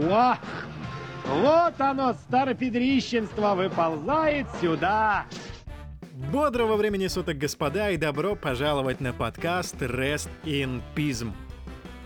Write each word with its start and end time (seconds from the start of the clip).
О, 0.00 0.36
вот 1.26 1.80
оно, 1.80 2.14
старопедрищенство, 2.14 3.56
выползает 3.56 4.46
сюда. 4.60 5.26
Бодрого 6.32 6.76
времени 6.76 7.08
суток, 7.08 7.38
господа, 7.38 7.90
и 7.90 7.96
добро 7.96 8.36
пожаловать 8.36 9.00
на 9.00 9.12
подкаст 9.12 9.74
Rest 9.82 10.28
in 10.44 10.82
Pism. 10.94 11.32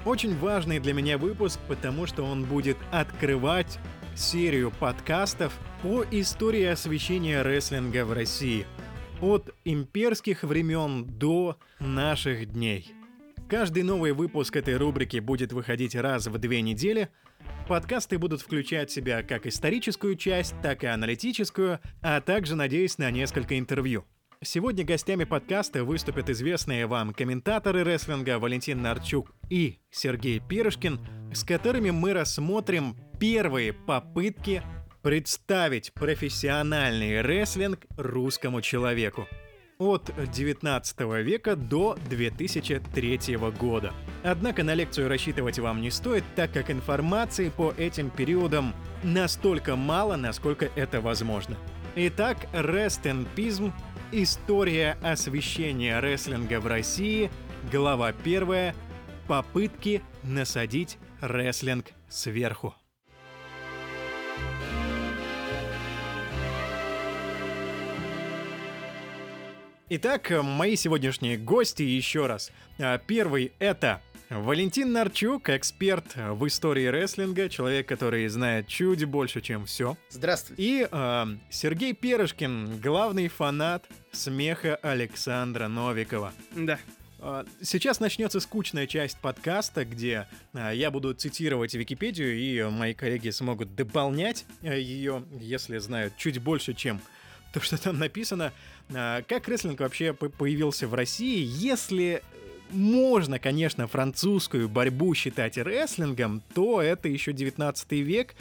Очень 0.07 0.39
важный 0.39 0.81
для 0.81 0.95
меня 0.95 1.19
выпуск, 1.19 1.61
потому 1.69 2.07
что 2.07 2.25
он 2.25 2.45
будет 2.45 2.79
открывать 2.91 3.79
серию 4.17 4.71
подкастов 4.71 5.53
по 5.83 6.03
истории 6.11 6.65
освещения 6.65 7.43
рестлинга 7.43 8.07
в 8.07 8.13
России. 8.15 8.67
От 9.21 9.55
имперских 9.65 10.45
времен 10.45 11.05
до 11.05 11.59
наших 11.79 12.53
дней. 12.53 12.95
Каждый 13.53 13.83
новый 13.83 14.13
выпуск 14.13 14.57
этой 14.57 14.79
рубрики 14.79 15.19
будет 15.19 15.53
выходить 15.53 15.95
раз 15.95 16.27
в 16.27 16.39
две 16.39 16.63
недели. 16.63 17.11
Подкасты 17.69 18.19
будут 18.19 18.41
включать 18.41 18.91
в 18.91 18.93
себя 18.93 19.23
как 19.23 19.47
историческую 19.47 20.17
часть, 20.17 20.55
так 20.63 20.85
и 20.85 20.87
аналитическую, 20.87 21.81
а 22.03 22.21
также, 22.21 22.55
надеюсь, 22.55 22.99
на 22.99 23.11
несколько 23.11 23.59
интервью. 23.59 24.05
Сегодня 24.45 24.85
гостями 24.85 25.23
подкаста 25.23 25.85
выступят 25.85 26.29
известные 26.29 26.87
вам 26.87 27.15
комментаторы 27.15 27.85
рестлинга 27.85 28.41
Валентин 28.41 28.83
Нарчук 28.83 29.33
и 29.49 29.79
Сергей 29.91 30.41
Пирожкин, 30.41 31.01
с 31.33 31.45
которыми 31.45 31.91
мы 31.91 32.13
рассмотрим 32.13 32.97
первые 33.21 33.73
попытки 33.73 34.63
представить 35.03 35.93
профессиональный 35.95 37.21
рестлинг 37.21 37.87
русскому 37.97 38.61
человеку 38.63 39.29
от 39.83 40.11
19 40.33 41.01
века 41.23 41.57
до 41.57 41.97
2003 42.09 43.37
года. 43.59 43.93
Однако 44.23 44.63
на 44.63 44.75
лекцию 44.75 45.09
рассчитывать 45.09 45.59
вам 45.59 45.81
не 45.81 45.91
стоит, 45.91 46.25
так 46.37 46.53
как 46.53 46.71
информации 46.71 47.49
по 47.49 47.73
этим 47.77 48.11
периодам 48.11 48.75
настолько 49.03 49.77
мало, 49.77 50.17
насколько 50.17 50.71
это 50.77 51.01
возможно. 51.01 51.57
Итак, 51.97 52.47
Pism– 53.37 53.73
История 54.15 54.99
освещения 55.03 55.99
рестлинга 55.99 56.61
в 56.61 56.67
России, 56.67 57.31
глава 57.73 58.09
1 58.09 58.75
Попытки 59.27 60.03
насадить 60.23 60.99
рестлинг 61.23 61.87
сверху. 62.11 62.75
Итак, 69.95 70.31
мои 70.43 70.75
сегодняшние 70.75 71.37
гости 71.37 71.83
еще 71.83 72.25
раз. 72.25 72.51
А, 72.79 72.97
первый 72.97 73.53
это 73.59 74.01
Валентин 74.31 74.91
Нарчук, 74.91 75.51
эксперт 75.51 76.17
в 76.17 76.47
истории 76.47 76.87
рестлинга, 76.87 77.51
человек, 77.51 77.89
который 77.89 78.27
знает 78.29 78.69
чуть 78.69 79.05
больше, 79.05 79.43
чем 79.43 79.67
все. 79.67 79.99
Здравствуйте. 80.09 80.63
И 80.63 80.89
э, 80.91 81.25
Сергей 81.51 81.93
Перышкин, 81.93 82.81
главный 82.81 83.29
фанат 83.29 83.85
смеха 84.13 84.77
Александра 84.77 85.69
Новикова. 85.69 86.33
Да. 86.57 86.79
Сейчас 87.61 88.01
начнется 88.01 88.41
скучная 88.41 88.87
часть 88.87 89.19
подкаста, 89.19 89.85
где 89.85 90.27
я 90.55 90.91
буду 90.91 91.13
цитировать 91.13 91.75
Википедию, 91.75 92.35
и 92.37 92.63
мои 92.71 92.95
коллеги 92.95 93.29
смогут 93.29 93.77
дополнять 93.77 94.47
ее, 94.63 95.23
если 95.39 95.77
знают 95.79 96.17
чуть 96.17 96.39
больше, 96.39 96.73
чем 96.73 97.01
то, 97.55 97.61
что 97.61 97.81
там 97.81 97.99
написано. 97.99 98.53
А, 98.95 99.23
как 99.23 99.49
рестлинг 99.49 99.81
вообще 99.81 100.13
появился 100.13 100.89
в 100.89 100.95
России? 100.95 101.45
Если 101.45 102.23
можно, 102.71 103.39
конечно, 103.39 103.87
французскую 103.87 104.69
борьбу 104.69 105.15
считать 105.15 105.59
рестлингом, 105.59 106.43
то 106.55 106.81
это 106.81 107.09
еще 107.09 107.33
19 107.33 107.93
век. 107.93 108.35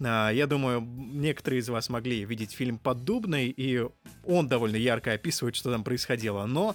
А, 0.00 0.30
я 0.30 0.46
думаю, 0.46 0.80
некоторые 0.80 1.60
из 1.60 1.68
вас 1.68 1.88
могли 1.88 2.24
видеть 2.24 2.52
фильм 2.52 2.78
«Поддубный», 2.78 3.48
и 3.48 3.86
он 4.24 4.48
довольно 4.48 4.76
ярко 4.76 5.12
описывает, 5.12 5.54
что 5.54 5.70
там 5.70 5.84
происходило. 5.84 6.46
Но 6.46 6.74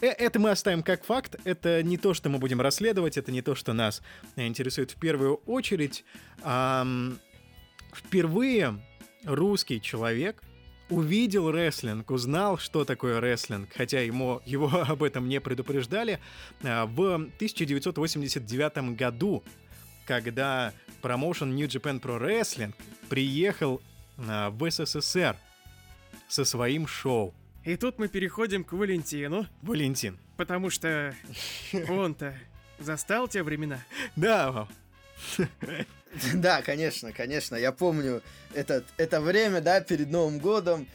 э, 0.00 0.08
это 0.08 0.40
мы 0.40 0.50
оставим 0.50 0.82
как 0.82 1.04
факт, 1.04 1.36
это 1.44 1.84
не 1.84 1.96
то, 1.96 2.12
что 2.12 2.28
мы 2.28 2.38
будем 2.38 2.60
расследовать, 2.60 3.16
это 3.16 3.30
не 3.30 3.42
то, 3.42 3.54
что 3.54 3.72
нас 3.72 4.02
интересует 4.34 4.90
в 4.90 4.96
первую 4.96 5.36
очередь. 5.46 6.04
Впервые 7.94 8.80
русский 9.24 9.80
человек 9.80 10.42
увидел 10.90 11.50
рестлинг, 11.50 12.10
узнал, 12.10 12.58
что 12.58 12.84
такое 12.84 13.20
рестлинг, 13.20 13.68
хотя 13.74 14.00
ему, 14.00 14.40
его 14.44 14.68
об 14.88 15.02
этом 15.02 15.28
не 15.28 15.40
предупреждали, 15.40 16.20
а, 16.62 16.86
в 16.86 17.14
1989 17.14 18.96
году, 18.96 19.42
когда 20.06 20.72
промоушен 21.02 21.54
New 21.54 21.66
Japan 21.66 22.00
Pro 22.00 22.20
Wrestling 22.20 22.74
приехал 23.08 23.80
а, 24.18 24.50
в 24.50 24.70
СССР 24.70 25.36
со 26.28 26.44
своим 26.44 26.86
шоу. 26.86 27.34
И 27.64 27.76
тут 27.76 27.98
мы 27.98 28.08
переходим 28.08 28.64
к 28.64 28.72
Валентину. 28.72 29.46
Валентин. 29.62 30.18
Потому 30.36 30.70
что 30.70 31.14
он-то 31.88 32.34
застал 32.78 33.28
те 33.28 33.42
времена. 33.42 33.80
Да, 34.16 34.68
Да, 36.34 36.62
конечно, 36.62 37.12
конечно. 37.12 37.54
Я 37.54 37.70
помню 37.70 38.22
этот, 38.54 38.86
это 38.96 39.20
время, 39.20 39.60
да, 39.60 39.80
перед 39.80 40.10
Новым 40.10 40.38
годом 40.38 40.88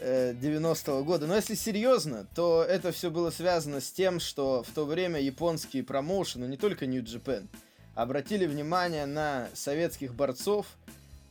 90-го 0.00 1.00
э, 1.00 1.02
года. 1.02 1.26
Но 1.26 1.36
если 1.36 1.54
серьезно, 1.54 2.26
то 2.34 2.64
это 2.64 2.92
все 2.92 3.10
было 3.10 3.30
связано 3.30 3.80
с 3.80 3.90
тем, 3.90 4.20
что 4.20 4.62
в 4.62 4.70
то 4.72 4.84
время 4.84 5.20
японские 5.20 5.84
промоушены, 5.84 6.46
не 6.46 6.56
только 6.56 6.86
New 6.86 7.02
Japan, 7.02 7.46
обратили 7.94 8.46
внимание 8.46 9.06
на 9.06 9.48
советских 9.54 10.14
борцов 10.14 10.66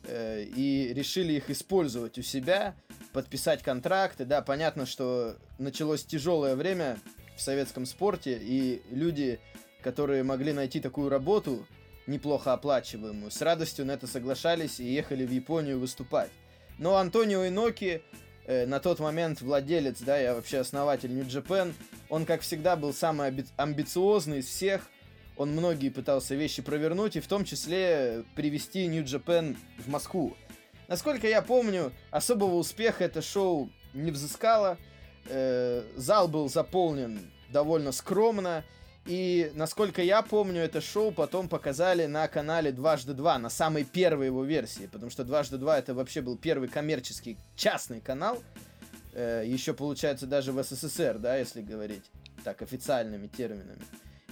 э, 0.04 0.44
и 0.44 0.94
решили 0.94 1.34
их 1.34 1.50
использовать 1.50 2.18
у 2.18 2.22
себя, 2.22 2.76
подписать 3.14 3.62
контракты. 3.62 4.26
Да, 4.26 4.42
понятно, 4.42 4.86
что 4.86 5.38
началось 5.60 6.04
тяжелое 6.04 6.56
время 6.56 6.98
в 7.38 7.42
советском 7.42 7.86
спорте, 7.86 8.40
и 8.42 8.82
люди, 8.90 9.40
которые 9.84 10.24
могли 10.24 10.54
найти 10.54 10.80
такую 10.80 11.10
работу, 11.10 11.68
неплохо 12.08 12.54
оплачиваемую, 12.54 13.32
с 13.32 13.42
радостью 13.42 13.86
на 13.86 13.92
это 13.92 14.08
соглашались 14.08 14.80
и 14.80 14.86
ехали 14.86 15.26
в 15.26 15.32
Японию 15.32 15.80
выступать. 15.80 16.32
Но 16.78 16.98
Антонио 16.98 17.46
Иноки, 17.46 18.02
э, 18.46 18.66
на 18.66 18.80
тот 18.80 19.00
момент 19.00 19.42
владелец, 19.42 20.02
да, 20.02 20.18
я 20.18 20.36
вообще 20.36 20.60
основатель 20.60 21.12
New 21.12 21.26
Japan, 21.26 21.74
он, 22.10 22.26
как 22.26 22.42
всегда, 22.42 22.76
был 22.76 22.94
самый 22.94 23.30
амби- 23.30 23.48
амбициозный 23.58 24.40
из 24.40 24.48
всех, 24.48 24.90
он 25.38 25.52
многие 25.52 25.90
пытался 25.90 26.36
вещи 26.36 26.62
провернуть, 26.62 27.16
и 27.16 27.20
в 27.22 27.28
том 27.28 27.44
числе 27.44 28.24
привести 28.36 28.88
New 28.88 29.04
Japan 29.04 29.58
в 29.80 29.90
Москву. 29.90 30.36
Насколько 30.88 31.28
я 31.28 31.42
помню, 31.42 31.92
особого 32.12 32.56
успеха 32.56 33.04
это 33.04 33.22
шоу 33.22 33.70
не 33.94 34.12
взыскало, 34.12 34.78
э, 35.28 35.84
зал 35.96 36.28
был 36.28 36.48
заполнен 36.50 37.32
довольно 37.50 37.92
скромно, 37.92 38.64
и, 39.06 39.52
насколько 39.54 40.02
я 40.02 40.24
помню, 40.24 40.62
это 40.62 40.82
шоу 40.82 41.12
потом 41.12 41.48
показали 41.48 42.08
на 42.08 42.28
канале 42.28 42.72
«Дважды 42.72 43.14
два», 43.14 43.38
на 43.38 43.50
самой 43.50 43.84
первой 43.84 44.28
его 44.28 44.44
версии, 44.44 44.90
потому 44.92 45.12
что 45.12 45.24
«Дважды 45.24 45.58
два» 45.58 45.78
это 45.78 45.94
вообще 45.94 46.22
был 46.22 46.38
первый 46.38 46.70
коммерческий 46.70 47.38
частный 47.56 48.02
канал, 48.02 48.42
э, 49.14 49.44
еще, 49.46 49.74
получается, 49.74 50.26
даже 50.26 50.52
в 50.52 50.64
СССР, 50.64 51.20
да, 51.20 51.38
если 51.38 51.62
говорить 51.62 52.04
так 52.44 52.64
официальными 52.64 53.28
терминами. 53.28 53.82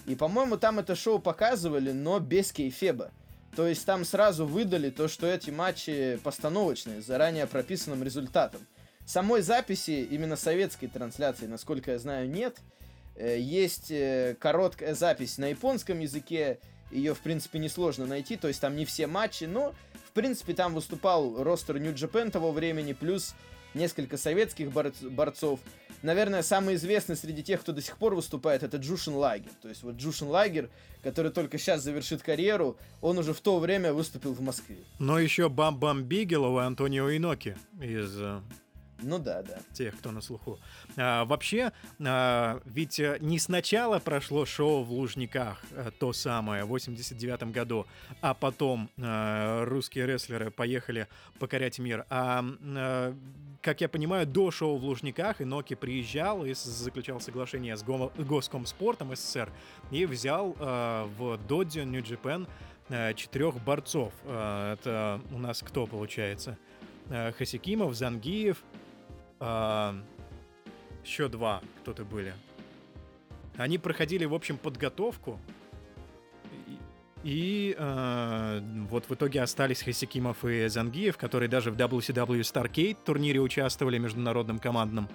И, 0.07 0.15
по-моему, 0.15 0.57
там 0.57 0.79
это 0.79 0.95
шоу 0.95 1.19
показывали, 1.19 1.91
но 1.91 2.19
без 2.19 2.51
кейфеба. 2.51 3.11
То 3.55 3.67
есть 3.67 3.85
там 3.85 4.03
сразу 4.03 4.47
выдали 4.47 4.89
то, 4.89 5.07
что 5.07 5.27
эти 5.27 5.51
матчи 5.51 6.19
постановочные, 6.23 7.03
с 7.03 7.05
заранее 7.05 7.45
прописанным 7.45 8.03
результатом. 8.03 8.61
Самой 9.05 9.43
записи, 9.43 10.07
именно 10.09 10.35
советской 10.35 10.87
трансляции, 10.87 11.45
насколько 11.45 11.91
я 11.91 11.99
знаю, 11.99 12.27
нет– 12.27 12.57
есть 13.15 13.91
э, 13.91 14.35
короткая 14.39 14.95
запись 14.95 15.37
на 15.37 15.47
японском 15.47 15.99
языке, 15.99 16.59
ее, 16.91 17.13
в 17.13 17.19
принципе, 17.19 17.59
несложно 17.59 18.05
найти, 18.05 18.37
то 18.37 18.47
есть 18.47 18.61
там 18.61 18.75
не 18.75 18.85
все 18.85 19.07
матчи, 19.07 19.45
но, 19.45 19.73
в 20.07 20.11
принципе, 20.11 20.53
там 20.53 20.73
выступал 20.73 21.43
ростер 21.43 21.77
Japan 21.77 22.29
того 22.31 22.51
времени, 22.51 22.93
плюс 22.93 23.35
несколько 23.73 24.17
советских 24.17 24.67
борц- 24.67 25.09
борцов. 25.09 25.59
Наверное, 26.01 26.43
самый 26.43 26.75
известный 26.75 27.15
среди 27.15 27.43
тех, 27.43 27.61
кто 27.61 27.71
до 27.71 27.81
сих 27.81 27.97
пор 27.97 28.13
выступает, 28.13 28.61
это 28.61 28.77
Джушин 28.77 29.13
Лагер. 29.15 29.51
То 29.61 29.69
есть 29.69 29.83
вот 29.83 29.95
Джушин 29.95 30.27
Лагер, 30.27 30.69
который 31.01 31.31
только 31.31 31.57
сейчас 31.57 31.81
завершит 31.81 32.21
карьеру, 32.21 32.77
он 33.01 33.17
уже 33.17 33.33
в 33.33 33.39
то 33.39 33.57
время 33.59 33.93
выступил 33.93 34.33
в 34.33 34.41
Москве. 34.41 34.77
Но 34.99 35.17
еще 35.17 35.47
Бам-Бам 35.47 36.03
Бигелов 36.03 36.61
и 36.61 36.65
Антонио 36.65 37.09
Иноки 37.09 37.55
из 37.81 38.19
э, 38.19 38.41
Ну 39.03 39.19
да, 39.19 39.41
да. 39.43 39.59
Тех, 39.73 39.97
кто 39.97 40.11
на 40.11 40.21
слуху. 40.21 40.59
А, 40.97 41.25
вообще, 41.25 41.71
а, 41.99 42.61
ведь 42.65 42.99
э, 42.99 43.17
не 43.19 43.39
сначала 43.39 43.99
прошло 43.99 44.45
шоу 44.45 44.83
в 44.83 44.91
Лужниках, 44.91 45.61
а, 45.71 45.91
то 45.91 46.13
самое, 46.13 46.63
в 46.63 46.69
89 46.69 47.51
году, 47.51 47.85
а 48.21 48.33
потом 48.33 48.89
а, 49.01 49.65
русские 49.65 50.05
рестлеры 50.05 50.51
поехали 50.51 51.07
покорять 51.39 51.79
мир. 51.79 52.05
А, 52.09 52.43
а, 52.75 53.15
как 53.61 53.81
я 53.81 53.89
понимаю, 53.89 54.25
до 54.25 54.51
шоу 54.51 54.77
в 54.77 54.83
Лужниках 54.83 55.41
Иноки 55.41 55.73
приезжал 55.73 56.45
и 56.45 56.53
заключал 56.53 57.19
соглашение 57.19 57.75
с 57.77 57.83
Го 57.83 58.11
Госкомспортом 58.17 59.15
СССР 59.15 59.51
и 59.91 60.05
взял 60.05 60.55
а, 60.59 61.09
в 61.17 61.37
Додзио 61.47 61.83
Нью-Джапен 61.83 62.47
четырех 63.15 63.55
борцов. 63.63 64.13
Это 64.25 65.21
у 65.31 65.39
нас 65.39 65.63
кто 65.65 65.87
получается? 65.87 66.57
Хасикимов, 67.37 67.95
Зангиев, 67.95 68.61
а, 69.39 69.95
еще 71.03 71.27
два 71.27 71.61
кто-то 71.81 72.05
были. 72.05 72.33
Они 73.57 73.77
проходили, 73.77 74.25
в 74.25 74.33
общем, 74.33 74.57
подготовку. 74.57 75.39
И, 77.23 77.73
э, 77.77 78.59
вот 78.89 79.07
в 79.07 79.13
итоге 79.13 79.41
остались 79.41 79.81
Хасикимов 79.81 80.43
и 80.43 80.67
Зангиев, 80.67 81.17
которые 81.17 81.47
даже 81.47 81.71
в 81.71 81.77
WCW 81.77 82.41
Starcade 82.41 82.97
турнире 83.05 83.39
участвовали, 83.39 83.97
международном 83.97 84.59
командном. 84.59 85.07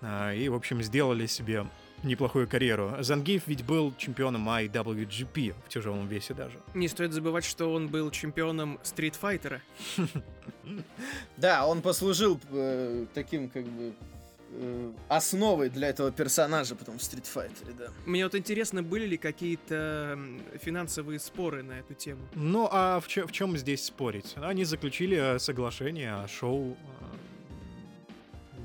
Э, 0.00 0.36
и, 0.36 0.48
в 0.48 0.54
общем, 0.54 0.80
сделали 0.82 1.26
себе 1.26 1.66
неплохую 2.04 2.48
карьеру. 2.48 2.96
Зангиев 3.00 3.46
ведь 3.46 3.64
был 3.64 3.94
чемпионом 3.96 4.48
IWGP 4.48 5.54
в 5.64 5.68
тяжелом 5.68 6.06
весе 6.08 6.34
даже. 6.34 6.58
Не 6.74 6.88
стоит 6.88 7.12
забывать, 7.12 7.44
что 7.44 7.72
он 7.72 7.88
был 7.88 8.10
чемпионом 8.10 8.78
стритфайтера. 8.82 9.60
Да, 11.36 11.66
он 11.66 11.82
послужил 11.82 12.40
э, 12.50 13.06
таким 13.12 13.50
как 13.50 13.64
бы 13.64 13.92
э, 14.52 14.92
основой 15.08 15.68
для 15.68 15.88
этого 15.88 16.10
персонажа 16.10 16.74
потом 16.74 16.98
в 16.98 17.02
Street 17.02 17.26
Fighter, 17.34 17.74
да. 17.78 17.88
Мне 18.06 18.24
вот 18.24 18.34
интересно, 18.34 18.82
были 18.82 19.06
ли 19.06 19.16
какие-то 19.16 20.18
финансовые 20.62 21.18
споры 21.18 21.62
на 21.62 21.72
эту 21.72 21.94
тему? 21.94 22.22
Ну, 22.34 22.68
а 22.70 23.00
в, 23.00 23.08
чё, 23.08 23.26
в 23.26 23.32
чем 23.32 23.56
здесь 23.58 23.84
спорить? 23.84 24.34
Они 24.36 24.64
заключили 24.64 25.38
соглашение 25.38 26.14
о 26.14 26.28
шоу. 26.28 26.76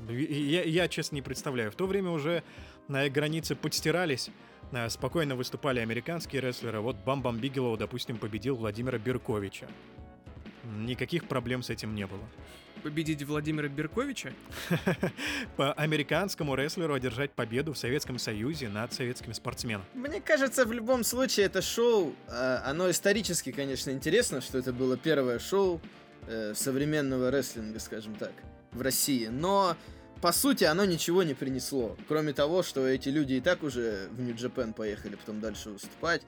Э, 0.08 0.14
я, 0.14 0.62
я, 0.62 0.88
честно, 0.88 1.16
не 1.16 1.22
представляю. 1.22 1.70
В 1.70 1.74
то 1.74 1.86
время 1.86 2.10
уже 2.10 2.42
на 2.88 3.08
границе 3.08 3.54
подстирались, 3.54 4.30
э, 4.72 4.88
спокойно 4.88 5.36
выступали 5.36 5.80
американские 5.80 6.42
рестлеры. 6.42 6.80
Вот 6.80 6.96
Бам-Бам 7.04 7.38
Бигелоу, 7.38 7.76
допустим, 7.76 8.18
победил 8.18 8.56
Владимира 8.56 8.98
Берковича. 8.98 9.68
Никаких 10.78 11.26
проблем 11.26 11.62
с 11.62 11.70
этим 11.70 11.94
не 11.94 12.06
было. 12.06 12.22
Победить 12.82 13.22
Владимира 13.24 13.68
Берковича? 13.68 14.32
По 15.56 15.72
американскому 15.72 16.54
рестлеру 16.54 16.94
одержать 16.94 17.32
победу 17.32 17.74
в 17.74 17.78
Советском 17.78 18.18
Союзе 18.18 18.68
над 18.68 18.92
советским 18.92 19.34
спортсменом. 19.34 19.84
Мне 19.94 20.20
кажется, 20.20 20.64
в 20.64 20.72
любом 20.72 21.04
случае 21.04 21.46
это 21.46 21.60
шоу, 21.60 22.14
э, 22.28 22.60
оно 22.64 22.90
исторически, 22.90 23.52
конечно, 23.52 23.90
интересно, 23.90 24.40
что 24.40 24.58
это 24.58 24.72
было 24.72 24.96
первое 24.96 25.38
шоу 25.38 25.80
э, 26.26 26.54
современного 26.54 27.30
рестлинга, 27.30 27.78
скажем 27.80 28.14
так, 28.14 28.32
в 28.72 28.80
России. 28.80 29.26
Но 29.26 29.76
по 30.20 30.32
сути, 30.32 30.64
оно 30.64 30.84
ничего 30.84 31.22
не 31.22 31.34
принесло. 31.34 31.96
Кроме 32.08 32.32
того, 32.32 32.62
что 32.62 32.86
эти 32.86 33.08
люди 33.08 33.34
и 33.34 33.40
так 33.40 33.62
уже 33.62 34.08
в 34.12 34.20
Нью-Джапен 34.20 34.72
поехали 34.72 35.16
потом 35.16 35.40
дальше 35.40 35.70
выступать. 35.70 36.22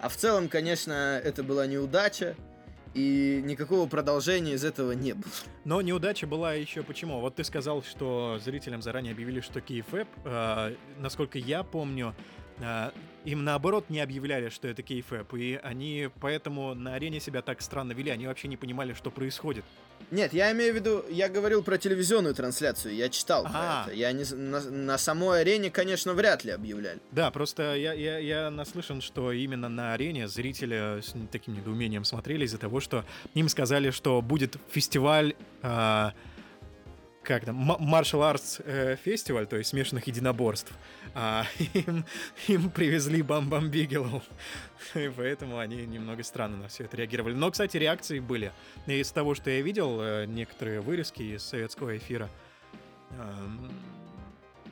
А 0.00 0.08
в 0.08 0.16
целом, 0.16 0.48
конечно, 0.48 1.20
это 1.22 1.42
была 1.42 1.66
неудача. 1.66 2.36
И 2.94 3.42
никакого 3.44 3.86
продолжения 3.86 4.54
из 4.54 4.64
этого 4.64 4.92
не 4.92 5.12
было. 5.12 5.30
Но 5.64 5.80
неудача 5.82 6.26
была 6.26 6.54
еще 6.54 6.82
почему? 6.82 7.20
Вот 7.20 7.36
ты 7.36 7.44
сказал, 7.44 7.82
что 7.82 8.40
зрителям 8.42 8.82
заранее 8.82 9.12
объявили, 9.12 9.40
что 9.40 9.60
кейфэп. 9.60 10.08
Э, 10.24 10.74
насколько 10.98 11.38
я 11.38 11.62
помню, 11.62 12.14
э, 12.58 12.90
им 13.28 13.44
наоборот 13.44 13.90
не 13.90 14.00
объявляли, 14.00 14.48
что 14.48 14.68
это 14.68 14.82
кейфэп. 14.82 15.34
И 15.34 15.60
они 15.62 16.08
поэтому 16.20 16.74
на 16.74 16.94
арене 16.94 17.20
себя 17.20 17.42
так 17.42 17.60
странно 17.60 17.92
вели. 17.92 18.10
Они 18.10 18.26
вообще 18.26 18.48
не 18.48 18.56
понимали, 18.56 18.94
что 18.94 19.10
происходит. 19.10 19.64
Нет, 20.10 20.32
я 20.32 20.52
имею 20.52 20.72
в 20.72 20.76
виду, 20.76 21.04
я 21.10 21.28
говорил 21.28 21.62
про 21.62 21.76
телевизионную 21.76 22.34
трансляцию, 22.34 22.94
я 22.94 23.08
читал 23.08 23.44
а 23.46 23.50
про 23.50 23.90
это. 23.90 23.98
Я 23.98 24.12
не, 24.12 24.24
на, 24.32 24.60
на 24.60 24.96
самой 24.96 25.40
арене, 25.42 25.70
конечно, 25.70 26.14
вряд 26.14 26.44
ли 26.44 26.52
объявляли. 26.52 27.00
Да, 27.10 27.30
просто 27.30 27.74
я, 27.74 27.92
я, 27.92 28.18
я 28.18 28.50
наслышан, 28.50 29.02
что 29.02 29.32
именно 29.32 29.68
на 29.68 29.92
арене 29.92 30.28
зрители 30.28 31.02
с 31.02 31.14
таким 31.30 31.54
недоумением 31.54 32.04
смотрели 32.04 32.44
из-за 32.44 32.58
того, 32.58 32.80
что 32.80 33.04
им 33.34 33.48
сказали, 33.48 33.90
что 33.90 34.22
будет 34.22 34.56
фестиваль... 34.70 35.34
Э, 35.62 36.12
как 37.28 37.44
там, 37.44 37.70
Martial 37.72 38.22
Arts 38.22 38.62
э, 38.64 38.96
фестиваль, 38.96 39.46
то 39.46 39.56
есть 39.56 39.68
смешанных 39.68 40.06
единоборств, 40.06 40.72
а 41.14 41.44
им, 41.74 42.06
им 42.48 42.70
привезли 42.70 43.20
Бам-Бам 43.20 43.68
Бигелоу. 43.68 44.22
И 44.94 45.12
поэтому 45.14 45.58
они 45.58 45.84
немного 45.84 46.22
странно 46.22 46.56
на 46.56 46.68
все 46.68 46.84
это 46.84 46.96
реагировали. 46.96 47.34
Но, 47.34 47.50
кстати, 47.50 47.76
реакции 47.76 48.18
были. 48.18 48.50
Из 48.86 49.12
того, 49.12 49.34
что 49.34 49.50
я 49.50 49.60
видел, 49.60 50.00
э, 50.00 50.24
некоторые 50.24 50.80
вырезки 50.80 51.22
из 51.22 51.42
советского 51.42 51.98
эфира. 51.98 52.30
Э, 53.10 53.46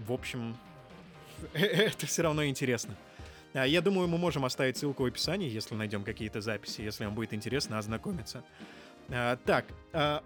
в 0.06 0.12
общем, 0.12 0.56
это 1.52 2.06
все 2.06 2.22
равно 2.22 2.46
интересно. 2.46 2.96
А, 3.52 3.66
я 3.66 3.82
думаю, 3.82 4.08
мы 4.08 4.16
можем 4.16 4.46
оставить 4.46 4.78
ссылку 4.78 5.02
в 5.02 5.06
описании, 5.06 5.50
если 5.50 5.74
найдем 5.74 6.04
какие-то 6.04 6.40
записи, 6.40 6.80
если 6.80 7.04
вам 7.04 7.14
будет 7.14 7.34
интересно 7.34 7.78
ознакомиться. 7.78 8.42
А, 9.10 9.36
так, 9.44 9.66
а, 9.92 10.24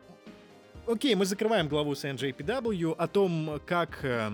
Окей, 0.90 1.14
мы 1.14 1.25
закрываем 1.25 1.69
главу 1.69 1.94
с 1.94 2.04
NJPW 2.04 2.96
о 2.98 3.06
том, 3.06 3.60
как 3.64 4.04
э, 4.04 4.32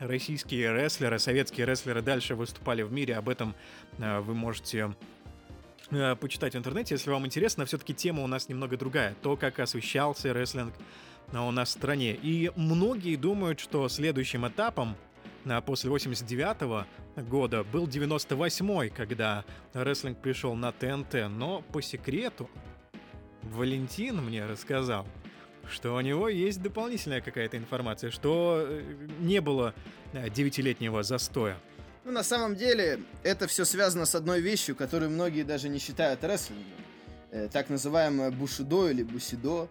российские 0.00 0.74
рестлеры, 0.74 1.20
советские 1.20 1.64
рестлеры 1.64 2.02
дальше 2.02 2.34
выступали 2.34 2.82
в 2.82 2.92
мире. 2.92 3.14
Об 3.14 3.28
этом 3.28 3.54
э, 3.98 4.18
вы 4.18 4.34
можете 4.34 4.96
э, 5.92 6.16
почитать 6.16 6.54
в 6.54 6.58
интернете, 6.58 6.96
если 6.96 7.08
вам 7.08 7.24
интересно. 7.24 7.66
Все-таки 7.66 7.94
тема 7.94 8.24
у 8.24 8.26
нас 8.26 8.48
немного 8.48 8.76
другая. 8.76 9.14
То, 9.22 9.36
как 9.36 9.60
освещался 9.60 10.32
рестлинг 10.32 10.74
у 11.32 11.52
нас 11.52 11.68
в 11.68 11.72
стране. 11.72 12.18
И 12.20 12.50
многие 12.56 13.14
думают, 13.14 13.60
что 13.60 13.88
следующим 13.88 14.44
этапом 14.48 14.96
после 15.64 15.88
89 15.88 16.84
года 17.28 17.62
был 17.62 17.86
98 17.86 18.90
когда 18.90 19.44
рестлинг 19.72 20.18
пришел 20.18 20.56
на 20.56 20.72
ТНТ. 20.72 21.28
Но 21.30 21.62
по 21.72 21.80
секрету 21.80 22.50
Валентин 23.44 24.16
мне 24.16 24.46
рассказал, 24.46 25.06
что 25.68 25.94
у 25.94 26.00
него 26.00 26.28
есть 26.28 26.62
дополнительная 26.62 27.20
какая-то 27.20 27.56
информация, 27.56 28.10
что 28.10 28.64
э, 28.66 28.82
не 29.20 29.40
было 29.40 29.74
э, 30.12 30.28
девятилетнего 30.30 31.02
застоя. 31.02 31.56
Ну, 32.04 32.12
на 32.12 32.24
самом 32.24 32.56
деле, 32.56 33.00
это 33.22 33.46
все 33.46 33.64
связано 33.64 34.06
с 34.06 34.14
одной 34.14 34.40
вещью, 34.40 34.74
которую 34.74 35.10
многие 35.10 35.44
даже 35.44 35.68
не 35.68 35.78
считают 35.78 36.24
рестлингом. 36.24 36.64
Э, 37.30 37.48
так 37.50 37.70
называемое 37.70 38.30
бушидо 38.30 38.90
или 38.90 39.02
бусидо. 39.02 39.68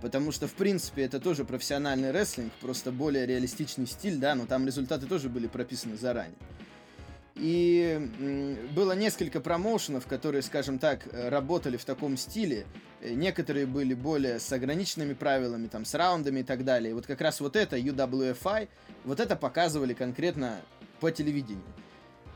Потому 0.00 0.32
что, 0.32 0.46
в 0.46 0.52
принципе, 0.52 1.02
это 1.02 1.18
тоже 1.20 1.44
профессиональный 1.44 2.10
рестлинг, 2.10 2.52
просто 2.60 2.90
более 2.90 3.24
реалистичный 3.24 3.86
стиль, 3.86 4.16
да, 4.16 4.34
но 4.34 4.44
там 4.44 4.66
результаты 4.66 5.06
тоже 5.06 5.28
были 5.28 5.46
прописаны 5.46 5.96
заранее. 5.96 6.36
И 7.34 8.10
было 8.76 8.92
несколько 8.92 9.40
промоушенов, 9.40 10.06
которые, 10.06 10.42
скажем 10.42 10.78
так, 10.78 11.08
работали 11.12 11.76
в 11.76 11.84
таком 11.84 12.16
стиле. 12.16 12.64
Э, 13.00 13.12
некоторые 13.12 13.66
были 13.66 13.94
более 13.94 14.38
с 14.38 14.52
ограниченными 14.52 15.14
правилами, 15.14 15.66
там, 15.66 15.84
с 15.84 15.94
раундами 15.94 16.40
и 16.40 16.44
так 16.44 16.64
далее. 16.64 16.92
И 16.92 16.94
вот 16.94 17.06
как 17.06 17.20
раз 17.20 17.40
вот 17.40 17.56
это, 17.56 17.76
UWFI, 17.76 18.68
вот 19.04 19.20
это 19.20 19.34
показывали 19.34 19.94
конкретно 19.94 20.60
по 21.00 21.10
телевидению. 21.10 21.64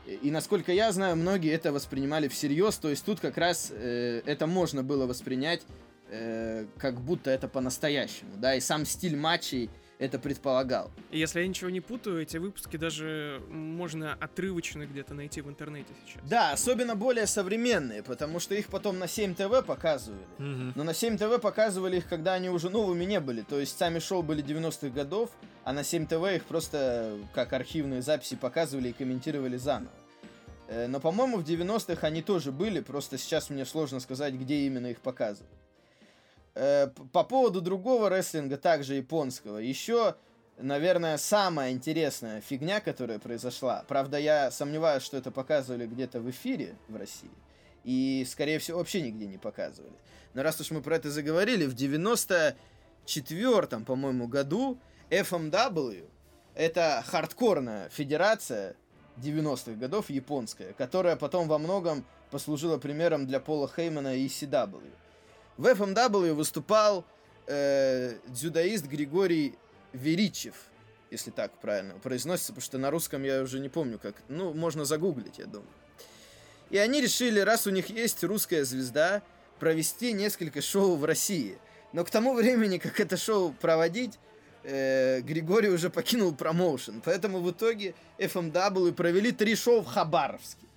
И 0.05 0.31
насколько 0.31 0.71
я 0.73 0.91
знаю, 0.91 1.15
многие 1.15 1.51
это 1.51 1.71
воспринимали 1.71 2.27
всерьез, 2.27 2.77
то 2.77 2.89
есть 2.89 3.05
тут 3.05 3.19
как 3.19 3.37
раз 3.37 3.71
э, 3.71 4.21
это 4.25 4.47
можно 4.47 4.83
было 4.83 5.05
воспринять 5.05 5.61
э, 6.09 6.65
как 6.77 6.99
будто 6.99 7.29
это 7.29 7.47
по-настоящему, 7.47 8.31
да, 8.37 8.55
и 8.55 8.59
сам 8.59 8.85
стиль 8.85 9.15
матчей 9.15 9.69
это 9.99 10.17
предполагал. 10.17 10.91
Если 11.11 11.41
я 11.41 11.47
ничего 11.47 11.69
не 11.69 11.81
путаю, 11.81 12.21
эти 12.21 12.37
выпуски 12.37 12.77
даже 12.77 13.43
можно 13.49 14.13
отрывочно 14.13 14.85
где-то 14.85 15.13
найти 15.13 15.41
в 15.41 15.49
интернете 15.49 15.93
сейчас. 16.05 16.23
Да, 16.27 16.53
особенно 16.53 16.95
более 16.95 17.27
современные, 17.27 18.01
потому 18.01 18.39
что 18.39 18.55
их 18.55 18.67
потом 18.67 18.97
на 18.97 19.07
7 19.07 19.35
ТВ 19.35 19.65
показывали. 19.65 20.23
Угу. 20.39 20.73
Но 20.75 20.83
на 20.83 20.93
7 20.93 21.17
ТВ 21.17 21.41
показывали 21.41 21.97
их, 21.97 22.07
когда 22.07 22.33
они 22.33 22.49
уже 22.49 22.69
новыми 22.69 23.03
не 23.03 23.19
были. 23.19 23.41
То 23.41 23.59
есть 23.59 23.77
сами 23.77 23.99
шоу 23.99 24.23
были 24.23 24.41
90-х 24.41 24.89
годов, 24.89 25.31
а 25.65 25.73
на 25.73 25.83
7 25.83 26.07
ТВ 26.07 26.23
их 26.33 26.45
просто 26.45 27.17
как 27.33 27.51
архивные 27.51 28.01
записи 28.01 28.37
показывали 28.37 28.89
и 28.89 28.93
комментировали 28.93 29.57
заново. 29.57 29.91
Э, 30.69 30.87
но, 30.87 31.01
по-моему, 31.01 31.37
в 31.37 31.43
90-х 31.43 32.07
они 32.07 32.21
тоже 32.21 32.53
были, 32.53 32.79
просто 32.79 33.17
сейчас 33.17 33.49
мне 33.49 33.65
сложно 33.65 33.99
сказать, 33.99 34.33
где 34.35 34.65
именно 34.65 34.87
их 34.87 35.01
показывали. 35.01 35.58
Э, 36.61 36.89
по 37.13 37.23
поводу 37.23 37.61
другого 37.61 38.09
рестлинга, 38.09 38.57
также 38.57 38.95
японского, 38.95 39.59
еще, 39.59 40.15
наверное, 40.57 41.17
самая 41.17 41.71
интересная 41.71 42.41
фигня, 42.41 42.81
которая 42.81 43.17
произошла. 43.17 43.85
Правда, 43.87 44.19
я 44.19 44.51
сомневаюсь, 44.51 45.03
что 45.03 45.15
это 45.15 45.31
показывали 45.31 45.87
где-то 45.87 46.19
в 46.19 46.29
эфире 46.29 46.75
в 46.89 46.97
России. 46.97 47.31
И, 47.85 48.27
скорее 48.29 48.59
всего, 48.59 48.79
вообще 48.79 49.01
нигде 49.01 49.25
не 49.25 49.37
показывали. 49.37 49.93
Но 50.33 50.43
раз 50.43 50.59
уж 50.59 50.71
мы 50.71 50.81
про 50.81 50.97
это 50.97 51.09
заговорили, 51.09 51.65
в 51.65 51.75
94-м, 51.75 53.85
по-моему, 53.85 54.27
году 54.27 54.77
FMW 55.09 56.09
это 56.55 57.05
хардкорная 57.07 57.87
федерация 57.87 58.75
90-х 59.15 59.79
годов 59.79 60.09
японская, 60.09 60.73
которая 60.73 61.15
потом 61.15 61.47
во 61.47 61.57
многом 61.57 62.03
послужила 62.31 62.77
примером 62.77 63.27
для 63.27 63.39
Пола 63.39 63.71
Хеймана 63.73 64.17
и 64.17 64.27
CW. 64.27 64.91
В 65.59 65.65
FMW 65.65 66.35
выступал 66.35 67.03
э, 67.45 68.15
дзюдоист 68.27 68.85
Григорий 68.85 69.55
Веричев, 69.91 70.55
если 71.11 71.31
так 71.31 71.51
правильно 71.59 71.95
произносится, 71.95 72.53
потому 72.53 72.63
что 72.63 72.77
на 72.77 72.89
русском 72.89 73.23
я 73.23 73.41
уже 73.41 73.59
не 73.59 73.67
помню 73.67 73.99
как. 73.99 74.15
Ну, 74.29 74.53
можно 74.53 74.85
загуглить, 74.85 75.37
я 75.37 75.47
думаю. 75.47 75.67
И 76.69 76.77
они 76.77 77.01
решили, 77.01 77.41
раз 77.41 77.67
у 77.67 77.71
них 77.71 77.89
есть 77.89 78.23
русская 78.23 78.63
звезда, 78.63 79.21
провести 79.59 80.13
несколько 80.13 80.61
шоу 80.61 80.95
в 80.95 81.03
России. 81.03 81.57
Но 81.91 82.05
к 82.05 82.09
тому 82.09 82.33
времени, 82.35 82.77
как 82.77 82.97
это 83.01 83.17
шоу 83.17 83.51
проводить, 83.51 84.17
э, 84.63 85.19
Григорий 85.19 85.71
уже 85.71 85.89
покинул 85.89 86.33
промоушен. 86.33 87.01
Поэтому 87.03 87.41
в 87.41 87.51
итоге 87.51 87.95
FMW 88.17 88.93
провели 88.93 89.33
три 89.33 89.57
шоу 89.57 89.81
в 89.81 89.87
Хабаровске. 89.87 90.67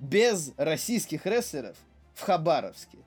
Без 0.00 0.50
российских 0.56 1.24
рестлеров 1.24 1.76
в 2.14 2.22
Хабаровске. 2.22 2.98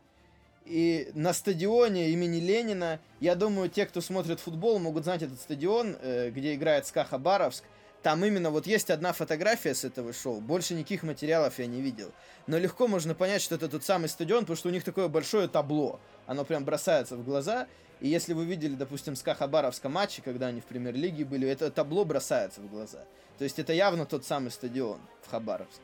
И 0.66 1.12
на 1.14 1.34
стадионе 1.34 2.10
имени 2.10 2.40
Ленина, 2.40 3.00
я 3.20 3.36
думаю, 3.36 3.70
те, 3.70 3.86
кто 3.86 4.02
смотрит 4.02 4.40
футбол, 4.40 4.80
могут 4.80 5.04
знать 5.04 5.22
этот 5.22 5.40
стадион, 5.40 5.96
э, 6.02 6.32
где 6.32 6.56
играет 6.56 6.88
СКА 6.88 7.06
Хабаровск. 7.06 7.64
Там 8.02 8.24
именно 8.26 8.50
вот 8.50 8.66
есть 8.66 8.90
одна 8.90 9.14
фотография 9.14 9.76
с 9.76 9.84
этого 9.84 10.14
шоу, 10.14 10.40
больше 10.42 10.74
никаких 10.74 11.04
материалов 11.04 11.58
я 11.60 11.66
не 11.68 11.82
видел. 11.82 12.12
Но 12.46 12.58
легко 12.58 12.88
можно 12.88 13.16
понять, 13.16 13.42
что 13.42 13.56
это 13.56 13.68
тот 13.68 13.84
самый 13.84 14.10
стадион, 14.10 14.42
потому 14.42 14.58
что 14.58 14.70
у 14.70 14.72
них 14.72 14.84
такое 14.84 15.08
большое 15.08 15.48
табло. 15.48 16.00
Оно 16.26 16.46
прям 16.46 16.66
бросается 16.66 17.16
в 17.16 17.24
глаза. 17.24 17.68
И 18.02 18.08
если 18.08 18.34
вы 18.34 18.46
видели, 18.46 18.76
допустим, 18.76 19.16
СКА 19.16 19.36
Хабаровска 19.36 19.88
матчи, 19.90 20.22
когда 20.22 20.48
они 20.48 20.62
в 20.62 20.66
премьер-лиге 20.66 21.26
были, 21.26 21.48
это 21.48 21.72
табло 21.72 22.06
бросается 22.06 22.62
в 22.62 22.70
глаза. 22.70 23.06
То 23.38 23.44
есть 23.44 23.60
это 23.60 23.74
явно 23.74 24.06
тот 24.06 24.26
самый 24.26 24.52
стадион 24.52 25.00
в 25.22 25.30
Хабаровске. 25.30 25.82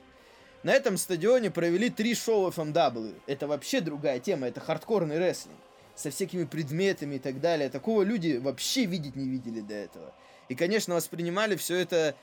На 0.64 0.74
этом 0.74 0.98
стадионе 0.98 1.50
провели 1.50 1.90
три 1.90 2.14
шоу 2.14 2.50
FMW. 2.50 3.16
Это 3.26 3.48
вообще 3.48 3.82
другая 3.82 4.20
тема, 4.20 4.48
это 4.48 4.60
хардкорный 4.60 5.18
рестлинг. 5.18 5.58
Со 5.96 6.12
всякими 6.12 6.46
предметами 6.46 7.16
и 7.16 7.20
так 7.20 7.42
далее. 7.42 7.70
Такого 7.70 8.04
люди 8.04 8.38
вообще 8.38 8.86
видеть 8.86 9.16
не 9.16 9.28
видели 9.28 9.62
до 9.62 9.74
этого. 9.74 10.14
И, 10.50 10.56
конечно, 10.56 10.96
воспринимали 10.96 11.56
все 11.56 11.78
это... 11.78 12.16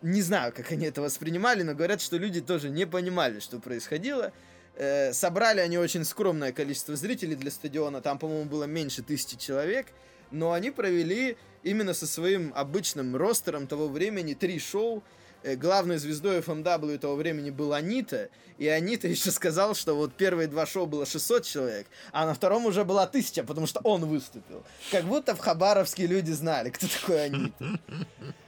Не 0.00 0.22
знаю, 0.22 0.52
как 0.52 0.70
они 0.70 0.86
это 0.86 1.02
воспринимали, 1.02 1.62
но 1.62 1.74
говорят, 1.74 2.00
что 2.00 2.16
люди 2.18 2.40
тоже 2.40 2.68
не 2.68 2.86
понимали, 2.86 3.40
что 3.40 3.58
происходило. 3.58 4.32
Э, 4.76 5.12
собрали 5.12 5.58
они 5.58 5.76
очень 5.76 6.04
скромное 6.04 6.52
количество 6.52 6.94
зрителей 6.94 7.34
для 7.34 7.50
стадиона. 7.50 8.00
Там, 8.00 8.18
по-моему, 8.18 8.48
было 8.48 8.64
меньше 8.64 9.02
тысячи 9.02 9.36
человек. 9.36 9.88
Но 10.30 10.52
они 10.52 10.70
провели 10.70 11.36
именно 11.62 11.94
со 11.94 12.06
своим 12.06 12.52
обычным 12.54 13.16
ростером 13.16 13.66
того 13.66 13.88
времени 13.88 14.34
три 14.34 14.58
шоу 14.60 15.02
главной 15.44 15.98
звездой 15.98 16.38
FMW 16.38 16.98
того 16.98 17.16
времени 17.16 17.50
был 17.50 17.72
Анита, 17.72 18.28
и 18.58 18.66
Анита 18.66 19.06
еще 19.08 19.30
сказал, 19.30 19.74
что 19.74 19.94
вот 19.94 20.12
первые 20.14 20.48
два 20.48 20.66
шоу 20.66 20.86
было 20.86 21.06
600 21.06 21.44
человек, 21.44 21.86
а 22.12 22.26
на 22.26 22.34
втором 22.34 22.66
уже 22.66 22.84
была 22.84 23.04
1000, 23.04 23.44
потому 23.44 23.66
что 23.66 23.80
он 23.84 24.04
выступил. 24.04 24.64
Как 24.90 25.04
будто 25.04 25.34
в 25.34 25.38
Хабаровске 25.38 26.06
люди 26.06 26.32
знали, 26.32 26.70
кто 26.70 26.86
такой 26.88 27.24
Анита. 27.24 27.80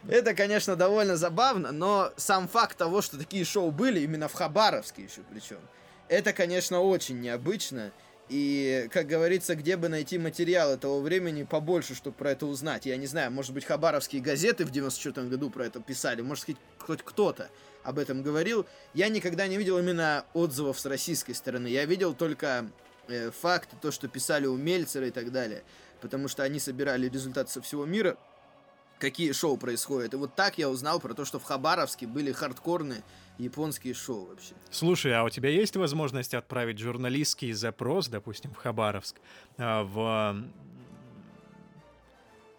Это, 0.09 0.35
конечно, 0.35 0.77
довольно 0.77 1.17
забавно, 1.17 1.71
но 1.73 2.13
сам 2.17 2.49
факт 2.49 2.77
того, 2.77 3.03
что 3.03 3.19
такие 3.19 3.45
шоу 3.45 3.71
были, 3.71 4.01
именно 4.01 4.29
в 4.29 4.33
Хабаровске 4.33 5.05
еще 5.05 5.21
причем, 5.31 5.59
это, 6.09 6.33
конечно, 6.33 6.81
очень 6.81 7.21
необычно, 7.21 7.93
и, 8.31 8.89
как 8.93 9.09
говорится, 9.09 9.57
где 9.57 9.77
бы 9.77 9.89
найти 9.89 10.17
материалы 10.17 10.77
того 10.77 11.01
времени 11.01 11.43
побольше, 11.43 11.97
чтобы 11.97 12.17
про 12.17 12.31
это 12.31 12.47
узнать. 12.47 12.87
Я 12.87 12.97
не 12.97 13.07
знаю, 13.07 13.33
может 13.33 13.53
быть, 13.53 13.65
хабаровские 13.65 14.23
газеты 14.23 14.65
в 14.65 14.71
94 14.71 15.27
году 15.27 15.51
про 15.51 15.67
это 15.67 15.81
писали, 15.81 16.23
может 16.23 16.47
быть, 16.47 16.57
хоть 16.79 17.03
кто-то 17.03 17.51
об 17.83 17.99
этом 17.99 18.23
говорил. 18.23 18.67
Я 18.95 19.09
никогда 19.09 19.49
не 19.49 19.57
видел 19.57 19.79
именно 19.79 20.25
отзывов 20.33 20.79
с 20.79 20.87
российской 20.87 21.33
стороны. 21.33 21.67
Я 21.67 21.85
видел 21.87 22.15
только 22.15 22.71
э, 23.09 23.33
факты, 23.33 23.75
то, 23.83 23.91
что 23.91 24.07
писали 24.07 24.47
у 24.47 24.57
Мельцера 24.57 25.09
и 25.09 25.11
так 25.11 25.33
далее. 25.33 25.65
Потому 26.01 26.29
что 26.29 26.45
они 26.45 26.61
собирали 26.61 27.09
результаты 27.09 27.51
со 27.51 27.61
всего 27.61 27.85
мира, 27.85 28.17
какие 29.01 29.33
шоу 29.33 29.57
происходят. 29.57 30.15
И 30.15 30.17
вот 30.17 30.37
так 30.37 30.57
я 30.57 30.69
узнал 30.71 31.01
про 31.01 31.15
то, 31.15 31.25
что 31.25 31.41
в 31.41 31.43
Хабаровске 31.43 32.07
были 32.07 32.31
хардкорные 32.31 33.03
японские 33.41 33.95
шоу 33.95 34.27
вообще. 34.27 34.55
Слушай, 34.71 35.15
а 35.15 35.25
у 35.25 35.31
тебя 35.31 35.49
есть 35.49 35.77
возможность 35.77 36.35
отправить 36.35 36.79
журналистский 36.79 37.53
запрос, 37.53 38.09
допустим, 38.09 38.53
в 38.53 38.57
Хабаровск, 38.57 39.17
а, 39.59 39.85
в 39.85 40.45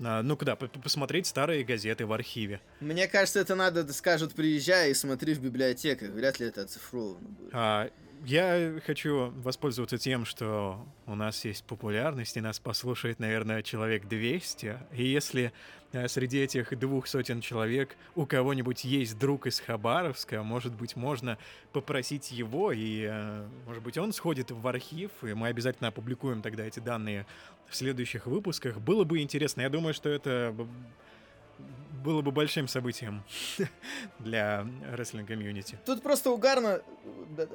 а, 0.04 0.22
ну 0.24 0.36
куда, 0.36 0.56
посмотреть 0.56 1.28
старые 1.28 1.64
газеты 1.64 2.06
в 2.06 2.14
архиве. 2.14 2.60
Мне 2.80 3.08
кажется, 3.08 3.40
это 3.40 3.56
надо, 3.56 3.92
скажут, 3.94 4.34
приезжай 4.34 4.92
и 4.92 4.94
смотри 4.94 5.34
в 5.34 5.42
библиотеках. 5.42 6.10
Вряд 6.10 6.40
ли 6.40 6.48
это 6.48 6.64
оцифровано 6.64 7.30
будет. 7.30 7.52
А, 7.54 7.90
я 8.26 8.80
хочу 8.86 9.32
воспользоваться 9.38 9.98
тем, 9.98 10.26
что 10.26 10.86
у 11.06 11.16
нас 11.16 11.44
есть 11.46 11.64
популярность, 11.64 12.38
и 12.38 12.42
нас 12.42 12.60
послушает, 12.60 13.20
наверное, 13.20 13.64
человек 13.64 14.08
200. 14.08 14.78
И 14.94 15.06
если 15.06 15.52
э, 15.92 16.08
среди 16.08 16.40
этих 16.40 16.78
двух 16.78 17.08
сотен 17.08 17.42
человек 17.42 17.96
у 18.16 18.26
кого-нибудь 18.26 18.84
есть 18.84 19.18
друг 19.18 19.48
из 19.48 19.60
Хабаровска, 19.60 20.44
может 20.44 20.74
быть, 20.74 20.96
можно 20.96 21.38
попросить 21.74 22.32
его, 22.32 22.72
и, 22.72 23.08
э, 23.10 23.48
может 23.66 23.84
быть, 23.84 23.98
он 23.98 24.14
сходит 24.14 24.52
в 24.52 24.68
архив, 24.68 25.12
и 25.24 25.34
мы 25.34 25.48
обязательно 25.48 25.88
опубликуем 25.88 26.42
тогда 26.42 26.64
эти 26.66 26.80
данные 26.80 27.26
в 27.68 27.76
следующих 27.76 28.28
выпусках. 28.28 28.80
Было 28.80 29.04
бы 29.04 29.20
интересно. 29.20 29.62
Я 29.62 29.70
думаю, 29.70 29.94
что 29.94 30.10
это 30.10 30.56
было 32.02 32.22
бы 32.22 32.32
большим 32.32 32.68
событием 32.68 33.24
для 34.20 34.66
рестлинг 34.92 35.28
комьюнити. 35.28 35.78
Тут 35.86 36.02
просто 36.02 36.32
угарно, 36.32 36.82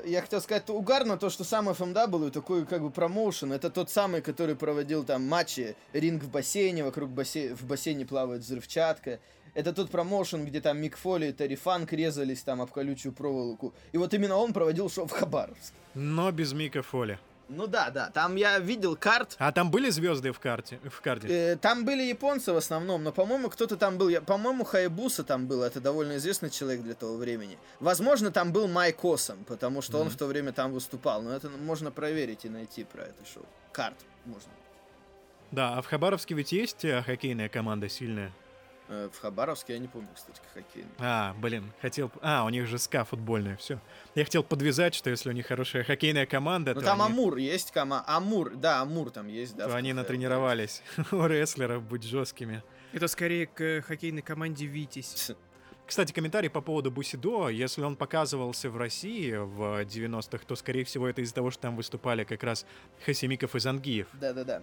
я 0.04 0.20
хотел 0.22 0.40
сказать, 0.40 0.68
угарно 0.70 1.16
то, 1.16 1.30
что 1.30 1.44
сам 1.44 1.68
FMW, 1.68 2.30
такой 2.30 2.64
как 2.64 2.82
бы 2.82 2.90
промоушен, 2.90 3.52
это 3.52 3.70
тот 3.70 3.90
самый, 3.90 4.22
который 4.22 4.56
проводил 4.56 5.04
там 5.04 5.26
матчи, 5.26 5.76
ринг 5.92 6.22
в 6.22 6.30
бассейне, 6.30 6.84
вокруг 6.84 7.10
бассейна, 7.10 7.56
в 7.56 7.64
бассейне 7.64 8.06
плавает 8.06 8.42
взрывчатка. 8.42 9.18
Это 9.54 9.72
тот 9.72 9.90
промоушен, 9.90 10.44
где 10.44 10.60
там 10.60 10.78
Мик 10.78 10.98
Фоли 10.98 11.28
и 11.28 11.32
Терри 11.32 11.56
Фанк 11.56 11.92
резались 11.94 12.42
там 12.42 12.60
об 12.60 12.70
колючую 12.70 13.14
проволоку. 13.14 13.72
И 13.92 13.96
вот 13.96 14.12
именно 14.12 14.36
он 14.36 14.52
проводил 14.52 14.90
шоу 14.90 15.06
в 15.06 15.12
Хабаровске. 15.12 15.74
Но 15.94 16.30
без 16.30 16.52
Мика 16.52 16.82
Фоли. 16.82 17.18
Ну 17.48 17.68
да, 17.68 17.90
да, 17.90 18.10
там 18.10 18.34
я 18.34 18.58
видел 18.58 18.96
карт. 18.96 19.36
А 19.38 19.52
там 19.52 19.70
были 19.70 19.88
звезды 19.90 20.32
в 20.32 20.40
карте? 20.40 20.80
В 20.82 21.00
карте? 21.00 21.28
Э, 21.28 21.56
там 21.56 21.84
были 21.84 22.02
японцы 22.02 22.52
в 22.52 22.56
основном, 22.56 23.04
но, 23.04 23.12
по-моему, 23.12 23.48
кто-то 23.50 23.76
там 23.76 23.98
был. 23.98 24.08
Я, 24.08 24.20
по-моему, 24.20 24.64
Хайбуса 24.64 25.22
там 25.22 25.46
был, 25.46 25.62
это 25.62 25.80
довольно 25.80 26.16
известный 26.16 26.50
человек 26.50 26.82
для 26.82 26.94
того 26.94 27.16
времени. 27.16 27.56
Возможно, 27.78 28.32
там 28.32 28.52
был 28.52 28.66
Майк 28.66 29.04
Осом, 29.04 29.44
потому 29.44 29.80
что 29.80 29.98
mm-hmm. 29.98 30.00
он 30.00 30.10
в 30.10 30.16
то 30.16 30.26
время 30.26 30.52
там 30.52 30.72
выступал. 30.72 31.22
Но 31.22 31.32
это 31.32 31.48
можно 31.48 31.92
проверить 31.92 32.44
и 32.44 32.48
найти 32.48 32.82
про 32.82 33.02
это 33.02 33.24
шоу. 33.32 33.46
Карт 33.70 33.96
можно. 34.24 34.50
Да, 35.52 35.76
а 35.76 35.82
в 35.82 35.86
Хабаровске 35.86 36.34
ведь 36.34 36.50
есть 36.50 36.84
э, 36.84 37.00
хоккейная 37.02 37.48
команда 37.48 37.88
сильная? 37.88 38.32
Э, 38.88 39.08
в 39.12 39.18
Хабаровске 39.18 39.72
я 39.72 39.78
не 39.78 39.88
помню, 39.88 40.08
кстати, 40.14 40.40
хоккей. 40.54 40.84
А, 40.98 41.34
блин, 41.38 41.72
хотел... 41.82 42.10
А, 42.22 42.44
у 42.44 42.48
них 42.50 42.66
же 42.66 42.78
СКА 42.78 43.04
футбольная, 43.04 43.56
все. 43.56 43.80
Я 44.14 44.24
хотел 44.24 44.44
подвязать, 44.44 44.94
что 44.94 45.10
если 45.10 45.28
у 45.28 45.32
них 45.32 45.46
хорошая 45.46 45.82
хоккейная 45.82 46.26
команда, 46.26 46.72
Ну 46.74 46.80
то 46.80 46.86
там 46.86 47.02
они... 47.02 47.12
Амур 47.12 47.36
есть, 47.36 47.72
кома... 47.72 48.04
Амур, 48.06 48.54
да, 48.54 48.80
Амур 48.80 49.10
там 49.10 49.26
есть, 49.26 49.56
да. 49.56 49.68
То 49.68 49.74
они 49.74 49.92
натренировались 49.92 50.82
у 51.12 51.26
рестлеров 51.26 51.82
быть 51.82 52.04
жесткими. 52.04 52.62
Это 52.92 53.08
скорее 53.08 53.46
к 53.46 53.82
хоккейной 53.82 54.22
команде 54.22 54.66
«Витязь». 54.66 55.32
Кстати, 55.86 56.12
комментарий 56.12 56.50
по 56.50 56.60
поводу 56.60 56.90
Бусидо. 56.90 57.48
Если 57.48 57.82
он 57.82 57.94
показывался 57.94 58.70
в 58.70 58.76
России 58.76 59.36
в 59.36 59.84
90-х, 59.84 60.44
то, 60.44 60.56
скорее 60.56 60.84
всего, 60.84 61.06
это 61.06 61.22
из-за 61.22 61.34
того, 61.34 61.52
что 61.52 61.62
там 61.62 61.76
выступали 61.76 62.24
как 62.24 62.42
раз 62.42 62.66
Хасимиков 63.04 63.54
и 63.54 63.60
Зангиев. 63.60 64.08
Да-да-да. 64.14 64.62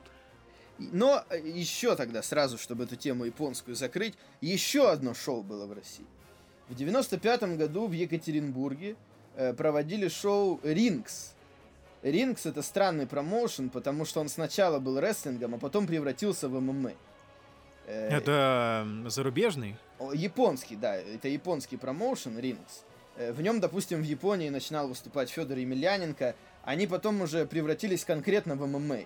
Но 0.91 1.23
э, 1.29 1.39
еще 1.39 1.95
тогда, 1.95 2.21
сразу, 2.21 2.57
чтобы 2.57 2.83
эту 2.85 2.95
тему 2.95 3.25
японскую 3.25 3.75
закрыть, 3.75 4.15
еще 4.41 4.89
одно 4.89 5.13
шоу 5.13 5.43
было 5.43 5.65
в 5.65 5.73
России. 5.73 6.05
В 6.69 6.75
95 6.75 7.57
году 7.57 7.87
в 7.87 7.91
Екатеринбурге 7.91 8.95
э, 9.35 9.53
проводили 9.53 10.07
шоу 10.07 10.59
«Рингс». 10.63 11.33
«Рингс»— 12.01 12.45
это 12.47 12.61
странный 12.61 13.07
промоушен, 13.07 13.69
потому 13.69 14.05
что 14.05 14.19
он 14.19 14.29
сначала 14.29 14.79
был 14.79 14.99
рестлингом, 14.99 15.55
а 15.55 15.57
потом 15.57 15.87
превратился 15.87 16.49
в 16.49 16.59
ММА. 16.59 16.93
Э, 17.85 18.09
это 18.09 18.87
зарубежный? 19.07 19.77
Японский, 20.13 20.75
да. 20.75 20.95
Это 20.95 21.27
японский 21.27 21.77
промоушен 21.77 22.37
«Рингс». 22.39 22.83
Э, 23.15 23.31
в 23.31 23.41
нем, 23.41 23.59
допустим, 23.59 24.01
в 24.01 24.05
Японии 24.05 24.49
начинал 24.49 24.87
выступать 24.87 25.29
Федор 25.29 25.57
Емельяненко. 25.57 26.35
Они 26.63 26.87
потом 26.87 27.21
уже 27.21 27.45
превратились 27.45 28.05
конкретно 28.05 28.55
в 28.55 28.65
ММА. 28.65 29.01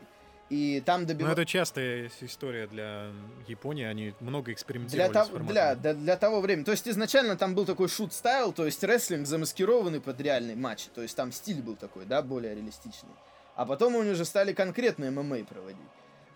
И 0.50 0.82
там 0.86 1.06
добивались... 1.06 1.36
Ну, 1.36 1.42
это 1.42 1.50
частая 1.50 2.10
история 2.22 2.68
для 2.68 3.12
Японии, 3.48 3.86
они 3.86 4.14
много 4.22 4.54
экспериментировали 4.54 5.12
для, 5.12 5.24
с 5.24 5.28
того, 5.28 5.40
для, 5.40 5.76
для, 5.76 5.94
для 5.94 6.18
того 6.18 6.40
времени. 6.40 6.64
То 6.64 6.72
есть 6.72 6.88
изначально 6.88 7.36
там 7.36 7.54
был 7.54 7.66
такой 7.66 7.90
шут-стайл, 7.90 8.54
то 8.54 8.66
есть 8.66 8.82
рестлинг 8.84 9.28
замаскированный 9.28 10.00
под 10.00 10.22
реальный 10.22 10.56
матч. 10.56 10.86
То 10.96 11.02
есть 11.02 11.18
там 11.18 11.34
стиль 11.34 11.62
был 11.62 11.76
такой, 11.76 12.06
да, 12.06 12.22
более 12.22 12.56
реалистичный. 12.56 13.12
А 13.56 13.66
потом 13.66 13.98
они 13.98 14.12
уже 14.12 14.24
стали 14.24 14.54
конкретные 14.54 15.12
ММА 15.12 15.44
проводить. 15.44 15.82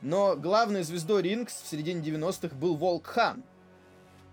Но 0.02 0.36
главной 0.36 0.84
звездой 0.84 1.22
Рингс 1.22 1.62
в 1.62 1.68
середине 1.68 2.02
90-х 2.02 2.56
был 2.56 2.76
Волк 2.76 3.08
Хан. 3.08 3.44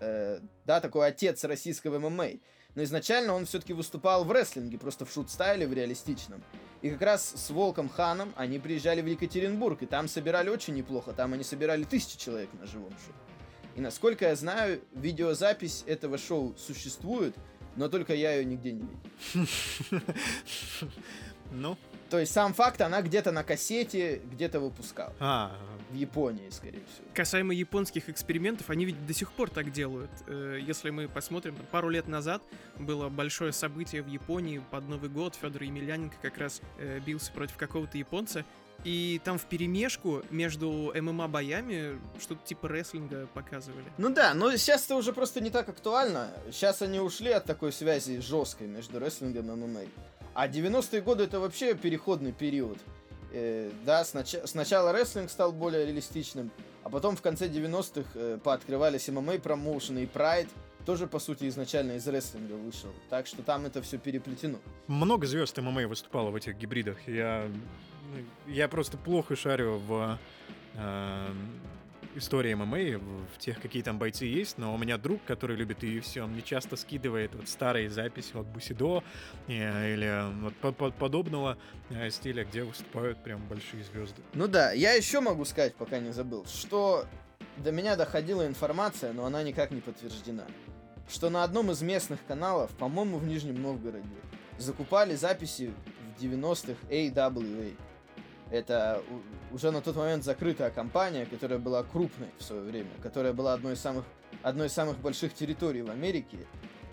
Э, 0.01 0.41
да, 0.65 0.81
такой 0.81 1.07
отец 1.07 1.45
российского 1.45 1.99
ММА. 1.99 2.31
Но 2.79 2.85
изначально 2.85 3.35
он 3.35 3.45
все-таки 3.45 3.73
выступал 3.73 4.23
в 4.25 4.31
рестлинге, 4.31 4.79
просто 4.79 5.05
в 5.05 5.11
шут-стайле, 5.11 5.67
в 5.67 5.73
реалистичном. 5.73 6.45
И 6.81 6.91
как 6.91 7.03
раз 7.03 7.33
с 7.35 7.51
Волком 7.51 7.89
Ханом 7.89 8.33
они 8.37 8.61
приезжали 8.61 9.01
в 9.01 9.07
Екатеринбург, 9.07 9.83
и 9.83 9.87
там 9.87 10.07
собирали 10.07 10.49
очень 10.49 10.75
неплохо. 10.77 11.13
Там 11.13 11.33
они 11.33 11.43
собирали 11.43 11.83
тысячи 11.83 12.17
человек 12.17 12.49
на 12.53 12.67
живом 12.69 12.91
шоу. 12.91 13.17
И 13.75 13.81
насколько 13.81 14.27
я 14.27 14.37
знаю, 14.37 14.81
видеозапись 14.93 15.83
этого 15.89 16.19
шоу 16.19 16.55
существует, 16.57 17.35
но 17.75 17.89
только 17.89 18.15
я 18.15 18.35
ее 18.35 18.45
нигде 18.45 18.71
не 18.71 18.83
видел. 18.83 19.49
Ну, 21.51 21.77
То 22.11 22.21
есть 22.21 22.33
сам 22.33 22.55
факт, 22.55 22.81
она 22.81 23.03
где-то 23.03 23.33
на 23.33 23.43
кассете, 23.43 24.21
где-то 24.31 24.61
выпускал. 24.61 25.13
а, 25.19 25.51
В 25.91 25.95
Японии, 25.95 26.51
скорее 26.51 26.83
всего. 26.93 27.07
Касаемо 27.15 27.55
японских 27.55 28.09
экспериментов, 28.11 28.69
они 28.69 28.85
ведь 28.85 29.07
до 29.07 29.15
сих 29.15 29.33
пор 29.33 29.49
так 29.49 29.73
делают. 29.73 30.11
Э, 30.27 30.59
Если 30.61 30.91
мы 30.91 31.09
посмотрим, 31.09 31.57
пару 31.71 31.89
лет 31.89 32.09
назад 32.09 32.43
было 32.79 33.09
большое 33.09 33.53
событие 33.53 34.03
в 34.03 34.07
Японии 34.07 34.63
под 34.71 34.89
Новый 34.89 35.09
год. 35.09 35.35
Федор 35.35 35.63
Емельяненко 35.63 36.17
как 36.21 36.37
раз 36.39 36.61
э, 36.79 37.01
бился 37.01 37.33
против 37.33 37.57
какого-то 37.57 37.97
японца. 37.97 38.45
И 38.85 39.21
там 39.25 39.39
в 39.39 39.45
перемешку 39.47 40.23
между 40.31 40.93
ММА-боями 40.95 41.99
что-то 42.21 42.47
типа 42.47 42.69
рестлинга 42.69 43.27
показывали. 43.35 43.87
Ну 43.97 44.11
да, 44.11 44.35
но 44.35 44.55
сейчас 44.57 44.85
это 44.85 44.95
уже 44.95 45.13
просто 45.13 45.41
не 45.41 45.51
так 45.51 45.69
актуально. 45.69 46.31
Сейчас 46.53 46.83
они 46.83 47.01
ушли 47.01 47.33
от 47.33 47.45
такой 47.45 47.73
связи 47.73 48.21
жесткой 48.21 48.69
между 48.69 49.01
рестлингом 49.01 49.51
и 49.51 49.55
ММА. 49.57 49.81
А 50.35 50.47
90-е 50.47 51.01
годы 51.01 51.25
это 51.25 51.41
вообще 51.41 51.75
переходный 51.75 52.33
период. 52.33 52.79
Э, 53.33 53.71
да, 53.85 54.03
снач- 54.03 54.47
сначала 54.47 54.93
рестлинг 54.93 55.31
стал 55.31 55.53
более 55.53 55.85
реалистичным, 55.87 56.51
а 56.83 56.91
потом 56.91 57.17
в 57.17 57.23
конце 57.23 57.49
90-х 57.49 58.09
э, 58.15 58.39
пооткрывались 58.43 59.09
ММА 59.09 59.39
промоушены 59.39 60.05
и 60.05 60.07
Прайд 60.07 60.49
тоже, 60.87 61.07
по 61.07 61.19
сути, 61.19 61.47
изначально 61.49 61.93
из 61.93 62.09
рестлинга 62.09 62.55
вышел. 62.55 62.89
Так 63.11 63.27
что 63.27 63.43
там 63.43 63.67
это 63.67 63.83
все 63.83 63.99
переплетено. 63.99 64.59
много 64.87 65.27
звезд 65.27 65.59
ММА 65.59 65.87
выступало 65.87 66.31
в 66.31 66.37
этих 66.37 66.57
гибридах. 66.57 66.97
Я, 67.07 67.47
ну, 68.15 68.25
я 68.53 68.69
просто 68.69 68.97
плохо 68.97 69.37
шарю 69.37 69.79
в 69.87 70.19
э, 70.77 71.27
истории 72.19 72.55
ММА, 72.55 73.01
в, 73.35 73.39
тех, 73.39 73.61
какие 73.61 73.83
там 73.83 73.99
бойцы 73.99 74.25
есть, 74.25 74.59
но 74.59 74.75
у 74.75 74.79
меня 74.79 74.99
друг, 74.99 75.25
который 75.25 75.57
любит 75.57 75.83
UFC, 75.83 76.21
он 76.21 76.33
мне 76.33 76.43
часто 76.43 76.77
скидывает 76.77 77.35
вот 77.35 77.49
старые 77.49 77.91
записи 77.91 78.37
от 78.37 78.47
Бусидо 78.47 79.03
э, 79.47 79.95
или 79.95 80.43
вот 80.43 80.55
по- 80.57 80.73
по- 80.73 80.91
подобного 80.91 81.57
э, 81.91 82.11
стиля, 82.11 82.45
где 82.45 82.65
выступают 82.65 83.23
прям 83.23 83.47
большие 83.49 83.85
звезды. 83.85 84.21
Ну 84.35 84.49
да, 84.49 84.73
я 84.73 84.93
еще 84.93 85.21
могу 85.21 85.45
сказать, 85.45 85.75
пока 85.75 85.99
не 85.99 86.13
забыл, 86.13 86.45
что 86.47 87.07
до 87.57 87.73
меня 87.73 87.97
доходила 87.97 88.47
информация, 88.47 89.13
но 89.13 89.25
она 89.25 89.43
никак 89.43 89.71
не 89.71 89.81
подтверждена, 89.81 90.45
что 91.09 91.31
на 91.31 91.45
одном 91.45 91.71
из 91.71 91.83
местных 91.83 92.21
каналов, 92.27 92.71
по-моему, 92.73 93.19
в 93.19 93.27
Нижнем 93.27 93.61
Новгороде, 93.61 94.05
закупали 94.59 95.15
записи 95.15 95.73
в 96.19 96.23
90-х 96.23 96.75
AWA. 96.91 97.75
Это 98.51 99.03
уже 99.53 99.71
на 99.71 99.83
тот 99.83 99.97
момент 99.97 100.25
закрытая 100.25 100.71
компания, 100.71 101.27
которая 101.27 101.59
была 101.59 101.83
крупной 101.83 102.29
в 102.39 102.43
свое 102.43 102.63
время, 102.63 102.91
которая 103.03 103.33
была 103.33 103.55
одной 103.55 103.75
из 103.75 103.81
самых, 103.81 104.05
одной 104.43 104.69
из 104.69 104.73
самых 104.73 104.99
больших 104.99 105.35
территорий 105.35 105.83
в 105.83 105.91
Америке. 105.91 106.39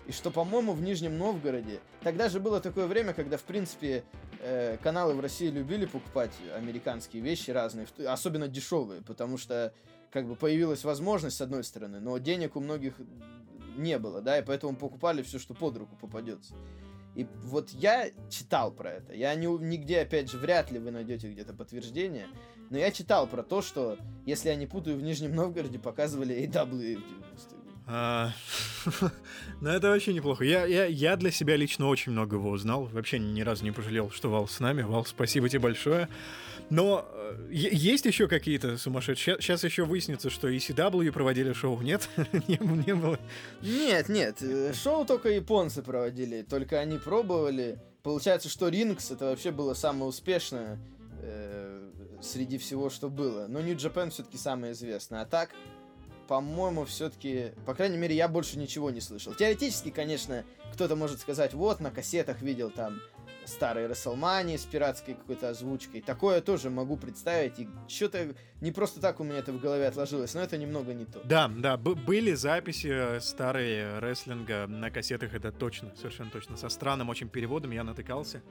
И 0.06 0.12
что, 0.12 0.30
по-моему, 0.30 0.72
в 0.72 0.82
Нижнем 0.82 1.18
Новгороде, 1.18 1.80
тогда 2.02 2.28
же 2.28 2.38
было 2.38 2.60
такое 2.60 2.86
время, 2.86 3.12
когда, 3.12 3.36
в 3.36 3.42
принципе, 3.42 4.04
э, 4.40 4.76
каналы 4.82 5.14
в 5.14 5.20
России 5.20 5.48
любили 5.48 5.86
покупать 5.86 6.30
американские 6.54 7.22
вещи 7.22 7.50
разные, 7.50 7.88
особенно 8.06 8.46
дешевые, 8.46 9.02
потому 9.02 9.36
что 9.36 9.72
как 10.12 10.26
бы 10.26 10.36
появилась 10.36 10.84
возможность 10.84 11.36
с 11.38 11.40
одной 11.40 11.64
стороны, 11.64 11.98
но 11.98 12.16
денег 12.18 12.54
у 12.54 12.60
многих 12.60 12.94
не 13.76 13.98
было, 13.98 14.20
да, 14.22 14.38
и 14.38 14.42
поэтому 14.42 14.76
покупали 14.76 15.22
все, 15.22 15.38
что 15.38 15.54
под 15.54 15.76
руку 15.76 15.96
попадется. 16.00 16.54
И 17.16 17.26
вот 17.44 17.70
я 17.70 18.10
читал 18.28 18.70
про 18.70 18.92
это. 18.92 19.14
Я 19.14 19.34
не, 19.34 19.46
нигде, 19.46 20.00
опять 20.00 20.30
же, 20.30 20.36
вряд 20.36 20.70
ли 20.70 20.78
вы 20.78 20.90
найдете 20.90 21.32
где-то 21.32 21.54
подтверждение. 21.54 22.26
Но 22.68 22.76
я 22.76 22.90
читал 22.90 23.26
про 23.26 23.42
то, 23.42 23.62
что, 23.62 23.96
если 24.26 24.50
я 24.50 24.54
не 24.54 24.66
путаю, 24.66 24.98
в 24.98 25.02
Нижнем 25.02 25.34
Новгороде 25.34 25.78
показывали 25.78 26.36
AW 26.46 26.66
в 26.66 26.76
90-е 26.76 27.58
годы. 27.58 27.70
А, 27.86 28.32
Ну, 29.62 29.70
это 29.70 29.88
вообще 29.88 30.12
неплохо. 30.12 30.44
Я, 30.44 30.66
я, 30.66 30.84
я 30.84 31.16
для 31.16 31.30
себя 31.30 31.56
лично 31.56 31.88
очень 31.88 32.12
многого 32.12 32.48
узнал. 32.48 32.84
Вообще 32.84 33.18
ни 33.18 33.40
разу 33.40 33.64
не 33.64 33.70
пожалел, 33.70 34.10
что 34.10 34.28
Вал 34.28 34.46
с 34.46 34.60
нами. 34.60 34.82
Вал, 34.82 35.06
спасибо 35.06 35.48
тебе 35.48 35.60
большое. 35.60 36.08
Но 36.68 37.06
э, 37.12 37.48
есть 37.50 38.04
еще 38.06 38.26
какие-то 38.26 38.76
сумасшедшие? 38.76 39.36
Сейчас 39.40 39.62
еще 39.62 39.84
выяснится, 39.84 40.30
что 40.30 40.48
и 40.48 40.58
CW 40.58 41.12
проводили 41.12 41.52
шоу. 41.52 41.80
Нет? 41.80 42.08
не, 42.48 42.58
не 42.58 42.94
было. 42.94 43.18
Нет, 43.62 44.08
нет, 44.08 44.42
э, 44.42 44.72
шоу 44.72 45.04
только 45.04 45.28
японцы 45.28 45.82
проводили, 45.82 46.42
только 46.42 46.80
они 46.80 46.98
пробовали. 46.98 47.78
Получается, 48.02 48.48
что 48.48 48.68
Рингс 48.68 49.10
это 49.10 49.26
вообще 49.26 49.52
было 49.52 49.74
самое 49.74 50.06
успешное 50.06 50.78
э, 51.20 51.90
среди 52.20 52.58
всего, 52.58 52.90
что 52.90 53.08
было. 53.08 53.46
Но 53.48 53.60
New 53.60 53.76
Japan 53.76 54.10
все-таки 54.10 54.36
самое 54.36 54.72
известное. 54.72 55.22
А 55.22 55.24
так, 55.24 55.50
по-моему, 56.26 56.84
все-таки, 56.84 57.52
по 57.64 57.74
крайней 57.74 57.96
мере, 57.96 58.16
я 58.16 58.26
больше 58.26 58.58
ничего 58.58 58.90
не 58.90 59.00
слышал. 59.00 59.34
Теоретически, 59.34 59.90
конечно, 59.90 60.44
кто-то 60.72 60.96
может 60.96 61.20
сказать, 61.20 61.54
вот, 61.54 61.80
на 61.80 61.90
кассетах 61.90 62.42
видел 62.42 62.70
там 62.70 63.00
старые 63.46 63.86
Расселмани 63.86 64.56
с 64.56 64.64
пиратской 64.64 65.14
какой-то 65.14 65.50
озвучкой. 65.50 66.00
Такое 66.00 66.40
тоже 66.40 66.70
могу 66.70 66.96
представить. 66.96 67.58
И 67.58 67.68
что-то 67.88 68.34
не 68.60 68.72
просто 68.72 69.00
так 69.00 69.20
у 69.20 69.24
меня 69.24 69.38
это 69.38 69.52
в 69.52 69.60
голове 69.60 69.86
отложилось, 69.86 70.34
но 70.34 70.40
это 70.40 70.58
немного 70.58 70.94
не 70.94 71.04
то. 71.04 71.20
Да, 71.24 71.48
да, 71.48 71.76
были 71.76 72.34
записи 72.34 72.88
э, 72.90 73.20
старые 73.20 73.98
рестлинга 73.98 74.66
на 74.66 74.90
кассетах, 74.90 75.34
это 75.34 75.52
точно, 75.52 75.92
совершенно 75.96 76.30
точно. 76.30 76.56
Со 76.56 76.68
странным 76.68 77.08
очень 77.08 77.28
переводом 77.28 77.70
я 77.70 77.84
натыкался. 77.84 78.42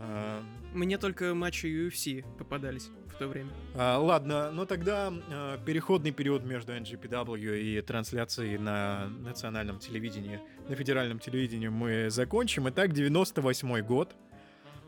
А, 0.00 0.42
Мне 0.72 0.98
только 0.98 1.34
матчи 1.34 1.66
UFC 1.66 2.24
попадались 2.38 2.90
в 3.08 3.18
то 3.18 3.28
время. 3.28 3.50
А, 3.74 3.98
ладно, 3.98 4.50
ну 4.50 4.64
тогда 4.64 5.12
э, 5.30 5.58
переходный 5.66 6.10
период 6.10 6.44
между 6.44 6.72
NGPW 6.72 7.60
и 7.60 7.80
трансляцией 7.82 8.56
на 8.56 9.08
национальном 9.20 9.78
телевидении, 9.78 10.40
на 10.68 10.74
федеральном 10.74 11.18
телевидении 11.18 11.68
мы 11.68 12.08
закончим. 12.10 12.68
Итак, 12.70 12.92
98 12.92 13.80
год. 13.82 14.16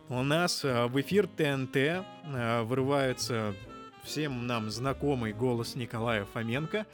У 0.09 0.23
нас 0.23 0.65
э, 0.65 0.87
в 0.87 1.01
эфир 1.01 1.27
ТНТ 1.27 1.77
э, 1.77 2.63
вырывается 2.63 3.55
всем 4.03 4.47
нам 4.47 4.71
знакомый 4.71 5.33
голос 5.33 5.75
Николая 5.75 6.25
Фоменко, 6.25 6.87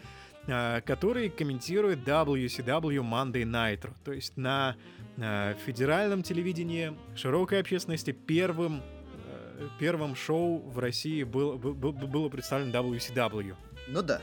э, 0.47 0.81
который 0.83 1.29
комментирует 1.29 2.01
WCW 2.01 3.03
Monday 3.03 3.45
Nitro. 3.45 3.93
То 4.05 4.13
есть 4.13 4.37
на 4.37 4.77
э, 5.21 5.55
федеральном 5.67 6.23
телевидении 6.23 6.97
широкой 7.17 7.61
общественности 7.61 8.13
первым 8.13 8.83
э, 9.27 9.69
первым 9.79 10.15
шоу 10.15 10.59
в 10.69 10.79
России 10.79 11.23
был, 11.25 11.59
был- 11.59 11.75
был- 11.75 11.93
было 11.93 12.29
представлено 12.29 12.73
WCW. 12.73 13.55
Ну 13.89 14.03
да. 14.03 14.21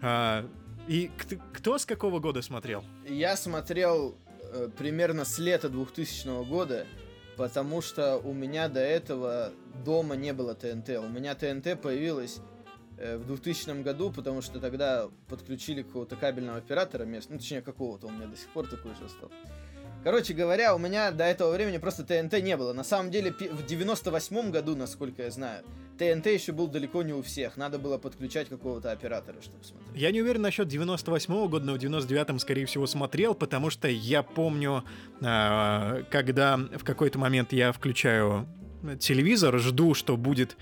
А, 0.00 0.44
и 0.88 1.10
кт- 1.16 1.40
кто 1.52 1.78
с 1.78 1.86
какого 1.86 2.18
года 2.18 2.42
смотрел? 2.42 2.84
Я 3.06 3.36
смотрел 3.36 4.16
э, 4.52 4.68
примерно 4.76 5.24
с 5.24 5.38
лета 5.38 5.68
2000 5.68 6.44
года, 6.44 6.86
потому 7.36 7.80
что 7.82 8.16
у 8.18 8.32
меня 8.32 8.68
до 8.68 8.80
этого 8.80 9.52
дома 9.84 10.16
не 10.16 10.32
было 10.32 10.54
ТНТ. 10.54 10.90
У 10.98 11.08
меня 11.08 11.34
ТНТ 11.34 11.80
появилась 11.80 12.38
э, 12.38 12.42
в 13.16 13.26
2000 13.26 13.82
году, 13.82 14.10
потому 14.10 14.42
что 14.42 14.60
тогда 14.60 15.08
подключили 15.28 15.82
какого-то 15.82 16.16
кабельного 16.16 16.58
оператора 16.58 17.04
местного, 17.04 17.34
ну 17.34 17.40
точнее 17.40 17.62
какого-то, 17.62 18.06
у 18.06 18.10
меня 18.10 18.26
до 18.26 18.36
сих 18.36 18.48
пор 18.48 18.66
такой 18.68 18.94
же 18.94 19.04
остался. 19.06 19.36
Короче 20.04 20.34
говоря, 20.34 20.74
у 20.74 20.78
меня 20.78 21.12
до 21.12 21.24
этого 21.24 21.52
времени 21.52 21.78
просто 21.78 22.02
ТНТ 22.02 22.42
не 22.42 22.56
было. 22.56 22.72
На 22.72 22.82
самом 22.82 23.12
деле, 23.12 23.30
в 23.30 23.64
98 23.64 24.50
году, 24.50 24.74
насколько 24.74 25.22
я 25.22 25.30
знаю, 25.30 25.64
ТНТ 25.96 26.26
еще 26.26 26.50
был 26.50 26.66
далеко 26.66 27.04
не 27.04 27.12
у 27.12 27.22
всех. 27.22 27.56
Надо 27.56 27.78
было 27.78 27.98
подключать 27.98 28.48
какого-то 28.48 28.90
оператора, 28.90 29.40
чтобы 29.40 29.62
смотреть. 29.62 30.00
Я 30.00 30.10
не 30.10 30.20
уверен 30.20 30.42
насчет 30.42 30.66
98 30.66 31.48
года, 31.48 31.64
но 31.64 31.74
в 31.74 31.76
99-м, 31.76 32.40
скорее 32.40 32.66
всего, 32.66 32.86
смотрел, 32.88 33.34
потому 33.34 33.70
что 33.70 33.86
я 33.86 34.24
помню, 34.24 34.84
а, 35.20 36.02
когда 36.10 36.56
в 36.56 36.82
какой-то 36.82 37.20
момент 37.20 37.52
я 37.52 37.70
включаю 37.70 38.48
телевизор, 38.98 39.56
жду, 39.60 39.94
что 39.94 40.16
будет, 40.16 40.56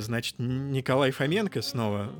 значит, 0.00 0.36
Николай 0.38 1.10
Фоменко 1.10 1.62
снова 1.62 2.12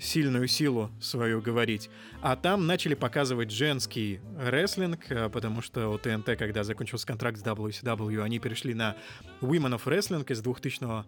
сильную 0.00 0.46
силу 0.46 0.90
свою 1.00 1.40
говорить, 1.40 1.90
а 2.20 2.36
там 2.36 2.66
начали 2.66 2.94
показывать 2.94 3.50
женский 3.50 4.20
рестлинг, 4.38 5.00
а, 5.10 5.28
потому 5.28 5.62
что 5.62 5.88
у 5.88 5.98
ТНТ, 5.98 6.36
когда 6.38 6.64
закончился 6.64 7.06
контракт 7.06 7.38
с 7.38 7.42
WCW, 7.42 8.22
они 8.22 8.38
перешли 8.38 8.74
на 8.74 8.96
Women 9.40 9.78
of 9.78 9.84
Wrestling 9.84 10.30
из 10.30 10.42
2000-го, 10.42 11.04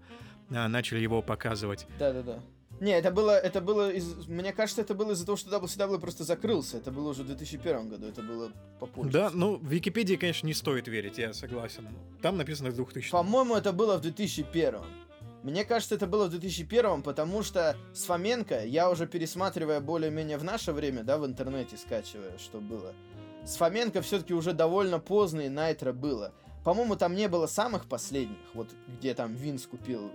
а, 0.50 0.68
начали 0.68 1.00
его 1.00 1.22
показывать. 1.22 1.86
Да-да-да. 1.98 2.40
Не, 2.80 2.92
это 2.92 3.10
было, 3.10 3.38
это 3.38 3.60
было 3.60 3.90
из... 3.92 4.26
Мне 4.26 4.52
кажется, 4.52 4.82
это 4.82 4.94
было 4.94 5.12
из-за 5.12 5.24
того, 5.24 5.36
что 5.36 5.56
WCW 5.56 6.00
просто 6.00 6.24
закрылся. 6.24 6.78
Это 6.78 6.90
было 6.90 7.10
уже 7.10 7.22
в 7.22 7.26
2001 7.26 7.88
году, 7.88 8.06
это 8.06 8.22
было 8.22 8.50
попозже. 8.80 9.10
Да, 9.10 9.30
ну, 9.32 9.56
в 9.56 9.66
Википедии, 9.66 10.16
конечно, 10.16 10.46
не 10.46 10.54
стоит 10.54 10.88
верить, 10.88 11.18
я 11.18 11.32
согласен. 11.32 11.88
Там 12.20 12.36
написано 12.36 12.70
в 12.70 12.74
2000 12.74 13.10
По-моему, 13.12 13.54
это 13.54 13.72
было 13.72 13.96
в 13.96 14.00
2001. 14.00 14.80
Мне 15.44 15.66
кажется, 15.66 15.96
это 15.96 16.06
было 16.06 16.24
в 16.24 16.30
2001, 16.30 17.02
потому 17.02 17.42
что 17.42 17.76
с 17.92 18.04
Фоменко, 18.04 18.64
я 18.64 18.90
уже 18.90 19.06
пересматривая 19.06 19.80
более-менее 19.80 20.38
в 20.38 20.42
наше 20.42 20.72
время, 20.72 21.02
да, 21.02 21.18
в 21.18 21.26
интернете 21.26 21.76
скачивая, 21.76 22.38
что 22.38 22.62
было, 22.62 22.94
с 23.44 23.56
Фоменко 23.56 24.00
все-таки 24.00 24.32
уже 24.32 24.54
довольно 24.54 24.98
поздно 24.98 25.42
и 25.42 25.50
Найтро 25.50 25.92
было. 25.92 26.32
По-моему, 26.64 26.96
там 26.96 27.14
не 27.14 27.28
было 27.28 27.46
самых 27.46 27.86
последних, 27.90 28.38
вот 28.54 28.70
где 28.88 29.12
там 29.12 29.34
Винс 29.34 29.66
купил, 29.66 30.10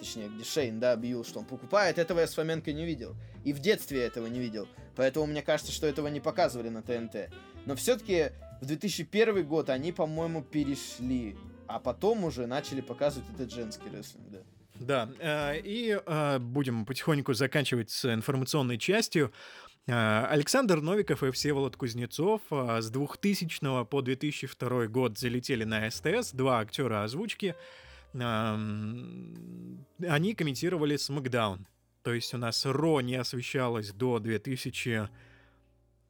точнее, 0.00 0.28
где 0.28 0.42
Шейн, 0.42 0.80
да, 0.80 0.90
объявил, 0.90 1.24
что 1.24 1.38
он 1.38 1.44
покупает, 1.44 1.96
этого 1.96 2.18
я 2.18 2.26
с 2.26 2.34
Фоменко 2.34 2.72
не 2.72 2.84
видел. 2.84 3.14
И 3.44 3.52
в 3.52 3.60
детстве 3.60 4.02
этого 4.02 4.26
не 4.26 4.40
видел. 4.40 4.66
Поэтому 4.96 5.26
мне 5.26 5.42
кажется, 5.42 5.70
что 5.70 5.86
этого 5.86 6.08
не 6.08 6.18
показывали 6.18 6.68
на 6.68 6.82
ТНТ. 6.82 7.30
Но 7.64 7.76
все-таки 7.76 8.32
в 8.60 8.66
2001 8.66 9.46
год 9.46 9.70
они, 9.70 9.92
по-моему, 9.92 10.42
перешли. 10.42 11.36
А 11.68 11.78
потом 11.78 12.24
уже 12.24 12.46
начали 12.46 12.80
показывать 12.80 13.28
этот 13.34 13.52
женский 13.52 13.88
рестлинг, 13.90 14.30
да. 14.30 14.38
Да, 14.80 15.08
э, 15.18 15.60
и 15.60 16.00
э, 16.04 16.38
будем 16.38 16.86
потихоньку 16.86 17.34
заканчивать 17.34 17.90
с 17.90 18.12
информационной 18.12 18.78
частью. 18.78 19.32
Э, 19.86 20.26
Александр 20.30 20.80
Новиков 20.80 21.22
и 21.22 21.30
Всеволод 21.30 21.76
Кузнецов 21.76 22.40
с 22.50 22.90
2000 22.90 23.84
по 23.86 24.00
2002 24.02 24.86
год 24.86 25.18
залетели 25.18 25.64
на 25.64 25.90
СТС, 25.90 26.32
два 26.32 26.60
актера 26.60 27.04
озвучки. 27.04 27.54
Они 28.14 28.24
комментировали 30.34 30.96
SmackDown. 30.96 31.66
То 32.02 32.14
есть 32.14 32.32
у 32.32 32.38
нас 32.38 32.64
Ро 32.64 33.00
не 33.00 33.16
освещалось 33.16 33.92
до 33.92 34.18
2000... 34.18 35.10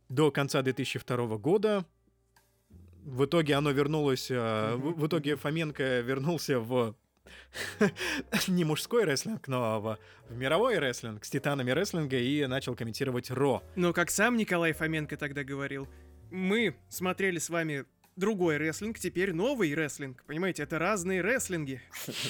до 0.09 0.31
конца 0.31 0.63
2002 0.63 1.39
года. 1.39 1.85
В 3.09 3.25
итоге 3.25 3.55
оно 3.55 3.71
вернулось... 3.71 4.31
э, 4.31 4.75
В 4.75 5.01
в 5.01 5.07
итоге 5.07 5.37
Фоменко 5.37 6.01
вернулся 6.01 6.61
в 6.61 6.95
не 8.49 8.65
мужской 8.65 9.05
рестлинг, 9.05 9.49
но 9.49 9.81
в, 9.81 9.99
в 10.29 10.37
мировой 10.37 10.79
рестлинг 10.79 11.25
с 11.25 11.31
титанами 11.31 11.71
рестлинга 11.71 12.19
и 12.19 12.47
начал 12.47 12.75
комментировать 12.75 13.31
Ро. 13.31 13.63
Но 13.77 13.93
как 13.93 14.11
сам 14.11 14.37
Николай 14.37 14.73
Фоменко 14.73 15.17
тогда 15.17 15.43
говорил, 15.43 15.89
мы 16.31 16.77
смотрели 16.89 17.39
с 17.39 17.49
вами 17.49 17.87
другой 18.19 18.57
рестлинг, 18.57 18.99
теперь 18.99 19.33
новый 19.33 19.73
рестлинг. 19.75 20.23
Понимаете, 20.25 20.65
это 20.65 20.79
разные 20.79 21.21
рестлинги. 21.23 21.81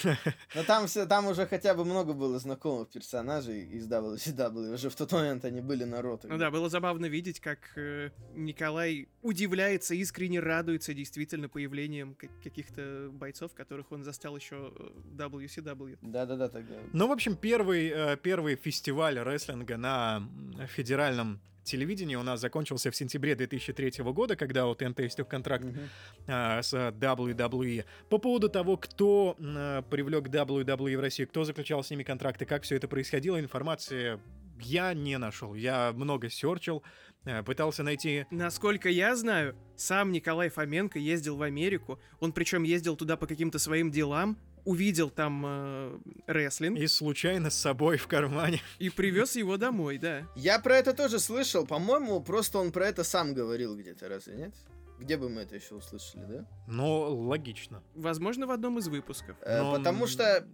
Но 0.55 0.63
там, 0.65 0.87
все, 0.87 1.07
там 1.07 1.27
уже 1.27 1.47
хотя 1.47 1.75
бы 1.75 1.85
много 1.85 2.13
было 2.13 2.39
знакомых 2.39 2.89
персонажей 2.91 3.65
из 3.65 3.89
WCW. 3.89 4.75
Уже 4.75 4.91
в 4.91 4.95
тот 4.97 5.13
момент 5.13 5.45
они 5.45 5.61
были 5.61 5.85
на 5.85 6.03
роте. 6.03 6.29
Ну 6.29 6.39
да, 6.39 6.51
было 6.51 6.69
забавно 6.69 7.07
видеть, 7.07 7.41
как 7.41 7.59
э, 7.77 8.11
Николай 8.35 9.09
удивляется, 9.23 9.95
искренне 9.95 10.41
радуется 10.41 10.95
действительно 10.95 11.49
появлением 11.49 12.15
ка- 12.15 12.29
каких-то 12.43 13.09
бойцов, 13.13 13.55
которых 13.55 13.91
он 13.93 14.05
застал 14.05 14.37
еще 14.37 14.73
в 15.05 15.17
WCW. 15.17 15.99
Да-да-да, 16.03 16.49
тогда. 16.49 16.75
Ну, 16.93 17.09
в 17.09 17.13
общем, 17.13 17.37
первый, 17.37 17.89
э, 17.89 18.17
первый 18.17 18.57
фестиваль 18.57 19.19
рестлинга 19.19 19.77
на 19.77 20.23
федеральном 20.69 21.41
телевидении 21.69 22.17
у 22.17 22.23
нас 22.23 22.41
закончился 22.41 22.91
в 22.91 22.97
сентябре 22.97 23.35
2003 23.35 24.03
года, 24.13 24.37
когда 24.37 24.67
у 24.67 24.75
ТНТ 24.75 25.01
истек 25.01 25.29
контракт 25.29 25.65
Мгм. 25.65 25.79
а, 26.27 26.63
с 26.63 26.73
WWE. 26.75 27.85
По 28.09 28.19
поводу 28.19 28.49
того, 28.49 28.77
кто 28.77 29.37
м, 29.39 29.85
привлек 29.85 30.29
WWE 30.29 30.97
в 30.97 31.01
Россию, 31.01 31.29
кто 31.29 31.45
заключал 31.45 31.83
с 31.85 31.91
ними 31.91 32.03
контракты, 32.03 32.45
как 32.47 32.63
все 32.63 32.77
это 32.77 32.89
происходило, 32.89 33.39
информации 33.39 34.19
я 34.61 34.93
не 34.95 35.19
нашел. 35.19 35.55
Я 35.55 35.93
много 35.95 36.29
серчил, 36.31 36.83
э, 37.25 37.43
пытался 37.45 37.83
найти 37.85 38.27
Насколько 38.31 38.89
я 38.89 39.15
знаю, 39.15 39.55
сам 39.77 40.11
Николай 40.11 40.49
Фоменко 40.49 40.99
ездил 40.99 41.37
в 41.37 41.43
Америку. 41.43 42.01
Он 42.19 42.33
причем 42.33 42.65
ездил 42.65 42.97
туда 42.97 43.17
по 43.17 43.27
каким-то 43.29 43.59
своим 43.61 43.91
делам, 43.93 44.37
увидел 44.69 45.09
там 45.09 45.45
э, 45.47 45.99
рестлинг 46.27 46.79
и 46.79 46.87
случайно 46.87 47.49
с 47.49 47.55
собой 47.55 47.97
в 47.97 48.07
кармане. 48.07 48.61
и 48.79 48.91
привез 48.91 49.35
его 49.37 49.57
домой, 49.57 49.97
да. 49.97 50.27
Я 50.37 50.59
про 50.59 50.77
это 50.77 50.93
тоже 50.93 51.19
слышал. 51.19 51.67
По-моему, 51.67 52.21
просто 52.21 52.59
он 52.59 52.71
про 52.71 52.87
это 52.87 53.03
сам 53.03 53.33
говорил 53.33 53.77
где-то, 53.79 54.09
разве 54.09 54.35
нет? 54.37 54.55
Где 54.99 55.17
бы 55.17 55.31
мы 55.31 55.43
это 55.43 55.55
еще 55.55 55.77
услышали, 55.77 56.25
да? 56.29 56.47
Но 56.67 57.09
логично. 57.15 57.83
Возможно, 57.95 58.47
в 58.47 58.51
одном 58.51 58.79
из 58.79 58.89
выпусков. 58.89 59.37
Э, 59.41 59.63
Но, 59.63 59.77
Потому 59.77 60.07
что 60.07 60.47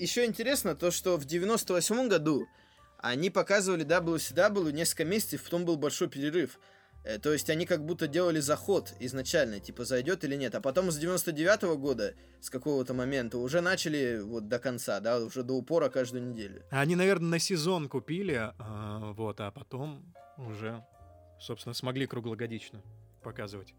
еще 0.00 0.24
интересно 0.24 0.74
то, 0.74 0.90
что 0.90 1.16
в 1.16 1.24
98 1.24 2.08
году 2.08 2.46
они 2.98 3.30
показывали 3.30 3.86
WCW 3.86 4.72
несколько 4.72 5.04
месяцев, 5.04 5.44
потом 5.44 5.64
был 5.64 5.76
большой 5.76 6.08
перерыв. 6.08 6.58
Э, 7.08 7.18
То 7.18 7.32
есть 7.32 7.48
они 7.48 7.64
как 7.64 7.86
будто 7.86 8.06
делали 8.06 8.38
заход 8.38 8.92
изначально, 9.00 9.60
типа 9.60 9.84
зайдет 9.84 10.24
или 10.24 10.36
нет. 10.36 10.54
А 10.54 10.60
потом 10.60 10.90
с 10.90 10.98
99 10.98 11.78
года, 11.78 12.14
с 12.40 12.50
какого-то 12.50 12.92
момента, 12.92 13.38
уже 13.38 13.62
начали 13.62 14.20
вот 14.20 14.48
до 14.48 14.58
конца, 14.58 15.00
да, 15.00 15.18
уже 15.18 15.42
до 15.42 15.54
упора 15.54 15.88
каждую 15.88 16.28
неделю. 16.28 16.62
Они, 16.70 16.96
наверное, 16.96 17.30
на 17.30 17.38
сезон 17.38 17.88
купили, 17.88 18.52
а, 18.58 19.12
вот, 19.16 19.40
а 19.40 19.50
потом 19.50 20.14
уже, 20.36 20.84
собственно, 21.40 21.72
смогли 21.72 22.06
круглогодично 22.06 22.82
показывать. 23.22 23.74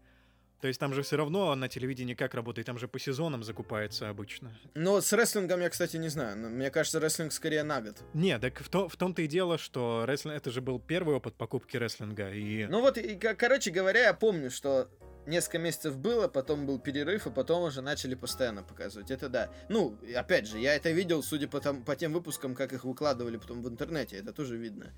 То 0.60 0.68
есть 0.68 0.78
там 0.78 0.92
же 0.92 1.02
все 1.02 1.16
равно 1.16 1.54
на 1.54 1.68
телевидении 1.68 2.14
как 2.14 2.34
работает, 2.34 2.66
там 2.66 2.78
же 2.78 2.86
по 2.86 2.98
сезонам 2.98 3.42
закупается 3.42 4.08
обычно. 4.10 4.56
Но 4.74 5.00
с 5.00 5.12
рестлингом 5.12 5.60
я, 5.60 5.70
кстати, 5.70 5.96
не 5.96 6.08
знаю. 6.08 6.36
Мне 6.36 6.70
кажется, 6.70 7.00
рестлинг 7.00 7.32
скорее 7.32 7.62
на 7.62 7.80
год. 7.80 7.96
Не, 8.12 8.38
так 8.38 8.60
в, 8.60 8.68
то- 8.68 8.88
в 8.88 8.96
том-то 8.96 9.22
и 9.22 9.26
дело, 9.26 9.56
что 9.56 10.04
рестлинг, 10.06 10.36
это 10.36 10.50
же 10.50 10.60
был 10.60 10.78
первый 10.78 11.16
опыт 11.16 11.34
покупки 11.34 11.76
рестлинга, 11.78 12.30
и... 12.30 12.66
Ну 12.66 12.80
вот, 12.80 12.98
и, 12.98 13.16
ко- 13.16 13.34
короче 13.34 13.70
говоря, 13.70 14.00
я 14.00 14.14
помню, 14.14 14.50
что 14.50 14.88
несколько 15.26 15.58
месяцев 15.58 15.96
было, 15.96 16.28
потом 16.28 16.66
был 16.66 16.78
перерыв, 16.78 17.26
и 17.26 17.30
потом 17.30 17.62
уже 17.62 17.80
начали 17.80 18.14
постоянно 18.14 18.62
показывать. 18.62 19.10
Это 19.10 19.28
да. 19.28 19.50
Ну, 19.68 19.96
опять 20.14 20.46
же, 20.46 20.58
я 20.58 20.74
это 20.74 20.90
видел, 20.90 21.22
судя 21.22 21.48
по, 21.48 21.60
там, 21.60 21.84
по 21.84 21.96
тем 21.96 22.12
выпускам, 22.12 22.54
как 22.54 22.72
их 22.72 22.84
выкладывали 22.84 23.36
потом 23.38 23.62
в 23.62 23.68
интернете, 23.68 24.16
это 24.16 24.32
тоже 24.32 24.56
видно. 24.58 24.92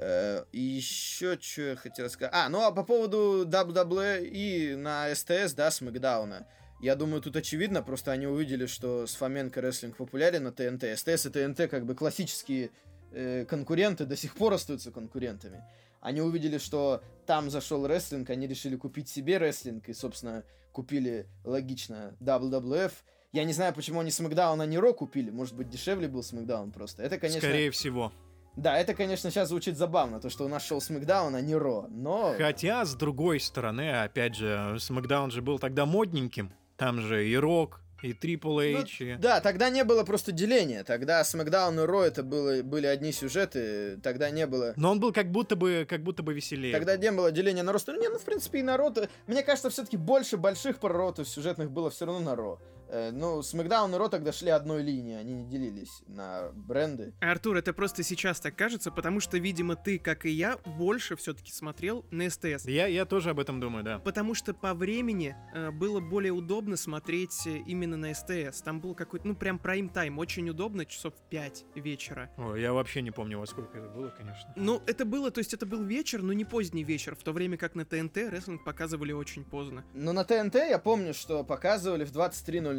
Э, 0.00 0.44
И 0.52 0.60
еще 0.60 1.38
что 1.40 1.62
я 1.62 1.76
хотел 1.76 2.08
сказать. 2.10 2.32
А, 2.34 2.48
ну 2.48 2.62
а 2.62 2.72
по 2.72 2.84
поводу 2.84 3.44
WWE 3.46 4.26
и 4.26 4.74
на 4.74 5.14
СТС, 5.14 5.54
да, 5.54 5.70
Смакдауна. 5.70 6.46
Я 6.80 6.94
думаю, 6.94 7.20
тут 7.20 7.34
очевидно, 7.34 7.82
просто 7.82 8.12
они 8.12 8.26
увидели, 8.26 8.66
что 8.66 9.06
с 9.06 9.14
Фоменко 9.16 9.60
рестлинг 9.60 9.96
популярен 9.96 10.44
на 10.44 10.52
ТНТ. 10.52 10.96
СТС 10.96 11.26
и 11.26 11.30
ТНТ 11.30 11.68
как 11.68 11.84
бы 11.84 11.96
классические 11.96 12.70
э, 13.10 13.44
конкуренты, 13.46 14.04
до 14.04 14.16
сих 14.16 14.34
пор 14.36 14.52
остаются 14.52 14.92
конкурентами. 14.92 15.64
Они 16.00 16.20
увидели, 16.20 16.58
что 16.58 17.02
там 17.26 17.50
зашел 17.50 17.84
рестлинг, 17.86 18.30
они 18.30 18.46
решили 18.46 18.76
купить 18.76 19.08
себе 19.08 19.38
рестлинг, 19.38 19.88
и, 19.88 19.92
собственно, 19.92 20.44
купили, 20.70 21.26
логично, 21.44 22.16
WWF. 22.20 22.92
Я 23.32 23.42
не 23.42 23.52
знаю, 23.52 23.74
почему 23.74 23.98
они 24.00 24.12
Смакдаун, 24.12 24.60
а 24.60 24.66
не 24.66 24.78
Ро 24.78 24.92
купили. 24.92 25.30
Может 25.30 25.56
быть, 25.56 25.68
дешевле 25.68 26.06
был 26.06 26.22
Смакдаун 26.22 26.70
просто. 26.70 27.02
Это, 27.02 27.18
конечно... 27.18 27.40
Скорее 27.40 27.72
всего. 27.72 28.12
Да, 28.58 28.76
это, 28.76 28.92
конечно, 28.92 29.30
сейчас 29.30 29.50
звучит 29.50 29.76
забавно, 29.76 30.20
то, 30.20 30.30
что 30.30 30.44
у 30.44 30.48
нас 30.48 30.66
шел 30.66 30.80
Смакдаун, 30.80 31.34
а 31.36 31.40
не 31.40 31.54
Ро. 31.54 31.86
Но... 31.90 32.34
Хотя, 32.36 32.84
с 32.84 32.94
другой 32.96 33.38
стороны, 33.38 34.02
опять 34.02 34.34
же, 34.34 34.76
Смакдаун 34.80 35.30
же 35.30 35.42
был 35.42 35.60
тогда 35.60 35.86
модненьким. 35.86 36.52
Там 36.76 37.00
же 37.00 37.28
и 37.28 37.36
Рок, 37.36 37.80
и 38.02 38.12
Трипл 38.12 38.54
Ну, 38.54 38.60
Эйч, 38.60 39.00
и... 39.00 39.16
Да, 39.16 39.40
тогда 39.40 39.70
не 39.70 39.84
было 39.84 40.02
просто 40.02 40.32
деления. 40.32 40.82
Тогда 40.82 41.22
Смакдаун 41.22 41.78
и 41.78 41.84
Ро 41.84 42.02
это 42.02 42.24
было, 42.24 42.62
были 42.62 42.86
одни 42.86 43.12
сюжеты, 43.12 43.98
тогда 44.02 44.30
не 44.30 44.46
было... 44.46 44.74
Но 44.76 44.90
он 44.90 44.98
был 44.98 45.12
как 45.12 45.30
будто 45.30 45.54
бы, 45.54 45.86
как 45.88 46.02
будто 46.02 46.24
бы 46.24 46.34
веселее. 46.34 46.72
Тогда 46.72 46.96
не 46.96 47.12
было 47.12 47.30
деления 47.30 47.62
на 47.62 47.72
Ро. 47.72 47.78
Ну, 47.86 48.00
Не, 48.00 48.08
ну, 48.08 48.18
в 48.18 48.24
принципе, 48.24 48.58
и 48.58 48.62
на 48.62 48.76
Ро... 48.76 48.92
Мне 49.28 49.44
кажется, 49.44 49.70
все-таки 49.70 49.96
больше 49.96 50.36
больших 50.36 50.78
проротов 50.78 51.28
сюжетных 51.28 51.70
было 51.70 51.90
все 51.90 52.06
равно 52.06 52.20
на 52.20 52.34
Ро. 52.34 52.60
Э, 52.90 53.10
Ну, 53.12 53.42
Смакдаун 53.42 53.94
и 53.94 53.98
Ро 53.98 54.08
тогда 54.08 54.32
шли 54.32 54.50
одной 54.50 54.82
линией, 54.82 55.16
они 55.16 55.34
не 55.34 55.46
делились 55.46 56.02
на 56.06 56.50
бренды. 56.54 57.12
Артур, 57.20 57.56
это 57.56 57.72
просто 57.72 58.02
сейчас 58.02 58.40
так 58.40 58.56
кажется, 58.56 58.90
потому 58.90 59.20
что, 59.20 59.38
видимо, 59.38 59.76
ты, 59.76 59.98
как 59.98 60.26
и 60.26 60.30
я, 60.30 60.58
больше 60.64 61.16
все-таки 61.16 61.52
смотрел 61.52 62.04
на 62.10 62.28
СТС. 62.30 62.64
Я, 62.66 62.86
я 62.86 63.04
тоже 63.04 63.30
об 63.30 63.40
этом 63.40 63.60
думаю, 63.60 63.84
да. 63.84 63.98
Потому 63.98 64.34
что 64.34 64.54
по 64.54 64.74
времени 64.74 65.36
э, 65.54 65.70
было 65.70 66.00
более 66.00 66.32
удобно 66.32 66.76
смотреть 66.76 67.46
э, 67.46 67.58
именно 67.66 67.96
на 67.96 68.14
СТС. 68.14 68.62
Там 68.62 68.80
был 68.80 68.94
какой-то, 68.94 69.26
ну, 69.26 69.34
прям 69.34 69.58
прайм-тайм. 69.58 70.18
Очень 70.18 70.48
удобно, 70.50 70.84
часов 70.86 71.14
5 71.30 71.64
вечера. 71.76 72.30
Ой, 72.36 72.60
я 72.62 72.72
вообще 72.72 73.02
не 73.02 73.10
помню, 73.10 73.38
во 73.38 73.46
сколько 73.46 73.78
это 73.78 73.88
было, 73.88 74.08
конечно. 74.10 74.52
Ну, 74.56 74.82
это 74.86 75.04
было, 75.04 75.30
то 75.30 75.38
есть 75.38 75.54
это 75.54 75.66
был 75.66 75.82
вечер, 75.82 76.22
но 76.22 76.32
не 76.32 76.44
поздний 76.44 76.84
вечер, 76.84 77.14
в 77.14 77.22
то 77.22 77.32
время 77.32 77.56
как 77.56 77.74
на 77.74 77.84
ТНТ 77.84 78.16
рестлинг 78.16 78.64
показывали 78.64 79.12
очень 79.12 79.44
поздно. 79.44 79.84
Но 79.94 80.12
на 80.12 80.24
ТНТ 80.24 80.54
я 80.54 80.78
помню, 80.78 81.14
что 81.14 81.44
показывали 81.44 82.04
в 82.04 82.12
23.00. 82.12 82.77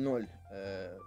э, 0.52 0.98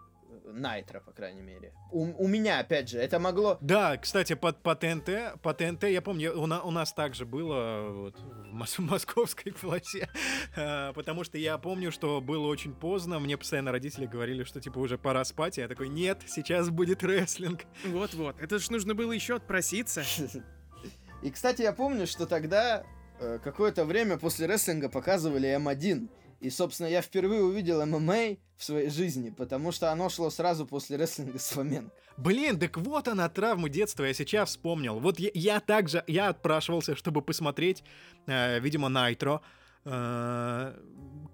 Найтро, 0.46 1.00
по 1.00 1.12
крайней 1.12 1.42
мере. 1.42 1.72
У, 1.90 2.04
у 2.24 2.26
меня, 2.26 2.58
опять 2.58 2.88
же, 2.88 2.98
это 2.98 3.18
могло... 3.18 3.58
Да, 3.60 3.96
кстати, 3.96 4.34
по, 4.34 4.52
по 4.52 4.74
ТНТ, 4.74 5.40
по 5.42 5.52
ТНТ, 5.54 5.84
я 5.84 6.00
помню, 6.02 6.38
у, 6.40 6.46
на- 6.46 6.62
у 6.62 6.70
нас 6.70 6.92
также 6.92 7.24
было 7.26 7.88
вот, 7.90 8.18
в 8.18 8.54
мос- 8.54 8.78
московской 8.80 9.52
полосе, 9.52 10.08
А, 10.56 10.92
потому 10.94 11.24
что 11.24 11.38
я 11.38 11.58
помню, 11.58 11.92
что 11.92 12.20
было 12.20 12.46
очень 12.46 12.74
поздно, 12.74 13.18
мне 13.20 13.36
постоянно 13.36 13.72
родители 13.72 14.06
говорили, 14.06 14.42
что 14.44 14.60
типа 14.60 14.78
уже 14.78 14.98
пора 14.98 15.24
спать, 15.24 15.58
я 15.58 15.68
такой, 15.68 15.88
нет, 15.88 16.22
сейчас 16.26 16.70
будет 16.70 17.02
рестлинг. 17.04 17.62
Вот-вот, 17.84 18.40
это 18.40 18.58
ж 18.58 18.70
нужно 18.70 18.94
было 18.94 19.12
еще 19.12 19.36
отпроситься. 19.36 20.02
И, 21.22 21.30
кстати, 21.30 21.62
я 21.62 21.72
помню, 21.72 22.06
что 22.06 22.26
тогда 22.26 22.84
э, 23.20 23.38
какое-то 23.44 23.84
время 23.84 24.18
после 24.18 24.46
рестлинга 24.46 24.88
показывали 24.88 25.56
М1. 25.56 26.08
И, 26.42 26.50
собственно, 26.50 26.88
я 26.88 27.02
впервые 27.02 27.42
увидел 27.44 27.86
ММА 27.86 28.36
в 28.56 28.64
своей 28.64 28.90
жизни, 28.90 29.30
потому 29.30 29.70
что 29.70 29.92
оно 29.92 30.08
шло 30.08 30.28
сразу 30.28 30.66
после 30.66 30.96
рестлинга 30.96 31.38
с 31.38 31.50
Фоменко. 31.50 31.92
Блин, 32.16 32.58
так 32.58 32.76
вот 32.78 33.06
она, 33.06 33.28
травмы 33.28 33.70
детства, 33.70 34.04
я 34.04 34.12
сейчас 34.12 34.50
вспомнил. 34.50 34.98
Вот 34.98 35.20
я, 35.20 35.30
я 35.34 35.60
также, 35.60 36.02
я 36.08 36.30
отпрашивался, 36.30 36.96
чтобы 36.96 37.22
посмотреть, 37.22 37.84
э, 38.26 38.58
видимо, 38.58 38.88
Найтро 38.88 39.40
э, 39.84 40.72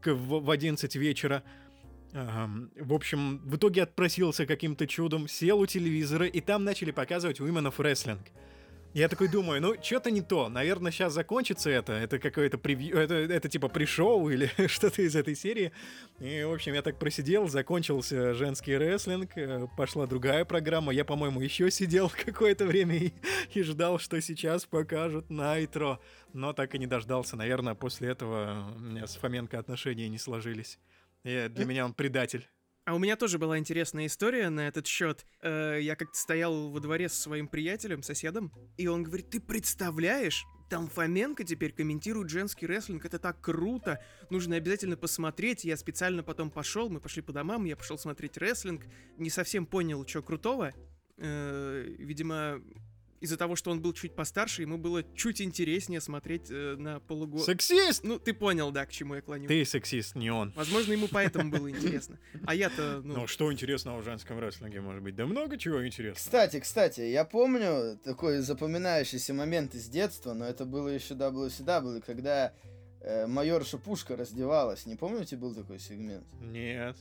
в, 0.05 0.41
в 0.41 0.51
11 0.51 0.95
вечера. 0.97 1.43
Ам, 2.13 2.71
в 2.79 2.93
общем, 2.93 3.39
в 3.45 3.57
итоге 3.57 3.85
отпросился 3.85 4.45
каким-то 4.45 4.87
чудом, 4.87 5.27
сел 5.27 5.59
у 5.59 5.67
телевизора, 5.67 6.27
и 6.27 6.41
там 6.43 6.65
начали 6.65 6.91
показывать 6.91 7.41
Women 7.41 7.73
of 7.73 7.77
Wrestling. 7.79 8.21
Я 8.95 9.09
такой 9.09 9.29
думаю, 9.29 9.61
ну, 9.61 9.75
что-то 9.83 10.11
не 10.11 10.23
то. 10.23 10.49
Наверное, 10.49 10.91
сейчас 10.91 11.13
закончится 11.13 11.69
это. 11.69 11.93
Это 11.93 12.19
какое-то 12.19 12.57
превью... 12.57 12.97
Это, 12.97 13.15
это 13.15 13.49
типа 13.49 13.69
пришоу 13.69 14.31
или 14.31 14.51
что-то 14.67 15.03
из 15.03 15.15
этой 15.15 15.35
серии. 15.35 15.73
И, 16.21 16.43
в 16.43 16.53
общем, 16.53 16.73
я 16.73 16.83
так 16.83 16.99
просидел, 16.99 17.49
закончился 17.49 18.33
женский 18.35 18.77
рестлинг, 18.77 19.37
э, 19.37 19.67
пошла 19.77 20.07
другая 20.07 20.45
программа. 20.47 20.93
Я, 20.93 21.05
по-моему, 21.05 21.41
еще 21.41 21.71
сидел 21.71 22.11
какое-то 22.25 22.65
время 22.65 22.97
и, 22.97 23.13
и 23.53 23.63
ждал, 23.63 23.99
что 23.99 24.21
сейчас 24.23 24.65
покажут 24.65 25.29
Найтро. 25.29 26.01
Но 26.33 26.55
так 26.55 26.75
и 26.75 26.79
не 26.79 26.87
дождался. 26.87 27.37
Наверное, 27.37 27.75
после 27.75 28.09
этого 28.09 28.73
у 28.75 28.81
меня 28.81 29.07
с 29.07 29.17
Фоменко 29.17 29.59
отношения 29.59 30.09
не 30.09 30.19
сложились. 30.19 30.79
И 31.25 31.49
для 31.51 31.67
меня 31.67 31.85
он 31.85 31.93
предатель. 31.93 32.49
А 32.89 32.95
у 32.95 32.99
меня 32.99 33.17
тоже 33.17 33.39
была 33.39 33.59
интересная 33.59 34.07
история 34.07 34.49
на 34.49 34.67
этот 34.67 34.87
счет. 34.87 35.27
Э, 35.43 35.79
я 35.79 35.95
как-то 35.95 36.17
стоял 36.17 36.71
во 36.71 36.81
дворе 36.81 37.11
со 37.11 37.21
своим 37.21 37.47
приятелем, 37.47 38.03
соседом, 38.03 38.51
и 38.79 38.87
он 38.87 39.03
говорит, 39.03 39.29
ты 39.29 39.41
представляешь, 39.41 40.47
там 40.71 40.89
Фоменко 40.89 41.45
теперь 41.45 41.73
комментирует 41.73 42.31
женский 42.31 42.67
рестлинг, 42.67 43.05
это 43.05 43.19
так 43.19 43.43
круто, 43.43 44.03
нужно 44.31 44.57
обязательно 44.57 44.97
посмотреть. 44.97 45.65
Я 45.65 45.77
специально 45.77 46.23
потом 46.23 46.51
пошел, 46.51 46.89
мы 46.89 46.99
пошли 46.99 47.21
по 47.21 47.31
домам, 47.31 47.67
я 47.67 47.77
пошел 47.77 47.99
смотреть 47.99 48.39
рестлинг, 48.39 48.87
не 49.19 49.29
совсем 49.29 49.67
понял, 49.67 50.07
что 50.07 50.23
крутого. 50.23 50.73
Э, 51.19 51.85
видимо, 51.99 52.63
из-за 53.21 53.37
того, 53.37 53.57
что 53.57 53.71
он 53.71 53.81
был 53.81 53.93
чуть 53.93 54.15
постарше, 54.15 54.63
ему 54.63 54.79
было 54.79 55.03
чуть 55.15 55.41
интереснее 55.41 56.01
смотреть 56.01 56.51
э, 56.51 56.77
на 56.77 57.01
полугод. 57.01 57.45
Сексист! 57.45 58.05
Ну, 58.05 58.19
ты 58.19 58.33
понял, 58.33 58.71
да, 58.71 58.87
к 58.87 58.91
чему 58.93 59.15
я 59.17 59.23
клоню. 59.23 59.49
Ты 59.49 59.65
сексист, 59.65 60.15
не 60.15 60.31
он. 60.31 60.53
Возможно, 60.57 60.93
ему 60.93 61.09
поэтому 61.11 61.51
было 61.51 61.69
интересно. 61.71 62.19
А 62.47 62.55
я-то, 62.55 63.01
ну, 63.03 63.15
Ну, 63.21 63.27
что 63.27 63.53
интересного 63.53 64.01
в 64.01 64.05
женском 64.05 64.39
рестлинге 64.39 64.81
может 64.81 65.03
быть? 65.03 65.17
Да 65.17 65.27
много 65.27 65.59
чего 65.59 65.87
интересного. 65.87 66.15
Кстати, 66.17 66.61
кстати, 66.61 67.01
я 67.01 67.25
помню 67.25 67.99
такой 68.05 68.39
запоминающийся 68.39 69.35
момент 69.35 69.75
из 69.75 69.89
детства, 69.89 70.33
но 70.33 70.45
это 70.45 70.65
было 70.65 70.89
еще 70.89 71.15
WCW, 71.15 72.03
когда 72.07 72.53
э, 73.01 73.27
майорша 73.27 73.79
Пушка 73.79 74.17
раздевалась. 74.17 74.87
Не 74.87 74.97
помните, 74.97 75.37
был 75.37 75.55
такой 75.55 75.79
сегмент? 75.79 76.27
Нет. 76.41 76.97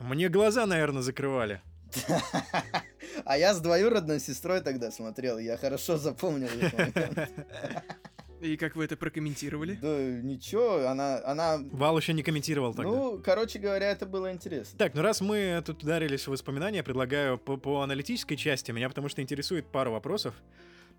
Мне 0.00 0.28
глаза, 0.28 0.64
наверное, 0.66 1.02
закрывали. 1.02 1.60
А 3.24 3.38
я 3.38 3.54
с 3.54 3.60
двоюродной 3.60 4.20
сестрой 4.20 4.60
тогда 4.60 4.90
смотрел, 4.90 5.38
я 5.38 5.56
хорошо 5.56 5.96
запомнил 5.96 6.48
этот 6.48 6.94
момент. 6.94 7.30
и 8.40 8.56
как 8.56 8.76
вы 8.76 8.84
это 8.84 8.96
прокомментировали? 8.96 9.78
Да 9.80 9.98
ничего, 10.22 10.86
она, 10.86 11.20
она... 11.24 11.58
Вал 11.72 11.98
еще 11.98 12.12
не 12.12 12.22
комментировал 12.22 12.74
тогда. 12.74 12.90
Ну, 12.90 13.20
короче 13.24 13.58
говоря, 13.58 13.90
это 13.90 14.06
было 14.06 14.32
интересно. 14.32 14.78
Так, 14.78 14.94
ну 14.94 15.02
раз 15.02 15.20
мы 15.20 15.62
тут 15.64 15.82
ударились 15.82 16.26
в 16.26 16.30
воспоминания, 16.30 16.82
предлагаю 16.82 17.38
по, 17.38 17.56
по 17.56 17.82
аналитической 17.82 18.36
части, 18.36 18.70
меня 18.70 18.88
потому 18.88 19.08
что 19.08 19.22
интересует 19.22 19.66
пару 19.66 19.92
вопросов. 19.92 20.34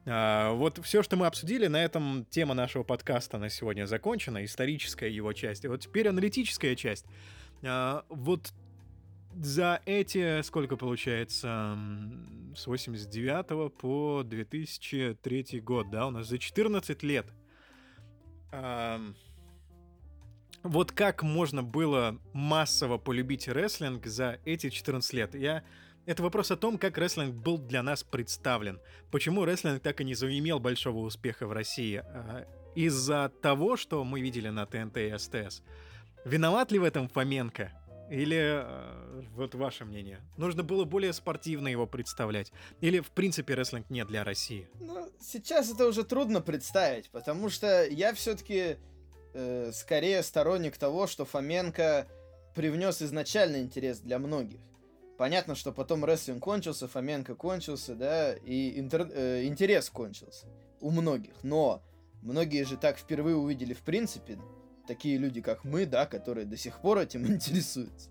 А, 0.05 0.53
вот 0.53 0.79
все, 0.83 1.03
что 1.03 1.15
мы 1.17 1.27
обсудили, 1.27 1.67
на 1.67 1.83
этом 1.83 2.25
тема 2.29 2.53
нашего 2.53 2.83
подкаста 2.83 3.37
на 3.37 3.49
сегодня 3.49 3.85
закончена, 3.85 4.43
историческая 4.43 5.09
его 5.09 5.33
часть. 5.33 5.65
И 5.65 5.67
вот 5.67 5.81
теперь 5.81 6.07
аналитическая 6.07 6.75
часть. 6.75 7.05
А, 7.63 8.03
вот 8.09 8.53
за 9.35 9.81
эти, 9.85 10.41
сколько 10.41 10.75
получается, 10.75 11.77
с 12.55 12.67
89 12.67 13.73
по 13.73 14.23
2003 14.23 15.61
год, 15.61 15.89
да, 15.89 16.07
у 16.07 16.11
нас 16.11 16.27
за 16.27 16.37
14 16.37 17.03
лет. 17.03 17.27
Ам, 18.51 19.15
вот 20.63 20.91
как 20.91 21.23
можно 21.23 21.63
было 21.63 22.19
массово 22.33 22.97
полюбить 22.97 23.47
рестлинг 23.47 24.05
за 24.05 24.39
эти 24.45 24.69
14 24.69 25.13
лет? 25.13 25.35
Я... 25.35 25.63
Это 26.05 26.23
вопрос 26.23 26.49
о 26.49 26.57
том, 26.57 26.77
как 26.77 26.97
рестлинг 26.97 27.35
был 27.35 27.57
для 27.57 27.83
нас 27.83 28.03
представлен. 28.03 28.79
Почему 29.11 29.45
рестлинг 29.45 29.81
так 29.81 30.01
и 30.01 30.03
не 30.03 30.15
заимел 30.15 30.59
большого 30.59 30.99
успеха 31.05 31.45
в 31.45 31.51
России? 31.51 31.97
А, 32.03 32.45
Из-за 32.75 33.31
того, 33.41 33.77
что 33.77 34.03
мы 34.03 34.19
видели 34.19 34.49
на 34.49 34.65
ТНТ 34.65 34.97
и 34.97 35.15
СТС. 35.17 35.61
Виноват 36.25 36.71
ли 36.71 36.79
в 36.79 36.83
этом 36.83 37.07
Фоменко? 37.07 37.71
Или 38.09 38.63
э, 38.63 39.23
вот 39.35 39.53
ваше 39.55 39.85
мнение? 39.85 40.19
Нужно 40.37 40.63
было 40.63 40.85
более 40.85 41.13
спортивно 41.13 41.67
его 41.67 41.85
представлять? 41.85 42.51
Или 42.81 42.99
в 42.99 43.11
принципе 43.11 43.53
рестлинг 43.53 43.89
не 43.89 44.03
для 44.05 44.23
России? 44.23 44.67
Ну, 44.79 45.09
сейчас 45.21 45.71
это 45.71 45.85
уже 45.87 46.03
трудно 46.03 46.41
представить, 46.41 47.09
потому 47.11 47.49
что 47.49 47.85
я 47.85 48.13
все-таки 48.13 48.77
э, 49.33 49.71
скорее 49.73 50.23
сторонник 50.23 50.77
того, 50.77 51.05
что 51.05 51.25
Фоменко 51.25 52.07
привнес 52.55 53.01
изначально 53.01 53.57
интерес 53.57 53.99
для 53.99 54.17
многих. 54.17 54.59
Понятно, 55.17 55.53
что 55.53 55.71
потом 55.71 56.03
рестлинг 56.05 56.41
кончился, 56.41 56.87
Фоменко 56.87 57.35
кончился, 57.35 57.93
да, 57.93 58.33
и 58.33 58.79
интер- 58.79 59.11
э, 59.13 59.45
интерес 59.45 59.89
кончился 59.89 60.47
у 60.79 60.89
многих. 60.89 61.35
Но 61.43 61.83
многие 62.21 62.63
же 62.63 62.77
так 62.77 62.97
впервые 62.97 63.35
увидели 63.35 63.73
в 63.73 63.81
принципе, 63.81 64.39
такие 64.89 65.19
люди, 65.19 65.39
как 65.39 65.63
мы, 65.63 65.85
да, 65.85 66.07
которые 66.07 66.45
до 66.45 66.57
сих 66.57 66.81
пор 66.81 66.97
этим 66.97 67.27
интересуются. 67.33 68.09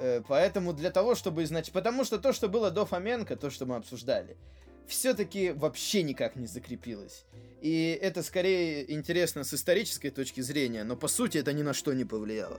Э, 0.00 0.22
Поэтому 0.26 0.72
для 0.72 0.90
того, 0.90 1.14
чтобы 1.14 1.44
значит, 1.46 1.72
потому 1.74 2.04
что 2.04 2.18
то, 2.18 2.32
что 2.32 2.48
было 2.48 2.70
до 2.70 2.86
Фоменко, 2.86 3.36
то, 3.36 3.50
что 3.50 3.66
мы 3.66 3.76
обсуждали, 3.76 4.38
все-таки 4.86 5.52
вообще 5.52 6.02
никак 6.02 6.34
не 6.34 6.46
закрепилось. 6.46 7.26
И 7.60 7.98
это 8.00 8.22
скорее 8.22 8.90
интересно 8.90 9.44
с 9.44 9.52
исторической 9.52 10.08
точки 10.10 10.40
зрения, 10.40 10.82
но 10.82 10.96
по 10.96 11.08
сути 11.08 11.38
это 11.38 11.52
ни 11.52 11.62
на 11.62 11.74
что 11.74 11.92
не 11.92 12.04
повлияло. 12.04 12.58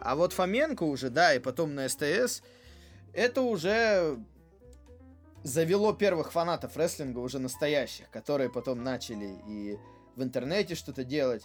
А 0.00 0.16
вот 0.16 0.32
Фоменко 0.32 0.82
уже, 0.82 1.10
да, 1.10 1.32
и 1.32 1.38
потом 1.38 1.76
на 1.76 1.88
СТС, 1.88 2.42
это 3.12 3.42
уже 3.42 4.18
завело 5.44 5.92
первых 5.92 6.32
фанатов 6.32 6.76
рестлинга 6.76 7.20
уже 7.20 7.38
настоящих, 7.38 8.10
которые 8.10 8.50
потом 8.50 8.82
начали 8.82 9.38
и 9.48 9.78
в 10.16 10.22
интернете 10.22 10.74
что-то 10.74 11.04
делать, 11.04 11.44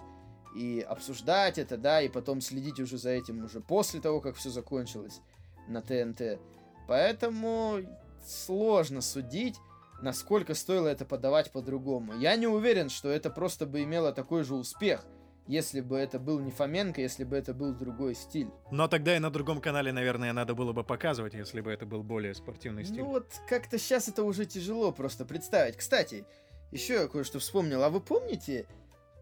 и 0.55 0.81
обсуждать 0.81 1.57
это, 1.57 1.77
да, 1.77 2.01
и 2.01 2.09
потом 2.09 2.41
следить 2.41 2.79
уже 2.79 2.97
за 2.97 3.11
этим 3.11 3.43
уже 3.43 3.61
после 3.61 4.01
того, 4.01 4.21
как 4.21 4.35
все 4.35 4.49
закончилось 4.49 5.21
на 5.67 5.81
ТНТ. 5.81 6.39
Поэтому 6.87 7.79
сложно 8.25 9.01
судить, 9.01 9.57
насколько 10.01 10.53
стоило 10.53 10.87
это 10.87 11.05
подавать 11.05 11.51
по-другому. 11.51 12.15
Я 12.15 12.35
не 12.35 12.47
уверен, 12.47 12.89
что 12.89 13.09
это 13.09 13.29
просто 13.29 13.65
бы 13.65 13.83
имело 13.83 14.11
такой 14.11 14.43
же 14.43 14.55
успех, 14.55 15.05
если 15.45 15.81
бы 15.81 15.97
это 15.97 16.19
был 16.19 16.39
не 16.39 16.51
Фоменко, 16.51 17.01
если 17.01 17.23
бы 17.23 17.35
это 17.35 17.53
был 17.53 17.73
другой 17.73 18.15
стиль. 18.15 18.49
Но 18.71 18.87
тогда 18.87 19.15
и 19.15 19.19
на 19.19 19.31
другом 19.31 19.61
канале, 19.61 19.91
наверное, 19.91 20.31
надо 20.31 20.53
было 20.53 20.73
бы 20.73 20.83
показывать, 20.83 21.33
если 21.33 21.61
бы 21.61 21.71
это 21.71 21.85
был 21.85 22.03
более 22.03 22.35
спортивный 22.35 22.85
стиль. 22.85 22.99
Ну 22.99 23.05
вот 23.05 23.33
как-то 23.47 23.77
сейчас 23.79 24.07
это 24.07 24.23
уже 24.23 24.45
тяжело 24.45 24.91
просто 24.91 25.25
представить. 25.25 25.75
Кстати, 25.75 26.25
еще 26.71 26.93
я 26.93 27.07
кое-что 27.07 27.39
вспомнил. 27.39 27.83
А 27.83 27.89
вы 27.89 27.99
помните 27.99 28.67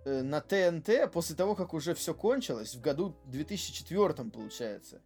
на 0.08 0.42
ТНТ, 0.42 1.12
после 1.12 1.36
того, 1.36 1.56
как 1.56 1.74
уже 1.74 1.94
все 1.94 2.14
кончилось, 2.14 2.76
в 2.76 2.82
году 2.82 3.16
2004 3.26 4.30
получается, 4.30 5.02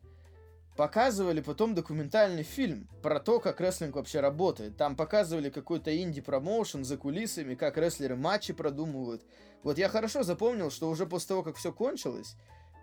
показывали 0.75 1.41
потом 1.41 1.75
документальный 1.75 2.43
фильм 2.43 2.87
про 3.01 3.19
то, 3.19 3.39
как 3.39 3.59
рестлинг 3.61 3.95
вообще 3.95 4.19
работает. 4.19 4.77
Там 4.77 4.95
показывали 4.95 5.49
какой-то 5.49 5.95
инди-промоушен 5.95 6.83
за 6.83 6.97
кулисами, 6.97 7.55
как 7.55 7.77
рестлеры 7.77 8.15
матчи 8.15 8.53
продумывают. 8.53 9.23
Вот 9.63 9.77
я 9.77 9.89
хорошо 9.89 10.23
запомнил, 10.23 10.71
что 10.71 10.89
уже 10.89 11.05
после 11.05 11.29
того, 11.29 11.43
как 11.43 11.55
все 11.55 11.71
кончилось, 11.71 12.35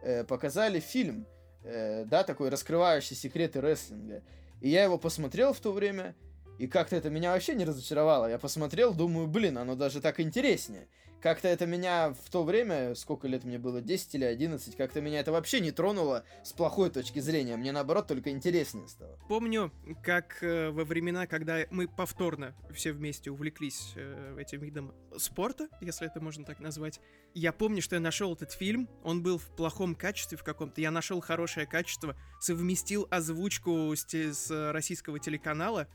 э, 0.02 0.24
показали 0.24 0.80
фильм, 0.80 1.26
э, 1.64 2.04
да, 2.04 2.24
такой 2.24 2.50
раскрывающий 2.50 3.16
секреты 3.16 3.60
рестлинга. 3.60 4.22
И 4.60 4.68
я 4.68 4.84
его 4.84 4.98
посмотрел 4.98 5.52
в 5.52 5.60
то 5.60 5.72
время, 5.72 6.14
и 6.58 6.66
как-то 6.66 6.96
это 6.96 7.08
меня 7.08 7.32
вообще 7.32 7.54
не 7.54 7.64
разочаровало. 7.64 8.26
Я 8.26 8.38
посмотрел, 8.38 8.92
думаю, 8.92 9.28
блин, 9.28 9.58
оно 9.58 9.76
даже 9.76 10.00
так 10.00 10.20
интереснее. 10.20 10.88
Как-то 11.20 11.48
это 11.48 11.66
меня 11.66 12.10
в 12.10 12.30
то 12.30 12.44
время, 12.44 12.94
сколько 12.94 13.26
лет 13.26 13.42
мне 13.42 13.58
было, 13.58 13.80
10 13.80 14.14
или 14.14 14.24
11, 14.24 14.76
как-то 14.76 15.00
меня 15.00 15.18
это 15.18 15.32
вообще 15.32 15.58
не 15.58 15.72
тронуло 15.72 16.24
с 16.44 16.52
плохой 16.52 16.90
точки 16.90 17.18
зрения. 17.18 17.56
Мне 17.56 17.72
наоборот 17.72 18.06
только 18.06 18.30
интереснее 18.30 18.86
стало. 18.86 19.18
Помню, 19.28 19.72
как 20.04 20.42
э, 20.42 20.70
во 20.70 20.84
времена, 20.84 21.26
когда 21.26 21.58
мы 21.70 21.88
повторно 21.88 22.54
все 22.72 22.92
вместе 22.92 23.32
увлеклись 23.32 23.94
э, 23.96 24.36
этим 24.38 24.60
видом 24.60 24.94
спорта, 25.16 25.68
если 25.80 26.06
это 26.06 26.20
можно 26.20 26.44
так 26.44 26.60
назвать, 26.60 27.00
я 27.34 27.52
помню, 27.52 27.82
что 27.82 27.96
я 27.96 28.00
нашел 28.00 28.32
этот 28.32 28.52
фильм, 28.52 28.88
он 29.02 29.20
был 29.20 29.38
в 29.38 29.50
плохом 29.56 29.96
качестве 29.96 30.38
в 30.38 30.44
каком-то, 30.44 30.80
я 30.80 30.92
нашел 30.92 31.20
хорошее 31.20 31.66
качество, 31.66 32.16
совместил 32.40 33.08
озвучку 33.10 33.92
с, 33.96 34.06
с 34.06 34.72
российского 34.72 35.18
телеканала, 35.18 35.88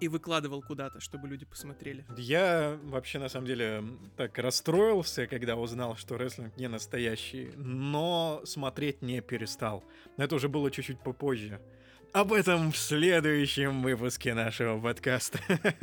и 0.00 0.08
выкладывал 0.08 0.62
куда-то, 0.62 1.00
чтобы 1.00 1.28
люди 1.28 1.44
посмотрели. 1.44 2.04
Я 2.16 2.78
вообще, 2.84 3.18
на 3.18 3.28
самом 3.28 3.46
деле, 3.46 3.84
так 4.16 4.38
расстроился, 4.38 5.26
когда 5.26 5.56
узнал, 5.56 5.96
что 5.96 6.16
рестлинг 6.16 6.56
не 6.56 6.68
настоящий, 6.68 7.50
но 7.56 8.42
смотреть 8.44 9.02
не 9.02 9.20
перестал. 9.20 9.84
Это 10.16 10.36
уже 10.36 10.48
было 10.48 10.70
чуть-чуть 10.70 11.00
попозже. 11.00 11.60
Об 12.12 12.32
этом 12.32 12.72
в 12.72 12.76
следующем 12.76 13.82
выпуске 13.82 14.32
нашего 14.34 14.80
подкаста. 14.80 15.38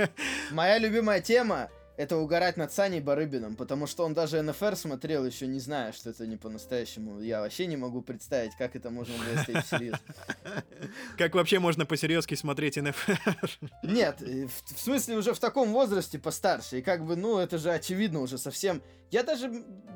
Моя 0.52 0.80
любимая 0.80 1.22
тема 1.22 1.70
это 1.98 2.18
угорать 2.18 2.58
над 2.58 2.74
Саней 2.74 3.00
Барыбиным, 3.00 3.56
потому 3.56 3.88
что 3.88 4.04
он 4.04 4.14
даже 4.14 4.42
НФР 4.42 4.76
смотрел, 4.76 5.26
еще 5.26 5.48
не 5.48 5.60
зная, 5.60 5.94
что 5.94 6.10
это 6.10 6.28
не 6.28 6.36
по-настоящему. 6.36 7.22
Я 7.22 7.42
вообще 7.42 7.68
не 7.68 7.78
могу 7.78 8.02
представить, 8.02 8.56
как 8.58 8.76
это 8.76 8.90
можно 8.90 9.14
было 9.18 9.44
сделать 9.44 9.66
всерьез. 9.66 9.96
Как 11.18 11.34
вообще 11.34 11.60
можно 11.60 11.86
по-серьезки 11.86 12.36
смотреть 12.36 12.78
НФР? 12.78 13.60
Нет, 13.84 14.22
в, 14.22 14.76
в 14.76 14.80
смысле 14.80 15.18
уже 15.18 15.34
в 15.34 15.40
таком 15.40 15.72
возрасте 15.72 16.20
постарше, 16.20 16.80
и 16.80 16.82
как 16.82 17.06
бы, 17.06 17.16
ну, 17.16 17.40
это 17.40 17.58
же 17.58 17.72
очевидно 17.72 18.22
уже 18.22 18.38
совсем. 18.38 18.82
Я 19.10 19.24
даже, 19.24 19.48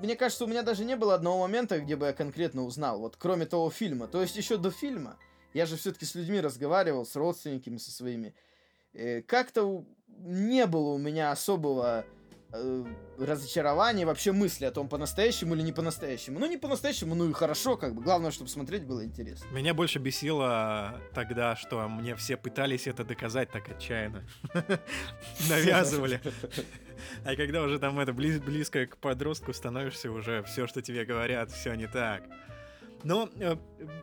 мне 0.01 0.15
кажется, 0.15 0.45
у 0.45 0.47
меня 0.47 0.63
даже 0.63 0.85
не 0.85 0.95
было 0.95 1.15
одного 1.15 1.39
момента, 1.39 1.79
где 1.79 1.95
бы 1.95 2.07
я 2.07 2.13
конкретно 2.13 2.63
узнал, 2.63 2.99
вот 2.99 3.15
кроме 3.17 3.45
того 3.45 3.69
фильма. 3.69 4.07
То 4.07 4.21
есть 4.21 4.35
еще 4.35 4.57
до 4.57 4.71
фильма, 4.71 5.17
я 5.53 5.65
же 5.65 5.77
все-таки 5.77 6.05
с 6.05 6.15
людьми 6.15 6.39
разговаривал, 6.39 7.05
с 7.05 7.15
родственниками, 7.15 7.77
со 7.77 7.91
своими. 7.91 8.33
Э, 8.93 9.21
как-то 9.21 9.85
не 10.19 10.65
было 10.65 10.89
у 10.89 10.97
меня 10.97 11.31
особого 11.31 12.05
э, 12.51 12.85
разочарования, 13.17 14.05
вообще 14.05 14.31
мысли 14.31 14.65
о 14.65 14.71
том, 14.71 14.87
по-настоящему 14.89 15.55
или 15.55 15.61
не 15.61 15.71
по-настоящему. 15.71 16.39
Ну, 16.39 16.45
не 16.45 16.57
по-настоящему, 16.57 17.15
ну 17.15 17.29
и 17.29 17.33
хорошо, 17.33 17.77
как 17.77 17.93
бы. 17.93 18.01
Главное, 18.01 18.31
чтобы 18.31 18.49
смотреть 18.49 18.85
было 18.85 19.03
интересно. 19.03 19.45
Меня 19.51 19.73
больше 19.73 19.99
бесило 19.99 20.99
тогда, 21.13 21.55
что 21.55 21.87
мне 21.87 22.15
все 22.15 22.37
пытались 22.37 22.87
это 22.87 23.03
доказать 23.03 23.51
так 23.51 23.69
отчаянно. 23.69 24.23
Навязывали. 25.49 26.21
А 27.23 27.33
когда 27.37 27.61
уже 27.61 27.79
там 27.79 27.97
это 27.97 28.11
близко 28.11 28.85
к 28.85 28.97
подростку 28.97 29.53
становишься, 29.53 30.11
уже 30.11 30.43
все, 30.43 30.67
что 30.67 30.81
тебе 30.81 31.05
говорят, 31.05 31.49
все 31.49 31.73
не 31.75 31.87
так. 31.87 32.23
Но 33.03 33.29
э, 33.39 33.55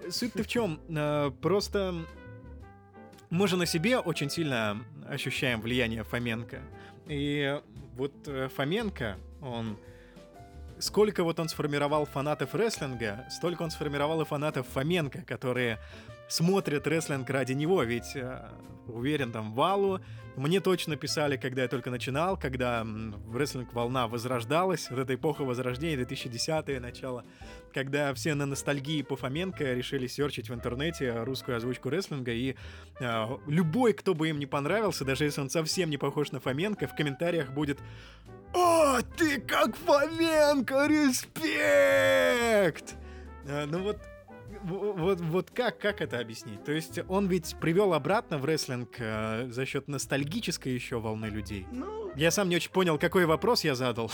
суть-то 0.08 0.42
в 0.42 0.46
чем? 0.46 0.80
Э, 0.88 1.30
просто 1.42 2.06
мы 3.30 3.48
же 3.48 3.56
на 3.56 3.66
себе 3.66 3.98
очень 3.98 4.30
сильно 4.30 4.84
ощущаем 5.08 5.60
влияние 5.60 6.04
Фоменко. 6.04 6.60
И 7.06 7.60
вот 7.96 8.12
э, 8.26 8.48
Фоменко, 8.54 9.16
он... 9.42 9.78
Сколько 10.78 11.24
вот 11.24 11.40
он 11.40 11.48
сформировал 11.48 12.04
фанатов 12.04 12.54
рестлинга, 12.54 13.24
столько 13.30 13.62
он 13.62 13.70
сформировал 13.70 14.20
и 14.20 14.24
фанатов 14.26 14.66
Фоменко, 14.68 15.22
которые 15.22 15.78
смотрят 16.28 16.86
рестлинг 16.86 17.28
ради 17.30 17.52
него, 17.52 17.82
ведь 17.82 18.16
э, 18.16 18.48
уверен, 18.88 19.32
там 19.32 19.52
Валу 19.52 20.00
мне 20.36 20.60
точно 20.60 20.96
писали, 20.96 21.36
когда 21.38 21.62
я 21.62 21.68
только 21.68 21.90
начинал, 21.90 22.36
когда 22.36 22.86
рестлинг-волна 23.32 24.06
возрождалась, 24.06 24.90
вот 24.90 24.98
эта 24.98 25.14
эпоха 25.14 25.44
возрождения, 25.44 26.02
2010-е 26.02 26.78
начало, 26.78 27.24
когда 27.72 28.12
все 28.12 28.34
на 28.34 28.44
ностальгии 28.44 29.00
по 29.02 29.16
Фоменко 29.16 29.72
решили 29.72 30.06
серчить 30.06 30.50
в 30.50 30.54
интернете 30.54 31.22
русскую 31.22 31.56
озвучку 31.56 31.88
рестлинга, 31.88 32.32
и 32.32 32.54
э, 33.00 33.26
любой, 33.46 33.94
кто 33.94 34.14
бы 34.14 34.28
им 34.28 34.38
не 34.38 34.46
понравился, 34.46 35.04
даже 35.04 35.24
если 35.24 35.40
он 35.40 35.48
совсем 35.48 35.88
не 35.88 35.96
похож 35.96 36.32
на 36.32 36.40
Фоменко, 36.40 36.86
в 36.86 36.94
комментариях 36.94 37.52
будет 37.52 37.78
«О, 38.52 39.00
ты 39.16 39.40
как 39.40 39.74
Фоменко, 39.76 40.86
респект!» 40.86 41.34
э, 43.46 43.64
Ну 43.66 43.82
вот 43.82 43.98
вот, 44.66 45.20
вот 45.20 45.50
как, 45.50 45.78
как 45.78 46.00
это 46.00 46.18
объяснить? 46.18 46.64
То 46.64 46.72
есть 46.72 47.00
он 47.08 47.28
ведь 47.28 47.56
привел 47.60 47.94
обратно 47.94 48.38
в 48.38 48.44
рестлинг 48.44 48.96
э, 48.98 49.48
за 49.50 49.64
счет 49.64 49.88
ностальгической 49.88 50.72
еще 50.72 50.98
волны 50.98 51.26
людей. 51.26 51.66
Ну, 51.70 52.12
я 52.16 52.30
сам 52.30 52.48
не 52.48 52.56
очень 52.56 52.70
понял, 52.70 52.98
какой 52.98 53.26
вопрос 53.26 53.64
я 53.64 53.74
задал. 53.74 54.10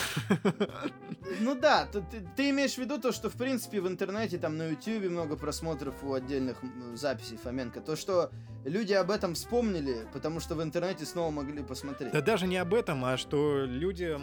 Ну 1.41 1.55
да, 1.55 1.87
ты, 1.87 2.05
ты 2.37 2.51
имеешь 2.51 2.75
в 2.75 2.79
виду 2.79 2.99
то, 2.99 3.13
что 3.13 3.31
в 3.31 3.35
принципе 3.35 3.81
в 3.81 3.89
интернете, 3.89 4.39
там 4.39 4.59
на 4.59 4.69
YouTube 4.69 5.11
много 5.11 5.37
просмотров 5.37 5.95
у 6.03 6.13
отдельных 6.13 6.59
записей 6.95 7.39
Фоменко. 7.39 7.81
То, 7.81 7.97
что 7.97 8.31
люди 8.65 8.93
об 8.93 9.11
этом 9.11 9.35
вспомнили, 9.35 10.07
потому 10.13 10.41
что 10.41 10.55
в 10.55 10.63
интернете 10.63 11.07
снова 11.07 11.31
могли 11.31 11.63
посмотреть. 11.63 12.13
Да 12.13 12.21
даже 12.21 12.47
не 12.47 12.59
об 12.59 12.75
этом, 12.75 13.05
а 13.05 13.17
что 13.17 13.65
люди, 13.65 14.19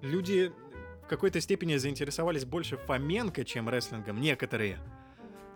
люди 0.00 0.52
в 1.04 1.06
какой-то 1.06 1.40
степени 1.40 1.76
заинтересовались 1.76 2.44
больше 2.44 2.78
Фоменко, 2.78 3.44
чем 3.44 3.68
рестлингом, 3.68 4.20
некоторые 4.20 4.78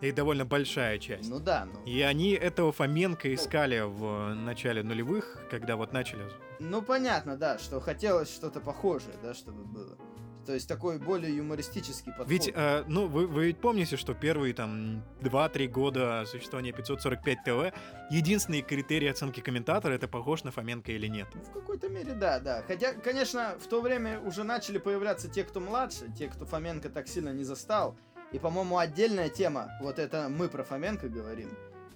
и 0.01 0.11
довольно 0.11 0.45
большая 0.45 0.97
часть. 0.97 1.29
Ну 1.29 1.39
да, 1.39 1.67
ну. 1.71 1.83
И 1.85 2.01
они 2.01 2.31
этого 2.31 2.71
Фоменко 2.71 3.33
искали 3.33 3.81
в 3.81 4.33
начале 4.33 4.83
нулевых, 4.83 5.37
когда 5.49 5.75
вот 5.75 5.93
начали. 5.93 6.23
Ну 6.59 6.81
понятно, 6.81 7.37
да, 7.37 7.57
что 7.57 7.79
хотелось 7.79 8.33
что-то 8.33 8.59
похожее, 8.59 9.15
да, 9.21 9.33
чтобы 9.33 9.63
было. 9.63 9.97
То 10.45 10.55
есть 10.55 10.67
такой 10.67 10.97
более 10.97 11.35
юмористический 11.35 12.11
подход. 12.11 12.27
Ведь, 12.27 12.51
э, 12.51 12.83
ну, 12.87 13.07
вы, 13.07 13.27
вы 13.27 13.47
ведь 13.47 13.59
помните, 13.59 13.97
что 13.97 14.15
первые 14.15 14.55
там 14.55 15.03
2-3 15.21 15.67
года 15.67 16.23
существования 16.25 16.71
545 16.71 17.37
ТВ 17.43 17.73
единственный 18.09 18.63
критерий 18.63 19.09
оценки 19.09 19.41
комментатора 19.41 19.93
это 19.93 20.07
похож 20.07 20.43
на 20.43 20.51
Фоменко 20.51 20.91
или 20.91 21.05
нет. 21.05 21.27
В 21.35 21.53
какой-то 21.53 21.87
мере, 21.89 22.13
да, 22.13 22.39
да. 22.39 22.63
Хотя, 22.67 22.93
конечно, 22.93 23.57
в 23.59 23.67
то 23.67 23.79
время 23.81 24.19
уже 24.21 24.43
начали 24.43 24.79
появляться 24.79 25.29
те, 25.29 25.43
кто 25.43 25.59
младше, 25.59 26.11
те, 26.17 26.29
кто 26.29 26.47
Фоменко 26.47 26.89
так 26.89 27.07
сильно 27.07 27.29
не 27.29 27.43
застал. 27.43 27.95
И, 28.31 28.39
по-моему, 28.39 28.77
отдельная 28.77 29.29
тема, 29.29 29.71
вот 29.81 29.99
это 29.99 30.29
мы 30.29 30.49
про 30.49 30.63
Фоменко 30.63 31.09
говорим. 31.09 31.49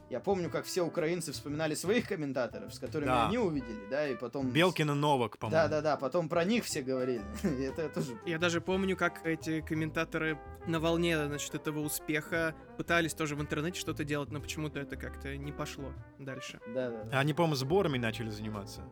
Я 0.10 0.20
помню, 0.20 0.50
как 0.52 0.66
все 0.66 0.84
украинцы 0.84 1.32
вспоминали 1.32 1.74
своих 1.74 2.08
комментаторов, 2.08 2.72
с 2.72 2.78
которыми 2.78 3.08
да. 3.08 3.28
они 3.28 3.40
увидели, 3.40 3.88
да, 3.90 4.08
и 4.08 4.16
потом... 4.16 4.52
Белкин 4.52 4.92
и 4.92 4.94
Новак, 4.94 5.40
по-моему. 5.40 5.64
Да-да-да, 5.64 5.98
потом 5.98 6.30
про 6.30 6.44
них 6.44 6.66
все 6.66 6.84
говорили. 6.84 7.24
это 7.44 7.90
тоже... 7.90 8.20
Я 8.24 8.38
даже 8.38 8.62
помню, 8.62 8.96
как 8.96 9.26
эти 9.26 9.62
комментаторы 9.62 10.38
на 10.68 10.80
волне, 10.80 11.18
значит, 11.26 11.56
этого 11.56 11.80
успеха 11.80 12.54
пытались 12.78 13.16
тоже 13.16 13.36
в 13.36 13.42
интернете 13.42 13.80
что-то 13.80 14.04
делать, 14.04 14.30
но 14.30 14.40
почему-то 14.40 14.80
это 14.80 14.98
как-то 14.98 15.36
не 15.36 15.52
пошло 15.52 15.92
дальше. 16.20 16.60
Да-да. 16.68 17.18
Они, 17.18 17.34
по-моему, 17.34 17.56
сборами 17.56 17.98
начали 17.98 18.30
заниматься. 18.30 18.84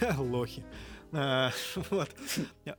Лохи. 0.16 0.64
А, 1.12 1.50
вот. 1.90 2.10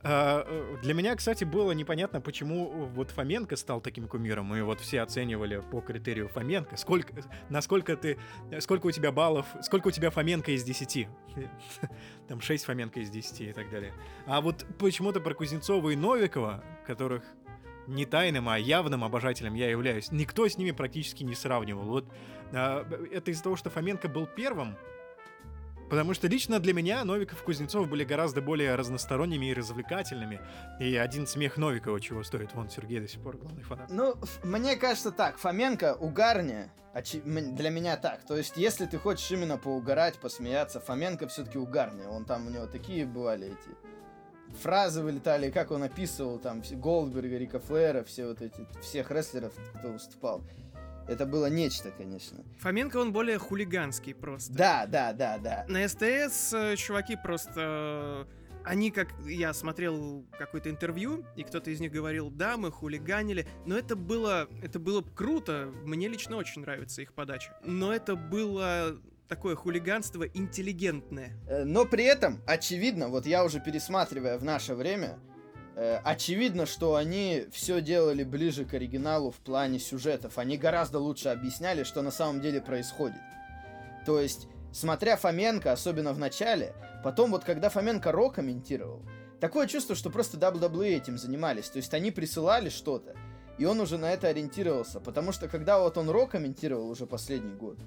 А, 0.02 0.76
для 0.82 0.94
меня, 0.94 1.16
кстати, 1.16 1.44
было 1.44 1.72
непонятно, 1.72 2.20
почему 2.20 2.86
вот 2.86 3.10
Фоменко 3.10 3.56
стал 3.56 3.80
таким 3.80 4.08
кумиром. 4.08 4.46
Мы 4.46 4.62
вот 4.62 4.80
все 4.80 5.00
оценивали 5.00 5.62
по 5.70 5.80
критерию 5.80 6.28
Фоменко. 6.28 6.76
Сколько, 6.76 7.12
насколько 7.48 7.96
ты, 7.96 8.18
сколько 8.60 8.86
у 8.86 8.90
тебя 8.90 9.12
баллов, 9.12 9.46
сколько 9.62 9.88
у 9.88 9.90
тебя 9.90 10.10
Фоменко 10.10 10.52
из 10.52 10.62
10? 10.64 11.08
Там 12.28 12.40
6 12.40 12.64
Фоменко 12.64 13.00
из 13.00 13.10
10 13.10 13.40
и 13.40 13.52
так 13.52 13.70
далее. 13.70 13.92
А 14.26 14.40
вот 14.40 14.64
почему-то 14.78 15.20
про 15.20 15.34
Кузнецова 15.34 15.90
и 15.90 15.96
Новикова, 15.96 16.62
которых 16.86 17.24
не 17.86 18.06
тайным, 18.06 18.48
а 18.48 18.58
явным 18.58 19.02
обожателем 19.02 19.54
я 19.54 19.68
являюсь, 19.68 20.12
никто 20.12 20.46
с 20.46 20.56
ними 20.56 20.70
практически 20.70 21.24
не 21.24 21.34
сравнивал. 21.34 21.84
Вот 21.84 22.04
а, 22.52 22.86
это 23.10 23.30
из-за 23.32 23.42
того, 23.42 23.56
что 23.56 23.70
Фоменко 23.70 24.08
был 24.08 24.26
первым, 24.26 24.76
Потому 25.90 26.14
что 26.14 26.28
лично 26.28 26.60
для 26.60 26.72
меня 26.72 27.04
Новиков 27.04 27.42
и 27.42 27.44
Кузнецов 27.44 27.88
были 27.88 28.04
гораздо 28.04 28.40
более 28.40 28.76
разносторонними 28.76 29.46
и 29.46 29.54
развлекательными. 29.54 30.40
И 30.78 30.96
один 30.96 31.26
смех 31.26 31.56
Новикова 31.56 32.00
чего 32.00 32.22
стоит. 32.22 32.54
Вон 32.54 32.70
Сергей 32.70 33.00
до 33.00 33.08
сих 33.08 33.20
пор 33.20 33.36
главный 33.36 33.64
фанат. 33.64 33.90
Ну, 33.90 34.14
мне 34.44 34.76
кажется 34.76 35.10
так, 35.10 35.38
Фоменко 35.38 35.96
угарнее, 35.96 36.72
для 37.24 37.70
меня 37.70 37.96
так. 37.96 38.24
То 38.24 38.36
есть, 38.36 38.56
если 38.56 38.86
ты 38.86 38.98
хочешь 38.98 39.30
именно 39.32 39.58
поугарать, 39.58 40.18
посмеяться, 40.20 40.78
Фоменко 40.80 41.26
все-таки 41.26 41.58
угарнее. 41.58 42.08
Он 42.08 42.24
там, 42.24 42.46
у 42.46 42.50
него 42.50 42.66
такие 42.66 43.04
бывали 43.04 43.48
эти 43.48 43.76
фразы 44.62 45.02
вылетали, 45.02 45.50
как 45.50 45.70
он 45.70 45.82
описывал 45.82 46.38
там 46.38 46.62
Голдберга, 46.72 47.38
Рика 47.38 47.60
Флэра, 47.60 48.02
все 48.04 48.26
вот 48.26 48.42
эти, 48.42 48.66
всех 48.82 49.10
рестлеров, 49.10 49.52
кто 49.78 49.88
выступал. 49.88 50.42
Это 51.08 51.26
было 51.26 51.46
нечто, 51.46 51.90
конечно. 51.90 52.44
Фоменко, 52.58 52.98
он 52.98 53.12
более 53.12 53.38
хулиганский 53.38 54.14
просто. 54.14 54.52
Да, 54.52 54.86
да, 54.86 55.12
да, 55.12 55.38
да. 55.38 55.64
На 55.68 55.88
СТС 55.88 56.52
э, 56.54 56.76
чуваки 56.76 57.16
просто... 57.16 58.26
Они, 58.62 58.90
как 58.90 59.08
я 59.26 59.54
смотрел 59.54 60.26
какое-то 60.38 60.68
интервью, 60.68 61.24
и 61.34 61.44
кто-то 61.44 61.70
из 61.70 61.80
них 61.80 61.90
говорил, 61.90 62.30
да, 62.30 62.58
мы 62.58 62.70
хулиганили, 62.70 63.48
но 63.64 63.76
это 63.78 63.96
было, 63.96 64.48
это 64.62 64.78
было 64.78 65.00
круто, 65.00 65.72
мне 65.84 66.08
лично 66.08 66.36
очень 66.36 66.60
нравится 66.60 67.00
их 67.00 67.14
подача. 67.14 67.58
Но 67.64 67.90
это 67.90 68.16
было 68.16 69.00
такое 69.30 69.54
хулиганство 69.54 70.24
интеллигентное. 70.24 71.32
Э, 71.48 71.64
но 71.64 71.86
при 71.86 72.04
этом, 72.04 72.42
очевидно, 72.46 73.08
вот 73.08 73.26
я 73.26 73.44
уже 73.44 73.60
пересматривая 73.60 74.36
в 74.38 74.44
наше 74.44 74.74
время, 74.74 75.18
очевидно, 75.76 76.66
что 76.66 76.94
они 76.94 77.46
все 77.52 77.80
делали 77.80 78.24
ближе 78.24 78.64
к 78.64 78.74
оригиналу 78.74 79.30
в 79.30 79.36
плане 79.36 79.78
сюжетов. 79.78 80.38
Они 80.38 80.56
гораздо 80.56 80.98
лучше 80.98 81.28
объясняли, 81.28 81.84
что 81.84 82.02
на 82.02 82.10
самом 82.10 82.40
деле 82.40 82.60
происходит. 82.60 83.20
То 84.06 84.20
есть, 84.20 84.46
смотря 84.72 85.16
Фоменко, 85.16 85.72
особенно 85.72 86.12
в 86.12 86.18
начале, 86.18 86.74
потом 87.04 87.30
вот 87.30 87.44
когда 87.44 87.68
Фоменко 87.68 88.12
Ро 88.12 88.30
комментировал, 88.30 89.02
такое 89.40 89.66
чувство, 89.66 89.94
что 89.94 90.10
просто 90.10 90.38
WWE 90.38 90.96
этим 90.96 91.18
занимались. 91.18 91.68
То 91.68 91.78
есть 91.78 91.94
они 91.94 92.10
присылали 92.10 92.68
что-то, 92.68 93.14
и 93.58 93.64
он 93.64 93.80
уже 93.80 93.98
на 93.98 94.12
это 94.12 94.28
ориентировался. 94.28 95.00
Потому 95.00 95.32
что 95.32 95.48
когда 95.48 95.78
вот 95.78 95.98
он 95.98 96.10
Ро 96.10 96.26
комментировал 96.26 96.90
уже 96.90 97.06
последний 97.06 97.54
год, 97.54 97.78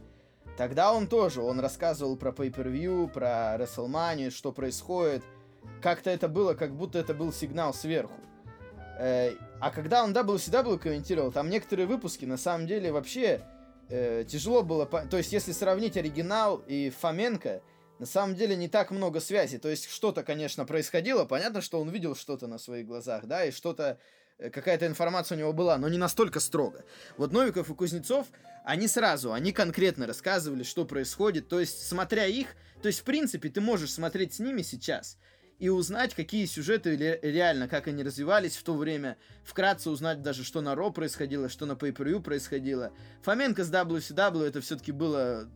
Тогда 0.57 0.93
он 0.93 1.07
тоже, 1.07 1.41
он 1.41 1.59
рассказывал 1.59 2.15
про 2.15 2.31
Pay-Per-View, 2.31 3.09
про 3.09 3.57
WrestleMania, 3.57 4.29
что 4.29 4.51
происходит. 4.51 5.23
Как-то 5.81 6.09
это 6.09 6.27
было, 6.27 6.53
как 6.53 6.75
будто 6.75 6.99
это 6.99 7.13
был 7.13 7.33
сигнал 7.33 7.73
сверху. 7.73 8.19
Э, 8.99 9.31
а 9.59 9.71
когда 9.71 10.03
он 10.03 10.13
WCW 10.13 10.77
комментировал, 10.79 11.31
там 11.31 11.49
некоторые 11.49 11.87
выпуски 11.87 12.25
на 12.25 12.37
самом 12.37 12.67
деле 12.67 12.91
вообще 12.91 13.41
э, 13.89 14.23
тяжело 14.27 14.63
было... 14.63 14.85
По... 14.85 15.01
То 15.05 15.17
есть, 15.17 15.33
если 15.33 15.51
сравнить 15.51 15.97
оригинал 15.97 16.63
и 16.67 16.89
Фоменко, 17.01 17.61
на 17.99 18.05
самом 18.05 18.35
деле 18.35 18.55
не 18.55 18.67
так 18.67 18.91
много 18.91 19.19
связи. 19.19 19.57
То 19.57 19.69
есть, 19.69 19.89
что-то, 19.89 20.23
конечно, 20.23 20.65
происходило. 20.65 21.25
Понятно, 21.25 21.61
что 21.61 21.79
он 21.79 21.89
видел 21.89 22.15
что-то 22.15 22.47
на 22.47 22.57
своих 22.57 22.85
глазах, 22.85 23.25
да, 23.25 23.45
и 23.45 23.51
что-то 23.51 23.99
Э, 24.37 24.49
какая-то 24.49 24.87
информация 24.87 25.35
у 25.35 25.39
него 25.39 25.53
была, 25.53 25.77
но 25.77 25.87
не 25.89 25.97
настолько 25.97 26.39
строго. 26.39 26.83
Вот 27.17 27.31
Новиков 27.31 27.69
и 27.69 27.73
Кузнецов, 27.73 28.27
они 28.65 28.87
сразу, 28.87 29.33
они 29.33 29.51
конкретно 29.51 30.07
рассказывали, 30.07 30.63
что 30.63 30.85
происходит. 30.85 31.47
То 31.47 31.59
есть, 31.59 31.87
смотря 31.87 32.25
их, 32.25 32.55
то 32.81 32.87
есть, 32.87 32.99
в 32.99 33.03
принципе, 33.03 33.49
ты 33.49 33.61
можешь 33.61 33.93
смотреть 33.93 34.33
с 34.33 34.39
ними 34.39 34.61
сейчас 34.61 35.17
и 35.59 35.69
узнать, 35.69 36.13
какие 36.13 36.45
сюжеты 36.45 37.19
реально, 37.21 37.67
как 37.67 37.87
они 37.87 38.03
развивались 38.03 38.57
в 38.57 38.63
то 38.63 38.75
время, 38.75 39.17
вкратце 39.43 39.89
узнать 39.89 40.21
даже, 40.21 40.43
что 40.43 40.61
на 40.61 40.75
Ро 40.75 40.91
происходило, 40.91 41.49
что 41.49 41.65
на 41.65 41.73
pay 41.73 41.93
per 41.93 42.19
происходило. 42.21 42.91
Фоменко 43.21 43.63
с 43.63 43.71
WCW 43.71 44.43
это 44.43 44.61
все-таки 44.61 44.91
было 44.91 45.47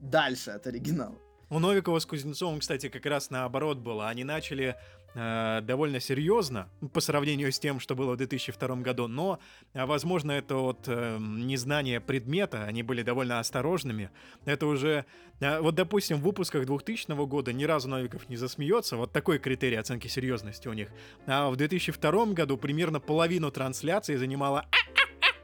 дальше 0.00 0.50
от 0.50 0.66
оригинала. 0.66 1.16
У 1.48 1.58
Новикова 1.58 1.98
с 1.98 2.06
Кузнецовым, 2.06 2.60
кстати, 2.60 2.88
как 2.88 3.04
раз 3.04 3.28
наоборот 3.28 3.78
было. 3.78 4.08
Они 4.08 4.24
начали 4.24 4.74
э, 5.14 5.60
довольно 5.62 6.00
серьезно 6.00 6.68
по 6.92 7.00
сравнению 7.00 7.52
с 7.52 7.58
тем, 7.58 7.80
что 7.80 7.94
было 7.94 8.12
в 8.12 8.16
2002 8.16 8.76
году, 8.76 9.08
но, 9.08 9.38
э, 9.74 9.84
возможно, 9.84 10.32
это 10.32 10.56
от 10.56 10.84
э, 10.86 11.18
незнания 11.18 12.00
предмета, 12.00 12.64
они 12.64 12.82
были 12.82 13.02
довольно 13.02 13.38
осторожными. 13.38 14.10
Это 14.44 14.66
уже, 14.66 15.04
э, 15.40 15.60
вот, 15.60 15.74
допустим, 15.74 16.18
в 16.18 16.22
выпусках 16.22 16.66
2000 16.66 17.26
года 17.26 17.52
ни 17.52 17.64
разу 17.64 17.88
Новиков 17.88 18.28
не 18.28 18.36
засмеется, 18.36 18.96
вот 18.96 19.12
такой 19.12 19.38
критерий 19.38 19.76
оценки 19.76 20.08
серьезности 20.08 20.68
у 20.68 20.72
них. 20.72 20.88
А 21.26 21.50
в 21.50 21.56
2002 21.56 22.26
году 22.26 22.56
примерно 22.56 23.00
половину 23.00 23.50
трансляции 23.50 24.16
занимала 24.16 24.66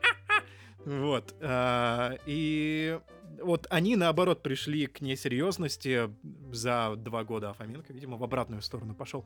вот. 0.84 1.34
Э, 1.40 2.16
и 2.26 2.98
вот 3.40 3.66
они, 3.70 3.96
наоборот, 3.96 4.42
пришли 4.42 4.86
к 4.86 5.00
несерьезности 5.00 6.10
за 6.52 6.94
два 6.96 7.24
года, 7.24 7.50
а 7.50 7.52
Фоменко, 7.54 7.92
видимо, 7.92 8.16
в 8.16 8.24
обратную 8.24 8.62
сторону 8.62 8.94
пошел. 8.94 9.24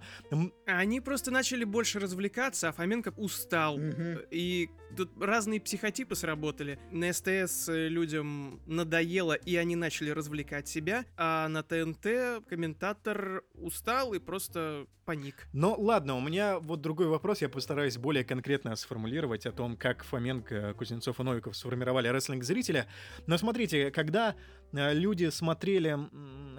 Они 0.67 1.01
просто 1.01 1.31
начали 1.31 1.65
больше 1.65 1.99
развлекаться, 1.99 2.69
а 2.69 2.73
Фоменко 2.73 3.13
устал. 3.17 3.79
Mm-hmm. 3.79 4.29
И 4.31 4.71
тут 4.97 5.11
разные 5.21 5.61
психотипы 5.61 6.15
сработали. 6.15 6.79
На 6.91 7.13
СТС 7.13 7.69
людям 7.69 8.61
надоело, 8.67 9.35
и 9.35 9.57
они 9.57 9.77
начали 9.77 10.11
развлекать 10.11 10.69
себя, 10.69 11.05
а 11.17 11.49
на 11.49 11.63
ТНТ 11.63 12.47
комментатор 12.49 13.45
устал 13.55 14.15
и 14.15 14.19
просто 14.19 14.87
паник. 15.05 15.49
Но 15.53 15.75
ладно, 15.79 16.17
у 16.17 16.21
меня 16.21 16.59
вот 16.59 16.81
другой 16.81 17.07
вопрос, 17.09 17.43
я 17.43 17.49
постараюсь 17.49 17.99
более 17.99 18.25
конкретно 18.25 18.75
сформулировать 18.77 19.47
о 19.47 19.53
том, 19.53 19.77
как 19.77 20.05
Фоменко, 20.05 20.75
Кузнецов 20.75 21.21
и 21.21 21.23
Новиков 21.23 21.57
сформировали 21.57 22.09
рестлинг 22.09 22.45
зрителя. 22.45 22.87
Но 23.27 23.37
смотрите, 23.39 23.91
когда 23.93 24.35
э, 24.73 24.95
люди 24.95 25.29
смотрели 25.31 25.97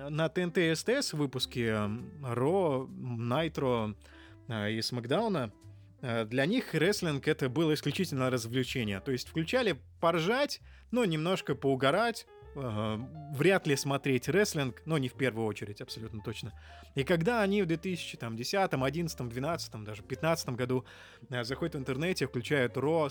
на 0.09 0.29
ТНТ 0.29 0.57
и 0.59 0.75
СТС 0.75 1.13
выпуски 1.13 1.73
Ро, 2.23 2.87
Найтро 2.89 3.95
и 4.49 4.81
Смакдауна, 4.81 5.51
э, 6.01 6.25
для 6.25 6.45
них 6.45 6.73
рестлинг 6.73 7.27
это 7.27 7.49
было 7.49 7.73
исключительно 7.73 8.29
развлечение. 8.29 8.99
То 8.99 9.11
есть 9.11 9.27
включали 9.27 9.79
поржать, 9.99 10.61
но 10.91 11.05
немножко 11.05 11.55
поугарать, 11.55 12.25
э, 12.55 12.97
вряд 13.33 13.67
ли 13.67 13.75
смотреть 13.75 14.29
рестлинг, 14.29 14.81
но 14.85 14.97
не 14.97 15.09
в 15.09 15.13
первую 15.13 15.47
очередь, 15.47 15.81
абсолютно 15.81 16.21
точно. 16.21 16.53
И 16.95 17.03
когда 17.03 17.41
они 17.41 17.61
в 17.61 17.65
2010, 17.65 18.73
11, 18.73 19.29
12, 19.29 19.83
даже 19.83 20.03
15 20.03 20.49
году 20.49 20.85
заходят 21.29 21.75
в 21.75 21.79
интернете, 21.79 22.27
включают 22.27 22.77
Ро, 22.77 23.05
а, 23.05 23.09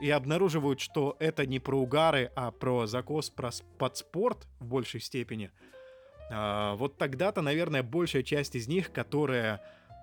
и 0.00 0.10
обнаруживают, 0.10 0.80
что 0.80 1.16
это 1.18 1.46
не 1.46 1.58
про 1.58 1.78
угары, 1.78 2.30
а 2.36 2.50
про 2.50 2.86
закос 2.86 3.30
про 3.30 3.50
под 3.78 3.96
спорт 3.96 4.46
в 4.60 4.66
большей 4.66 5.00
степени, 5.00 5.50
а, 6.30 6.74
вот 6.76 6.98
тогда-то, 6.98 7.42
наверное, 7.42 7.82
большая 7.82 8.22
часть 8.22 8.54
из 8.54 8.68
них, 8.68 8.92
которая 8.92 9.60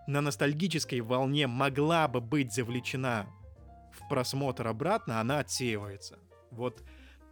на 0.07 0.21
ностальгической 0.21 1.01
волне 1.01 1.47
могла 1.47 2.07
бы 2.07 2.21
быть 2.21 2.53
завлечена 2.53 3.27
в 3.91 4.07
просмотр 4.09 4.67
обратно, 4.67 5.19
она 5.19 5.39
отсеивается. 5.39 6.19
Вот 6.51 6.83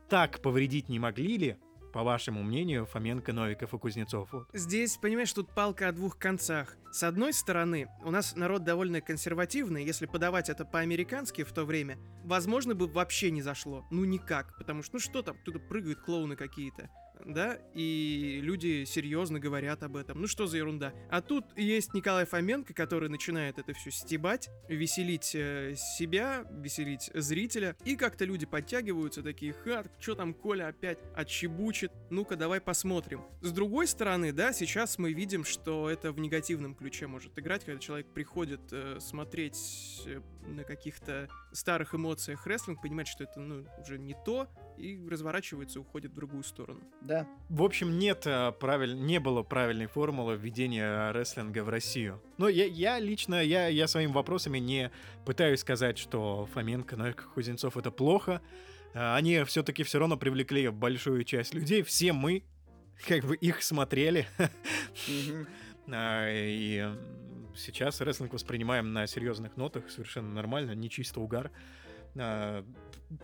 так 0.07 0.41
повредить 0.41 0.89
не 0.89 0.99
могли 0.99 1.37
ли 1.37 1.57
по 1.91 2.03
вашему 2.03 2.43
мнению, 2.43 2.85
Фоменко, 2.85 3.33
Новиков 3.33 3.73
и 3.73 3.77
Кузнецов? 3.77 4.29
Здесь, 4.53 4.97
понимаешь, 4.97 5.33
тут 5.33 5.53
палка 5.53 5.89
о 5.89 5.91
двух 5.91 6.17
концах. 6.17 6.75
С 6.91 7.03
одной 7.03 7.33
стороны, 7.33 7.87
у 8.03 8.11
нас 8.11 8.35
народ 8.35 8.63
довольно 8.63 9.01
консервативный, 9.01 9.85
если 9.85 10.05
подавать 10.05 10.49
это 10.49 10.65
по-американски 10.65 11.43
в 11.43 11.51
то 11.51 11.65
время, 11.65 11.97
возможно, 12.23 12.75
бы 12.75 12.87
вообще 12.87 13.31
не 13.31 13.41
зашло. 13.41 13.85
Ну 13.91 14.05
никак, 14.05 14.57
потому 14.57 14.83
что, 14.83 14.95
ну 14.95 14.99
что 14.99 15.21
там, 15.21 15.37
туда 15.45 15.59
прыгают 15.59 15.99
клоуны 16.01 16.35
какие-то 16.35 16.89
да, 17.25 17.59
и 17.73 18.39
люди 18.41 18.83
серьезно 18.85 19.39
говорят 19.39 19.83
об 19.83 19.95
этом. 19.95 20.21
Ну 20.21 20.27
что 20.27 20.47
за 20.47 20.57
ерунда? 20.57 20.93
А 21.09 21.21
тут 21.21 21.45
есть 21.57 21.93
Николай 21.93 22.25
Фоменко, 22.25 22.73
который 22.73 23.09
начинает 23.09 23.59
это 23.59 23.73
все 23.73 23.91
стебать, 23.91 24.49
веселить 24.67 25.35
э, 25.35 25.75
себя, 25.75 26.45
веселить 26.51 27.09
зрителя, 27.13 27.75
и 27.85 27.95
как-то 27.95 28.25
люди 28.25 28.45
подтягиваются 28.45 29.23
такие, 29.23 29.53
ха, 29.53 29.83
что 29.99 30.15
там 30.15 30.33
Коля 30.33 30.67
опять 30.67 30.99
отчебучит, 31.15 31.91
ну-ка 32.09 32.35
давай 32.35 32.61
посмотрим. 32.61 33.23
С 33.41 33.51
другой 33.51 33.87
стороны, 33.87 34.31
да, 34.31 34.53
сейчас 34.53 34.97
мы 34.97 35.13
видим, 35.13 35.43
что 35.43 35.89
это 35.89 36.11
в 36.11 36.19
негативном 36.19 36.75
ключе 36.75 37.07
может 37.07 37.37
играть, 37.37 37.65
когда 37.65 37.79
человек 37.79 38.07
приходит 38.13 38.61
э, 38.71 38.97
смотреть 38.99 40.03
э, 40.05 40.21
на 40.47 40.63
каких-то 40.63 41.27
старых 41.51 41.93
эмоциях 41.93 42.45
рестлинг, 42.47 42.81
понимает, 42.81 43.07
что 43.07 43.23
это 43.23 43.39
ну, 43.39 43.65
уже 43.81 43.97
не 43.97 44.15
то, 44.25 44.47
и 44.77 44.99
разворачивается 45.09 45.79
уходит 45.79 46.11
в 46.11 46.15
другую 46.15 46.43
сторону. 46.43 46.81
Да. 47.09 47.27
В 47.49 47.63
общем, 47.63 47.97
нет 47.97 48.27
э, 48.27 48.51
правиль... 48.51 48.95
не 48.95 49.19
было 49.19 49.41
правильной 49.41 49.87
формулы 49.87 50.37
введения 50.37 51.11
рестлинга 51.11 51.63
в 51.63 51.69
Россию. 51.69 52.21
Но 52.37 52.47
я, 52.47 52.65
я 52.65 52.99
лично, 52.99 53.43
я, 53.43 53.67
я 53.67 53.87
своими 53.87 54.11
вопросами 54.11 54.59
не 54.59 54.91
пытаюсь 55.25 55.61
сказать, 55.61 55.97
что 55.97 56.47
Фоменко, 56.53 56.95
Новиков, 56.97 57.27
Кузнецов 57.33 57.77
это 57.77 57.89
плохо. 57.89 58.43
Э, 58.93 59.15
они 59.15 59.43
все-таки 59.45 59.81
все 59.81 59.97
равно 59.97 60.17
привлекли 60.17 60.69
большую 60.69 61.23
часть 61.23 61.55
людей. 61.55 61.81
Все 61.81 62.13
мы 62.13 62.43
как 63.07 63.23
бы 63.23 63.35
их 63.35 63.63
смотрели. 63.63 64.27
А, 65.91 66.29
и 66.31 66.87
сейчас 67.55 67.99
рестлинг 68.01 68.33
воспринимаем 68.33 68.93
на 68.93 69.07
серьезных 69.07 69.57
нотах, 69.57 69.89
совершенно 69.89 70.31
нормально, 70.31 70.73
не 70.73 70.87
чисто 70.87 71.19
угар. 71.19 71.49
А, 72.17 72.63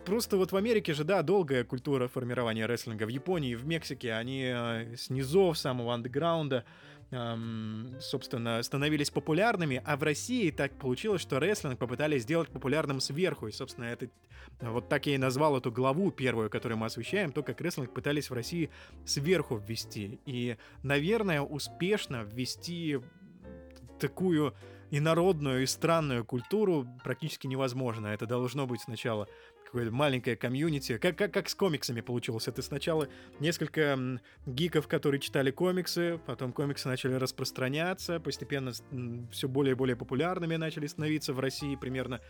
просто 0.06 0.38
вот 0.38 0.52
в 0.52 0.56
Америке 0.56 0.94
же, 0.94 1.04
да, 1.04 1.22
долгая 1.22 1.64
культура 1.64 2.08
формирования 2.08 2.66
рестлинга. 2.66 3.04
В 3.06 3.10
Японии 3.10 3.56
в 3.56 3.66
Мексике 3.66 4.14
они 4.14 4.44
э, 4.46 4.96
с 4.96 5.10
низов, 5.10 5.58
самого 5.58 5.94
андеграунда, 5.94 6.66
собственно, 8.00 8.62
становились 8.64 9.12
популярными, 9.12 9.82
а 9.86 9.96
в 9.96 10.04
России 10.04 10.50
так 10.50 10.78
получилось, 10.78 11.22
что 11.22 11.40
рестлинг 11.40 11.78
попытались 11.78 12.24
сделать 12.24 12.50
популярным 12.50 13.00
сверху. 13.00 13.48
И, 13.48 13.52
собственно, 13.52 13.86
это 13.86 14.10
вот 14.60 14.90
так 14.90 15.06
я 15.06 15.16
и 15.16 15.18
назвал 15.18 15.58
эту 15.58 15.72
главу 15.72 16.12
первую, 16.12 16.50
которую 16.50 16.78
мы 16.78 16.88
освещаем, 16.88 17.32
то, 17.32 17.44
как 17.44 17.62
рестлинг 17.62 17.94
пытались 17.94 18.30
в 18.30 18.34
России 18.34 18.70
сверху 19.06 19.58
ввести. 19.58 20.20
И, 20.26 20.58
наверное, 20.82 21.42
успешно 21.42 22.24
ввести 22.24 23.00
такую 24.00 24.56
и 24.96 25.02
народную, 25.02 25.64
и 25.64 25.66
странную 25.66 26.24
культуру 26.24 26.88
практически 27.04 27.48
невозможно. 27.48 28.08
Это 28.08 28.26
должно 28.26 28.66
быть 28.66 28.80
сначала 28.80 29.28
какое-то 29.66 29.92
маленькое 29.92 30.38
комьюнити. 30.38 30.98
Как, 30.98 31.18
как, 31.18 31.34
как 31.34 31.50
с 31.50 31.56
комиксами 31.56 32.00
получилось. 32.00 32.48
Это 32.48 32.62
сначала 32.62 33.10
несколько 33.42 34.00
гиков, 34.46 34.88
которые 34.88 35.20
читали 35.20 35.52
комиксы, 35.52 36.18
потом 36.26 36.54
комиксы 36.54 36.88
начали 36.88 37.16
распространяться, 37.16 38.22
постепенно 38.22 38.72
все 39.34 39.50
более 39.50 39.74
и 39.74 39.76
более 39.76 39.98
популярными 39.98 40.56
начали 40.56 40.88
становиться 40.88 41.34
в 41.34 41.42
России 41.42 41.76
примерно 41.76 42.22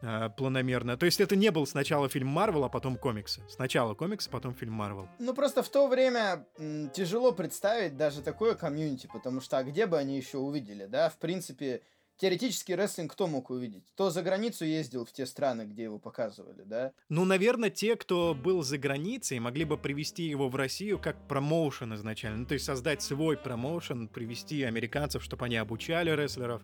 э, 0.00 0.30
планомерно. 0.34 0.96
То 0.96 1.04
есть 1.04 1.20
это 1.20 1.36
не 1.36 1.50
был 1.50 1.66
сначала 1.66 2.08
фильм 2.08 2.28
Марвел, 2.28 2.64
а 2.64 2.70
потом 2.70 2.96
комиксы. 2.96 3.42
Сначала 3.50 3.92
комиксы, 3.92 4.30
потом 4.30 4.54
фильм 4.54 4.72
Марвел. 4.72 5.10
Ну 5.18 5.34
просто 5.34 5.62
в 5.62 5.68
то 5.68 5.88
время 5.88 6.46
м, 6.56 6.88
тяжело 6.88 7.32
представить 7.32 7.98
даже 7.98 8.22
такое 8.22 8.54
комьюнити, 8.54 9.10
потому 9.12 9.42
что 9.42 9.58
а 9.58 9.62
где 9.62 9.84
бы 9.84 9.98
они 9.98 10.16
еще 10.16 10.38
увидели, 10.38 10.86
да? 10.86 11.10
В 11.10 11.18
принципе, 11.18 11.82
теоретически 12.16 12.72
рестлинг 12.72 13.12
кто 13.12 13.26
мог 13.26 13.50
увидеть? 13.50 13.84
Кто 13.94 14.10
за 14.10 14.22
границу 14.22 14.64
ездил 14.64 15.04
в 15.04 15.12
те 15.12 15.26
страны, 15.26 15.62
где 15.62 15.84
его 15.84 15.98
показывали, 15.98 16.62
да? 16.64 16.92
Ну, 17.08 17.24
наверное, 17.24 17.70
те, 17.70 17.96
кто 17.96 18.34
был 18.34 18.62
за 18.62 18.78
границей, 18.78 19.38
могли 19.38 19.64
бы 19.64 19.78
привести 19.78 20.24
его 20.24 20.48
в 20.48 20.56
Россию 20.56 20.98
как 20.98 21.28
промоушен 21.28 21.94
изначально. 21.94 22.38
Ну, 22.38 22.46
то 22.46 22.54
есть 22.54 22.66
создать 22.66 23.02
свой 23.02 23.36
промоушен, 23.36 24.08
привести 24.08 24.62
американцев, 24.62 25.22
чтобы 25.22 25.46
они 25.46 25.56
обучали 25.56 26.10
рестлеров. 26.10 26.62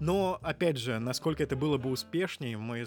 Но, 0.00 0.38
опять 0.42 0.76
же, 0.76 0.98
насколько 0.98 1.42
это 1.42 1.56
было 1.56 1.76
бы 1.76 1.90
успешнее, 1.90 2.56
мы 2.56 2.84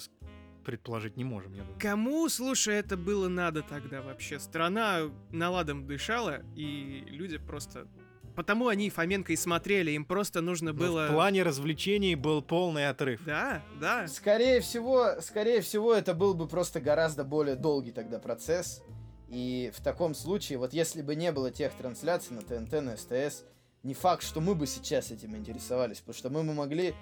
предположить 0.64 1.18
не 1.18 1.24
можем, 1.24 1.54
я 1.54 1.64
думаю. 1.64 1.80
Кому, 1.80 2.30
слушай, 2.30 2.76
это 2.76 2.96
было 2.96 3.28
надо 3.28 3.64
тогда 3.64 4.02
вообще? 4.02 4.40
Страна 4.40 5.10
наладом 5.32 5.88
дышала, 5.88 6.42
и 6.56 7.04
люди 7.08 7.38
просто... 7.38 7.88
Потому 8.36 8.68
они 8.68 8.88
и 8.88 8.90
Фоменко 8.90 9.34
и 9.34 9.36
смотрели, 9.36 9.92
им 9.92 10.06
просто 10.06 10.42
нужно 10.42 10.74
Но 10.74 10.80
было... 10.80 11.08
В 11.08 11.14
плане 11.14 11.44
развлечений 11.44 12.16
был 12.16 12.42
полный 12.42 12.90
отрыв. 12.90 13.22
Да, 13.26 13.62
да. 13.80 14.08
Скорее 14.08 14.62
всего, 14.62 15.22
скорее 15.22 15.62
всего, 15.62 15.94
это 15.94 16.14
был 16.14 16.34
бы 16.34 16.48
просто 16.48 16.80
гораздо 16.80 17.24
более 17.24 17.56
долгий 17.56 17.92
тогда 17.92 18.20
процесс. 18.20 18.82
И 19.30 19.72
в 19.74 19.82
таком 19.82 20.14
случае, 20.14 20.58
вот 20.58 20.74
если 20.74 21.02
бы 21.02 21.16
не 21.16 21.32
было 21.32 21.52
тех 21.52 21.72
трансляций 21.74 22.36
на 22.36 22.42
ТНТ, 22.42 22.82
на 22.82 22.98
СТС, 22.98 23.44
не 23.84 23.94
факт, 23.94 24.24
что 24.24 24.42
мы 24.42 24.56
бы 24.56 24.68
сейчас 24.68 25.12
этим 25.12 25.36
интересовались, 25.36 26.00
потому 26.00 26.16
что 26.16 26.30
мы 26.30 26.44
бы 26.44 26.54
могли 26.54 26.94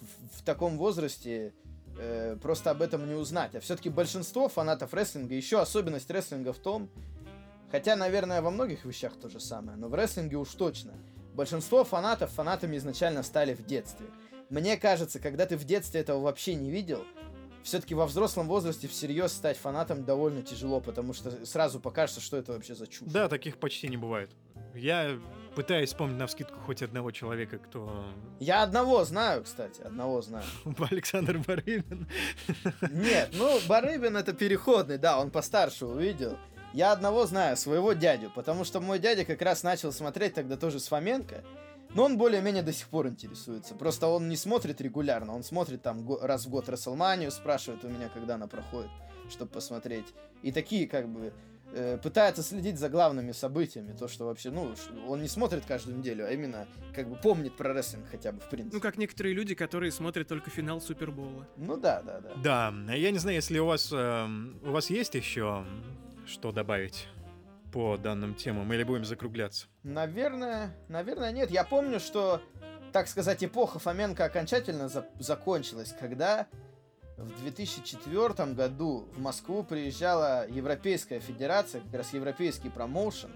в, 0.00 0.38
в 0.38 0.42
таком 0.44 0.76
возрасте 0.76 1.54
э, 1.98 2.36
просто 2.40 2.70
об 2.70 2.82
этом 2.82 3.06
не 3.08 3.14
узнать. 3.14 3.54
А 3.54 3.60
все-таки 3.60 3.88
большинство 3.88 4.48
фанатов 4.48 4.94
рестлинга, 4.94 5.34
еще 5.34 5.60
особенность 5.60 6.10
рестлинга 6.10 6.52
в 6.52 6.58
том, 6.58 6.90
хотя, 7.74 7.96
наверное, 7.96 8.40
во 8.40 8.52
многих 8.52 8.84
вещах 8.84 9.16
то 9.20 9.28
же 9.28 9.40
самое, 9.40 9.76
но 9.76 9.88
в 9.88 9.94
рестлинге 9.94 10.36
уж 10.36 10.50
точно. 10.50 10.92
Большинство 11.34 11.82
фанатов 11.82 12.30
фанатами 12.30 12.76
изначально 12.76 13.24
стали 13.24 13.52
в 13.52 13.66
детстве. 13.66 14.06
Мне 14.48 14.76
кажется, 14.76 15.18
когда 15.18 15.44
ты 15.44 15.56
в 15.56 15.64
детстве 15.64 16.00
этого 16.00 16.20
вообще 16.20 16.54
не 16.54 16.70
видел, 16.70 17.04
все-таки 17.64 17.96
во 17.96 18.06
взрослом 18.06 18.46
возрасте 18.46 18.86
всерьез 18.86 19.32
стать 19.32 19.56
фанатом 19.56 20.04
довольно 20.04 20.42
тяжело, 20.42 20.80
потому 20.80 21.14
что 21.14 21.44
сразу 21.44 21.80
покажется, 21.80 22.20
что 22.20 22.36
это 22.36 22.52
вообще 22.52 22.76
за 22.76 22.86
чушь. 22.86 23.08
Да, 23.08 23.28
таких 23.28 23.56
почти 23.56 23.88
не 23.88 23.96
бывает. 23.96 24.30
Я 24.76 25.18
пытаюсь 25.56 25.88
вспомнить 25.88 26.16
на 26.16 26.28
вскидку 26.28 26.60
хоть 26.60 26.80
одного 26.80 27.10
человека, 27.10 27.58
кто... 27.58 28.06
Я 28.38 28.62
одного 28.62 29.02
знаю, 29.04 29.42
кстати, 29.42 29.80
одного 29.80 30.22
знаю. 30.22 30.44
Александр 30.78 31.38
Барыбин. 31.38 32.06
Нет, 32.92 33.30
ну, 33.32 33.58
Барыбин 33.66 34.16
это 34.16 34.32
переходный, 34.32 34.98
да, 34.98 35.18
он 35.18 35.32
постарше 35.32 35.86
увидел. 35.86 36.38
Я 36.74 36.90
одного 36.90 37.24
знаю, 37.24 37.56
своего 37.56 37.92
дядю, 37.92 38.32
потому 38.34 38.64
что 38.64 38.80
мой 38.80 38.98
дядя 38.98 39.24
как 39.24 39.40
раз 39.42 39.62
начал 39.62 39.92
смотреть 39.92 40.34
тогда 40.34 40.56
тоже 40.56 40.80
с 40.80 40.88
Фоменко, 40.88 41.44
но 41.94 42.02
он 42.02 42.18
более-менее 42.18 42.64
до 42.64 42.72
сих 42.72 42.88
пор 42.88 43.06
интересуется. 43.06 43.76
Просто 43.76 44.08
он 44.08 44.28
не 44.28 44.36
смотрит 44.36 44.80
регулярно, 44.80 45.36
он 45.36 45.44
смотрит 45.44 45.82
там 45.82 46.04
раз 46.20 46.46
в 46.46 46.50
год 46.50 46.68
Расселманию, 46.68 47.30
спрашивает 47.30 47.84
у 47.84 47.88
меня, 47.88 48.08
когда 48.08 48.34
она 48.34 48.48
проходит, 48.48 48.90
чтобы 49.30 49.52
посмотреть. 49.52 50.06
И 50.42 50.50
такие 50.50 50.88
как 50.88 51.08
бы 51.08 51.32
э, 51.74 51.96
пытается 52.02 52.42
следить 52.42 52.80
за 52.80 52.88
главными 52.88 53.30
событиями, 53.30 53.92
то, 53.92 54.08
что 54.08 54.24
вообще, 54.24 54.50
ну, 54.50 54.74
он 55.06 55.22
не 55.22 55.28
смотрит 55.28 55.64
каждую 55.66 55.98
неделю, 55.98 56.26
а 56.26 56.30
именно 56.30 56.66
как 56.92 57.08
бы 57.08 57.14
помнит 57.14 57.56
про 57.56 57.72
рестлинг 57.72 58.06
хотя 58.10 58.32
бы, 58.32 58.40
в 58.40 58.48
принципе. 58.48 58.74
Ну, 58.74 58.82
как 58.82 58.98
некоторые 58.98 59.32
люди, 59.32 59.54
которые 59.54 59.92
смотрят 59.92 60.26
только 60.26 60.50
финал 60.50 60.80
Супербола. 60.80 61.46
Ну 61.56 61.76
да, 61.76 62.02
да, 62.02 62.18
да. 62.18 62.72
Да, 62.82 62.94
я 62.96 63.12
не 63.12 63.18
знаю, 63.18 63.36
если 63.36 63.60
у 63.60 63.66
вас 63.66 63.92
эм, 63.92 64.58
у 64.64 64.72
вас 64.72 64.90
есть 64.90 65.14
еще 65.14 65.64
что 66.26 66.52
добавить 66.52 67.08
по 67.72 67.96
данным 67.96 68.34
темам, 68.34 68.72
или 68.72 68.84
будем 68.84 69.04
закругляться. 69.04 69.66
Наверное, 69.82 70.76
наверное, 70.88 71.32
нет. 71.32 71.50
Я 71.50 71.64
помню, 71.64 71.98
что, 71.98 72.40
так 72.92 73.08
сказать, 73.08 73.42
эпоха 73.42 73.78
Фоменко 73.78 74.24
окончательно 74.24 74.88
за- 74.88 75.08
закончилась, 75.18 75.94
когда 75.98 76.46
в 77.16 77.40
2004 77.42 78.54
году 78.54 79.08
в 79.14 79.20
Москву 79.20 79.64
приезжала 79.64 80.46
Европейская 80.48 81.20
Федерация, 81.20 81.80
как 81.80 81.94
раз 81.94 82.12
Европейский 82.12 82.70
промоушен, 82.70 83.30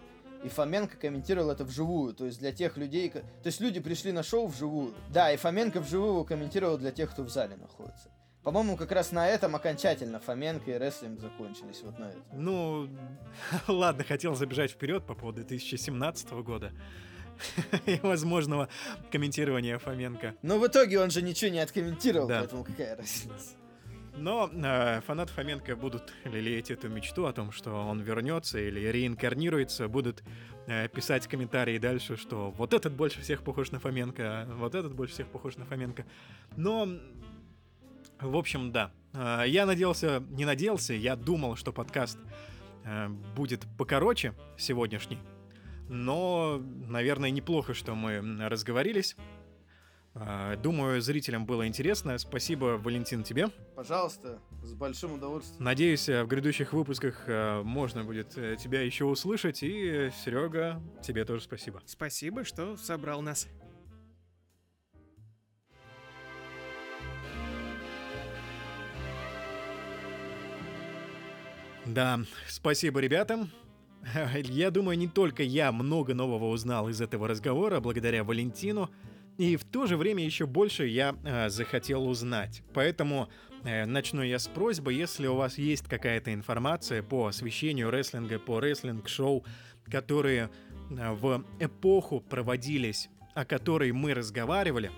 и 0.44 0.48
Фоменко 0.48 0.96
комментировал 0.96 1.50
это 1.50 1.64
вживую, 1.64 2.14
то 2.14 2.24
есть 2.24 2.38
для 2.38 2.52
тех 2.52 2.76
людей... 2.76 3.10
То 3.10 3.22
есть 3.44 3.60
люди 3.60 3.80
пришли 3.80 4.12
на 4.12 4.22
шоу 4.22 4.46
вживую. 4.46 4.94
Да, 5.10 5.32
и 5.32 5.36
Фоменко 5.36 5.80
вживую 5.80 6.24
комментировал 6.24 6.78
для 6.78 6.92
тех, 6.92 7.10
кто 7.10 7.24
в 7.24 7.28
зале 7.28 7.56
находится. 7.56 8.08
По-моему, 8.48 8.78
как 8.78 8.92
раз 8.92 9.12
на 9.12 9.28
этом 9.28 9.56
окончательно 9.56 10.20
Фоменко 10.20 10.70
и 10.70 10.78
рестлинг 10.78 11.20
закончились, 11.20 11.82
вот 11.82 11.98
на 11.98 12.04
этом. 12.04 12.22
Ну, 12.32 12.88
ладно, 13.68 14.04
хотел 14.04 14.34
забежать 14.36 14.70
вперед 14.70 15.04
по 15.04 15.12
поводу 15.12 15.44
2017 15.44 16.30
года 16.30 16.72
и 17.84 18.00
возможного 18.02 18.70
комментирования 19.12 19.76
Фоменко. 19.78 20.34
Но 20.40 20.58
в 20.58 20.66
итоге 20.66 20.98
он 20.98 21.10
же 21.10 21.20
ничего 21.20 21.50
не 21.50 21.58
откомментировал, 21.58 22.26
Да. 22.26 22.38
поэтому 22.38 22.64
какая 22.64 22.96
разница. 22.96 23.58
Но 24.16 24.50
э, 24.50 25.02
фанаты 25.06 25.30
Фоменко 25.34 25.76
будут 25.76 26.10
лелеять 26.24 26.70
эту 26.70 26.88
мечту 26.88 27.26
о 27.26 27.34
том, 27.34 27.52
что 27.52 27.72
он 27.72 28.00
вернется 28.00 28.58
или 28.58 28.80
реинкарнируется, 28.80 29.88
будут 29.88 30.24
э, 30.66 30.88
писать 30.88 31.26
комментарии 31.26 31.76
дальше, 31.76 32.16
что 32.16 32.50
вот 32.52 32.72
этот 32.72 32.94
больше 32.94 33.20
всех 33.20 33.42
похож 33.42 33.72
на 33.72 33.78
Фоменко, 33.78 34.22
а 34.24 34.54
вот 34.56 34.74
этот 34.74 34.94
больше 34.94 35.12
всех 35.12 35.28
похож 35.28 35.56
на 35.56 35.66
Фоменко. 35.66 36.06
Но, 36.56 36.88
в 38.20 38.36
общем, 38.36 38.72
да. 38.72 38.92
Э, 39.12 39.44
я 39.46 39.66
надеялся, 39.66 40.22
не 40.30 40.44
надеялся, 40.44 40.94
я 40.94 41.16
думал, 41.16 41.56
что 41.56 41.72
подкаст 41.72 42.18
э, 42.84 43.08
будет 43.36 43.66
покороче 43.76 44.34
сегодняшний. 44.56 45.18
Но, 45.88 46.60
наверное, 46.86 47.30
неплохо, 47.30 47.74
что 47.74 47.94
мы 47.94 48.20
разговорились. 48.46 49.16
Э, 50.14 50.56
Думаю, 50.62 51.00
зрителям 51.00 51.46
было 51.46 51.66
интересно. 51.66 52.18
Спасибо, 52.18 52.78
Валентин, 52.82 53.22
тебе. 53.22 53.48
Пожалуйста, 53.74 54.40
с 54.62 54.74
большим 54.74 55.14
удовольствием. 55.14 55.64
Надеюсь, 55.64 56.08
в 56.08 56.26
грядущих 56.26 56.72
выпусках 56.72 57.26
можно 57.64 58.04
будет 58.04 58.30
тебя 58.30 58.82
еще 58.82 59.04
услышать. 59.04 59.62
И, 59.62 60.10
Серега, 60.24 60.82
тебе 61.02 61.24
тоже 61.24 61.42
спасибо. 61.42 61.80
Спасибо, 61.86 62.44
что 62.44 62.76
собрал 62.76 63.22
нас. 63.22 63.48
Да, 71.88 72.20
спасибо 72.46 73.00
ребятам. 73.00 73.50
Я 74.44 74.70
думаю, 74.70 74.98
не 74.98 75.08
только 75.08 75.42
я 75.42 75.72
много 75.72 76.14
нового 76.14 76.50
узнал 76.50 76.88
из 76.88 77.00
этого 77.00 77.26
разговора 77.26 77.80
благодаря 77.80 78.24
Валентину, 78.24 78.90
и 79.38 79.56
в 79.56 79.64
то 79.64 79.86
же 79.86 79.96
время 79.96 80.24
еще 80.24 80.46
больше 80.46 80.86
я 80.86 81.14
э, 81.24 81.48
захотел 81.48 82.08
узнать. 82.08 82.62
Поэтому 82.74 83.28
э, 83.64 83.86
начну 83.86 84.22
я 84.22 84.38
с 84.38 84.48
просьбы, 84.48 84.92
если 84.92 85.28
у 85.28 85.36
вас 85.36 85.58
есть 85.58 85.84
какая-то 85.84 86.34
информация 86.34 87.02
по 87.02 87.26
освещению 87.26 87.90
рестлинга, 87.90 88.38
по 88.38 88.60
рестлинг-шоу, 88.60 89.44
которые 89.90 90.50
э, 90.90 91.12
в 91.12 91.44
эпоху 91.60 92.20
проводились, 92.20 93.08
о 93.34 93.44
которой 93.44 93.92
мы 93.92 94.12
разговаривали, 94.12 94.90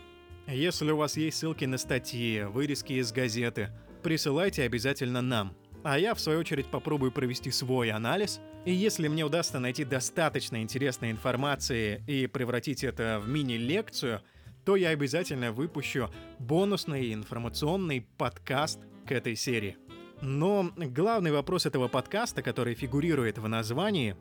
если 0.48 0.90
у 0.90 0.96
вас 0.96 1.16
есть 1.16 1.38
ссылки 1.38 1.66
на 1.66 1.78
статьи, 1.78 2.42
вырезки 2.42 2.94
из 2.94 3.12
газеты, 3.12 3.68
присылайте 4.02 4.62
обязательно 4.62 5.20
нам. 5.20 5.54
А 5.82 5.98
я, 5.98 6.14
в 6.14 6.20
свою 6.20 6.40
очередь, 6.40 6.66
попробую 6.66 7.10
провести 7.10 7.50
свой 7.50 7.90
анализ. 7.90 8.40
И 8.66 8.72
если 8.72 9.08
мне 9.08 9.24
удастся 9.24 9.58
найти 9.58 9.84
достаточно 9.84 10.60
интересной 10.60 11.10
информации 11.10 12.04
и 12.06 12.26
превратить 12.26 12.84
это 12.84 13.20
в 13.24 13.28
мини-лекцию, 13.28 14.20
то 14.64 14.76
я 14.76 14.90
обязательно 14.90 15.52
выпущу 15.52 16.10
бонусный 16.38 17.14
информационный 17.14 18.06
подкаст 18.18 18.80
к 19.06 19.12
этой 19.12 19.36
серии. 19.36 19.78
Но 20.20 20.70
главный 20.76 21.32
вопрос 21.32 21.64
этого 21.64 21.88
подкаста, 21.88 22.42
который 22.42 22.74
фигурирует 22.74 23.38
в 23.38 23.48
названии, 23.48 24.16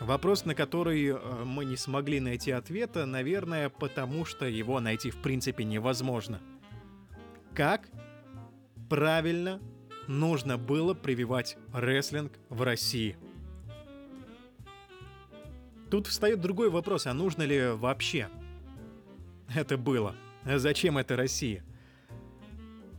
Вопрос, 0.00 0.46
на 0.46 0.54
который 0.54 1.08
э, 1.08 1.44
мы 1.44 1.66
не 1.66 1.76
смогли 1.76 2.20
найти 2.20 2.52
ответа, 2.52 3.04
наверное, 3.04 3.68
потому 3.68 4.24
что 4.24 4.46
его 4.46 4.80
найти 4.80 5.10
в 5.10 5.18
принципе 5.18 5.62
невозможно. 5.64 6.40
Как 7.54 7.86
правильно 8.88 9.60
нужно 10.10 10.58
было 10.58 10.92
прививать 10.92 11.56
рестлинг 11.72 12.32
в 12.48 12.62
России? 12.62 13.16
Тут 15.90 16.06
встает 16.06 16.40
другой 16.40 16.68
вопрос, 16.68 17.06
а 17.06 17.14
нужно 17.14 17.42
ли 17.42 17.70
вообще 17.70 18.28
это 19.54 19.78
было? 19.78 20.14
Зачем 20.44 20.98
это 20.98 21.16
России? 21.16 21.62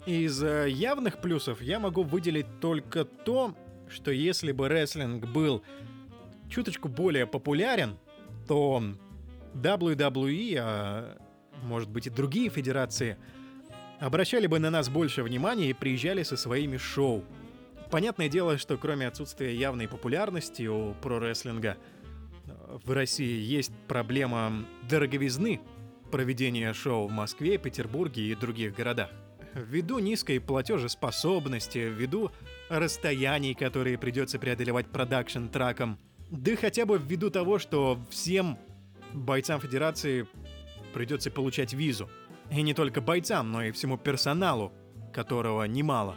Из 0.05 0.41
э, 0.41 0.69
явных 0.69 1.21
плюсов 1.21 1.61
я 1.61 1.79
могу 1.79 2.03
выделить 2.03 2.59
только 2.59 3.05
то, 3.05 3.55
что 3.89 4.11
если 4.11 4.51
бы 4.51 4.67
рестлинг 4.67 5.25
был 5.27 5.63
чуточку 6.49 6.87
более 6.87 7.27
популярен, 7.27 7.97
то 8.47 8.83
WWE, 9.53 10.57
а 10.59 11.17
может 11.61 11.89
быть 11.89 12.07
и 12.07 12.09
другие 12.09 12.49
федерации, 12.49 13.17
обращали 14.01 14.47
бы 14.47 14.59
на 14.59 14.71
нас 14.71 14.89
больше 14.89 15.21
внимания 15.23 15.69
и 15.69 15.73
приезжали 15.73 16.23
со 16.23 16.35
своими 16.35 16.77
шоу. 16.77 17.23
Понятное 17.91 18.29
дело, 18.29 18.57
что 18.57 18.77
кроме 18.77 19.07
отсутствия 19.07 19.55
явной 19.55 19.87
популярности 19.87 20.63
у 20.63 20.93
прорестлинга, 20.95 21.77
э, 22.47 22.77
в 22.83 22.91
России 22.91 23.39
есть 23.39 23.71
проблема 23.87 24.65
дороговизны 24.89 25.61
проведения 26.11 26.73
шоу 26.73 27.07
в 27.07 27.11
Москве, 27.11 27.57
Петербурге 27.57 28.23
и 28.23 28.35
других 28.35 28.75
городах. 28.75 29.11
Ввиду 29.53 29.99
низкой 29.99 30.39
платежеспособности, 30.39 31.79
ввиду 31.79 32.31
расстояний, 32.69 33.53
которые 33.53 33.97
придется 33.97 34.39
преодолевать 34.39 34.87
продакшн-траком, 34.87 35.99
да 36.31 36.55
хотя 36.55 36.85
бы 36.85 36.97
ввиду 36.97 37.29
того, 37.29 37.59
что 37.59 37.99
всем 38.09 38.57
бойцам 39.13 39.59
Федерации 39.59 40.27
придется 40.93 41.29
получать 41.29 41.73
визу. 41.73 42.09
И 42.51 42.61
не 42.61 42.73
только 42.73 43.01
бойцам, 43.01 43.51
но 43.51 43.63
и 43.63 43.71
всему 43.71 43.97
персоналу 43.97 44.73
которого 45.13 45.63
немало. 45.63 46.15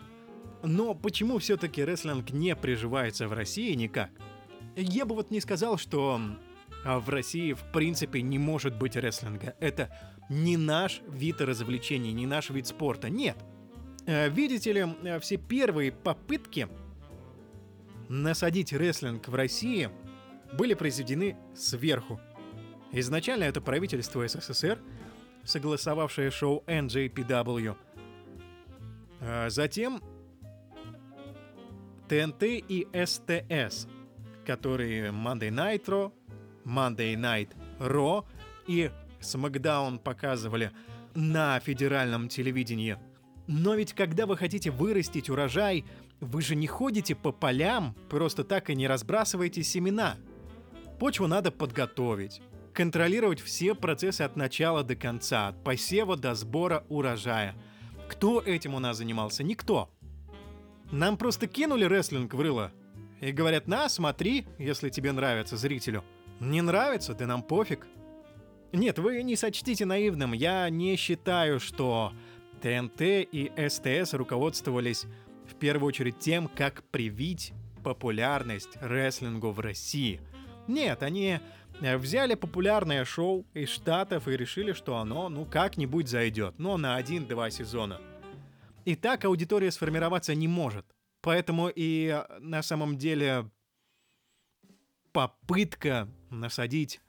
Но 0.62 0.95
почему 0.95 1.39
все-таки 1.39 1.85
рестлинг 1.85 2.30
не 2.30 2.57
приживается 2.57 3.28
в 3.28 3.32
России 3.32 3.74
никак? 3.74 4.11
Я 4.76 5.05
бы 5.05 5.14
вот 5.14 5.30
не 5.30 5.41
сказал, 5.41 5.78
что 5.78 6.20
а, 6.85 6.99
в 6.99 7.09
России 7.09 7.53
в 7.53 7.62
принципе 7.72 8.22
не 8.22 8.39
может 8.39 8.76
быть 8.76 8.97
рестлинга. 8.97 9.55
Это 9.61 9.91
не 10.28 10.57
наш 10.57 11.03
вид 11.09 11.41
развлечений, 11.41 12.12
не 12.12 12.26
наш 12.26 12.51
вид 12.51 12.66
спорта. 12.66 13.11
Нет. 13.11 13.37
Э, 14.07 14.28
Видите 14.28 14.72
ли, 14.72 14.87
э, 15.03 15.20
все 15.20 15.37
первые 15.37 15.93
попытки 15.93 16.68
насадить 18.09 18.72
рестлинг 18.72 19.28
в 19.28 19.35
России 19.35 19.91
были 20.57 20.74
произведены 20.74 21.37
сверху. 21.55 22.20
Изначально 22.93 23.45
это 23.45 23.61
правительство 23.61 24.26
СССР, 24.26 24.78
согласовавшее 25.45 26.30
шоу 26.30 26.64
NJPW. 26.66 27.76
А 29.20 29.49
затем 29.51 30.01
ТНТ 32.09 32.42
и 32.42 32.86
СТС, 32.92 33.86
которые 34.45 35.11
Monday 35.11 35.51
Night 35.51 35.84
Raw, 35.86 36.12
Monday 36.64 37.14
Night 37.14 37.51
Raw 37.78 38.24
и 38.66 38.90
SmackDown 39.20 39.99
показывали 39.99 40.70
на 41.14 41.59
федеральном 41.61 42.28
телевидении. 42.28 42.99
Но 43.47 43.74
ведь 43.74 43.92
когда 43.92 44.26
вы 44.26 44.36
хотите 44.36 44.70
вырастить 44.70 45.30
урожай, 45.30 45.84
вы 46.20 46.42
же 46.42 46.55
не 46.55 46.66
ходите 46.66 47.14
по 47.14 47.32
полям, 47.32 47.95
просто 48.09 48.45
так 48.45 48.70
и 48.70 48.74
не 48.74 48.86
разбрасываете 48.86 49.62
семена. 49.62 50.16
Почву 50.99 51.26
надо 51.26 51.51
подготовить, 51.51 52.40
контролировать 52.75 53.41
все 53.41 53.75
процессы 53.75 54.22
от 54.22 54.37
начала 54.37 54.83
до 54.83 54.97
конца, 54.97 55.49
от 55.49 55.64
посева 55.64 56.16
до 56.16 56.35
сбора 56.35 56.85
урожая. 56.89 57.55
Кто 58.09 58.41
этим 58.41 58.75
у 58.75 58.81
нас 58.81 58.99
занимался? 58.99 59.43
Никто. 59.43 59.89
Нам 60.91 61.16
просто 61.16 61.47
кинули 61.47 61.85
рестлинг 61.85 62.35
в 62.35 62.41
рыло. 62.41 62.72
И 63.20 63.33
говорят, 63.33 63.68
на, 63.68 63.89
смотри, 63.89 64.47
если 64.59 64.91
тебе 64.91 65.12
нравится 65.12 65.57
зрителю. 65.57 66.05
Не 66.41 66.61
нравится, 66.61 67.14
да 67.14 67.27
нам 67.27 67.43
пофиг. 67.43 67.87
Нет, 68.72 68.99
вы 68.99 69.22
не 69.22 69.37
сочтите 69.37 69.87
наивным, 69.87 70.33
я 70.33 70.68
не 70.68 70.97
считаю, 70.97 71.61
что 71.61 72.12
ТНТ 72.61 73.01
и 73.01 73.53
СТС 73.68 74.14
руководствовались 74.14 75.07
в 75.47 75.55
первую 75.55 75.89
очередь 75.89 76.18
тем, 76.18 76.49
как 76.49 76.83
привить 76.91 77.53
популярность 77.85 78.77
рестлингу 78.81 79.53
в 79.53 79.61
России. 79.61 80.20
Нет, 80.66 81.02
они 81.02 81.40
э, 81.80 81.96
взяли 81.96 82.34
популярное 82.34 83.04
шоу 83.04 83.46
из 83.54 83.68
Штатов 83.68 84.28
и 84.28 84.36
решили, 84.36 84.72
что 84.72 84.96
оно, 84.96 85.28
ну, 85.28 85.44
как-нибудь 85.44 86.08
зайдет, 86.08 86.58
но 86.58 86.76
на 86.76 86.96
один-два 86.96 87.50
сезона. 87.50 88.00
И 88.84 88.96
так 88.96 89.24
аудитория 89.24 89.70
сформироваться 89.70 90.34
не 90.34 90.48
может. 90.48 90.86
Поэтому 91.20 91.68
и 91.68 92.08
э, 92.08 92.38
на 92.40 92.62
самом 92.62 92.98
деле 92.98 93.50
попытка 95.12 96.08
насадить 96.30 97.00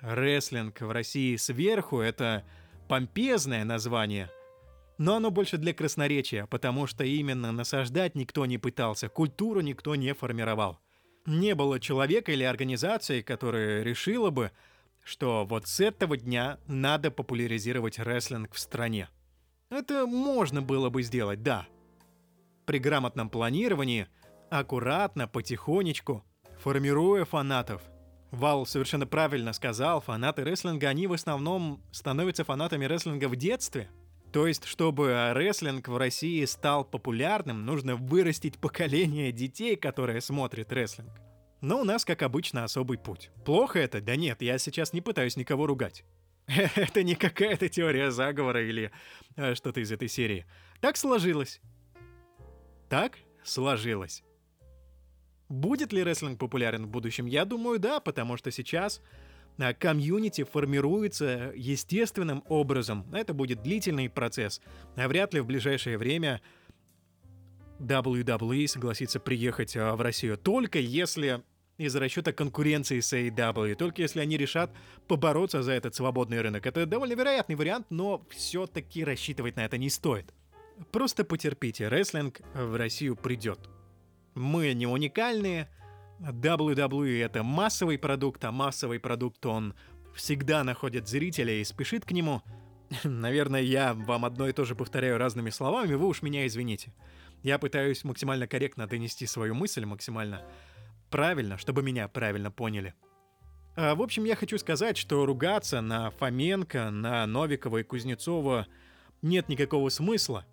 рестлинг 0.00 0.80
в 0.80 0.90
России 0.90 1.36
сверху— 1.36 2.00
это 2.00 2.44
помпезное 2.88 3.64
название, 3.64 4.30
но 4.98 5.16
оно 5.16 5.30
больше 5.30 5.58
для 5.58 5.74
красноречия, 5.74 6.46
потому 6.46 6.86
что 6.86 7.04
именно 7.04 7.52
насаждать 7.52 8.14
никто 8.14 8.46
не 8.46 8.58
пытался, 8.58 9.08
культуру 9.08 9.60
никто 9.60 9.94
не 9.94 10.14
формировал. 10.14 10.78
Не 11.30 11.54
было 11.54 11.78
человека 11.78 12.32
или 12.32 12.42
организации, 12.42 13.22
которая 13.22 13.84
решила 13.84 14.30
бы, 14.30 14.50
что 15.04 15.46
вот 15.48 15.68
с 15.68 15.78
этого 15.78 16.16
дня 16.16 16.58
надо 16.66 17.12
популяризировать 17.12 18.00
рестлинг 18.00 18.52
в 18.52 18.58
стране. 18.58 19.08
Это 19.68 20.06
можно 20.06 20.60
было 20.60 20.90
бы 20.90 21.04
сделать, 21.04 21.44
да. 21.44 21.68
При 22.66 22.80
грамотном 22.80 23.30
планировании, 23.30 24.08
аккуратно, 24.50 25.28
потихонечку, 25.28 26.24
формируя 26.58 27.24
фанатов. 27.24 27.80
Вал 28.32 28.66
совершенно 28.66 29.06
правильно 29.06 29.52
сказал, 29.52 30.00
фанаты 30.00 30.42
рестлинга, 30.42 30.88
они 30.88 31.06
в 31.06 31.12
основном 31.12 31.80
становятся 31.92 32.42
фанатами 32.42 32.86
рестлинга 32.86 33.28
в 33.28 33.36
детстве. 33.36 33.88
То 34.32 34.46
есть, 34.46 34.64
чтобы 34.64 35.32
рестлинг 35.34 35.88
в 35.88 35.96
России 35.96 36.44
стал 36.44 36.84
популярным, 36.84 37.64
нужно 37.64 37.96
вырастить 37.96 38.58
поколение 38.58 39.32
детей, 39.32 39.76
которые 39.76 40.20
смотрят 40.20 40.72
рестлинг. 40.72 41.10
Но 41.60 41.80
у 41.80 41.84
нас, 41.84 42.04
как 42.04 42.22
обычно, 42.22 42.64
особый 42.64 42.96
путь. 42.96 43.30
Плохо 43.44 43.78
это? 43.80 44.00
Да 44.00 44.16
нет, 44.16 44.40
я 44.40 44.58
сейчас 44.58 44.92
не 44.92 45.00
пытаюсь 45.00 45.36
никого 45.36 45.66
ругать. 45.66 46.04
Это 46.46 47.02
не 47.02 47.14
какая-то 47.14 47.68
теория 47.68 48.10
заговора 48.10 48.66
или 48.66 48.90
э, 49.36 49.54
что-то 49.54 49.80
из 49.80 49.92
этой 49.92 50.08
серии. 50.08 50.46
Так 50.80 50.96
сложилось. 50.96 51.60
Так 52.88 53.18
сложилось. 53.44 54.24
Будет 55.48 55.92
ли 55.92 56.02
рестлинг 56.02 56.38
популярен 56.38 56.86
в 56.86 56.88
будущем? 56.88 57.26
Я 57.26 57.44
думаю, 57.44 57.78
да, 57.78 58.00
потому 58.00 58.36
что 58.36 58.50
сейчас 58.50 59.02
комьюнити 59.78 60.44
формируется 60.44 61.52
естественным 61.54 62.42
образом. 62.48 63.06
Это 63.12 63.34
будет 63.34 63.62
длительный 63.62 64.08
процесс. 64.08 64.60
А 64.96 65.06
вряд 65.08 65.34
ли 65.34 65.40
в 65.40 65.46
ближайшее 65.46 65.98
время 65.98 66.40
WWE 67.78 68.66
согласится 68.66 69.20
приехать 69.20 69.76
а, 69.76 69.96
в 69.96 70.00
Россию. 70.00 70.36
Только 70.36 70.78
если 70.78 71.42
из 71.78 71.96
расчета 71.96 72.32
конкуренции 72.32 73.00
с 73.00 73.12
AEW, 73.12 73.74
только 73.74 74.02
если 74.02 74.20
они 74.20 74.36
решат 74.36 74.70
побороться 75.08 75.62
за 75.62 75.72
этот 75.72 75.94
свободный 75.94 76.42
рынок. 76.42 76.66
Это 76.66 76.84
довольно 76.84 77.14
вероятный 77.14 77.56
вариант, 77.56 77.86
но 77.88 78.22
все-таки 78.28 79.02
рассчитывать 79.02 79.56
на 79.56 79.64
это 79.64 79.78
не 79.78 79.88
стоит. 79.88 80.34
Просто 80.92 81.24
потерпите, 81.24 81.88
рестлинг 81.88 82.40
в 82.54 82.76
Россию 82.76 83.16
придет. 83.16 83.58
Мы 84.34 84.74
не 84.74 84.86
уникальные, 84.86 85.68
WWE 86.20 87.24
это 87.24 87.42
массовый 87.42 87.98
продукт, 87.98 88.44
а 88.44 88.52
массовый 88.52 89.00
продукт 89.00 89.44
он 89.46 89.74
всегда 90.14 90.64
находит 90.64 91.08
зрителя 91.08 91.54
и 91.54 91.64
спешит 91.64 92.04
к 92.04 92.12
нему. 92.12 92.42
Наверное, 93.04 93.62
я 93.62 93.94
вам 93.94 94.24
одно 94.24 94.48
и 94.48 94.52
то 94.52 94.64
же 94.64 94.74
повторяю 94.74 95.18
разными 95.18 95.50
словами, 95.50 95.94
вы 95.94 96.06
уж 96.06 96.22
меня 96.22 96.46
извините. 96.46 96.92
Я 97.42 97.58
пытаюсь 97.58 98.04
максимально 98.04 98.46
корректно 98.46 98.86
донести 98.86 99.26
свою 99.26 99.54
мысль, 99.54 99.86
максимально 99.86 100.42
правильно, 101.10 101.56
чтобы 101.56 101.82
меня 101.82 102.06
правильно 102.06 102.50
поняли. 102.50 102.94
А, 103.74 103.94
в 103.94 104.02
общем, 104.02 104.24
я 104.24 104.36
хочу 104.36 104.58
сказать, 104.58 104.98
что 104.98 105.24
ругаться 105.24 105.80
на 105.80 106.10
Фоменко, 106.10 106.90
на 106.90 107.26
Новикова 107.26 107.78
и 107.78 107.82
Кузнецова 107.82 108.66
нет 109.22 109.48
никакого 109.48 109.88
смысла 109.88 110.44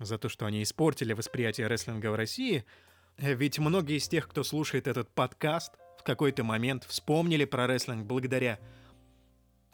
за 0.00 0.18
то, 0.18 0.28
что 0.28 0.46
они 0.46 0.64
испортили 0.64 1.12
восприятие 1.12 1.68
рестлинга 1.68 2.10
в 2.10 2.16
России— 2.16 2.64
ведь 3.18 3.58
многие 3.58 3.96
из 3.96 4.08
тех, 4.08 4.28
кто 4.28 4.42
слушает 4.42 4.86
этот 4.86 5.08
подкаст, 5.08 5.72
в 5.98 6.02
какой-то 6.02 6.44
момент 6.44 6.84
вспомнили 6.84 7.44
про 7.44 7.66
рестлинг 7.66 8.06
благодаря 8.06 8.58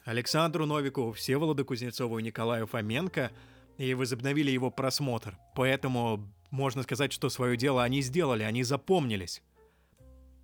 Александру 0.05 0.67
Новику, 0.67 1.13
Всеволоду 1.13 1.65
Кузнецову 1.65 2.19
и 2.19 2.23
Николаю 2.23 2.67
Фоменко 2.67 3.33
и 3.79 3.95
возобновили 3.95 4.51
его 4.51 4.71
просмотр. 4.71 5.37
Поэтому 5.55 6.33
можно 6.51 6.83
сказать, 6.83 7.13
что 7.13 7.29
свое 7.31 7.57
дело 7.57 7.83
они 7.83 8.01
сделали, 8.01 8.45
они 8.45 8.63
запомнились. 8.63 9.43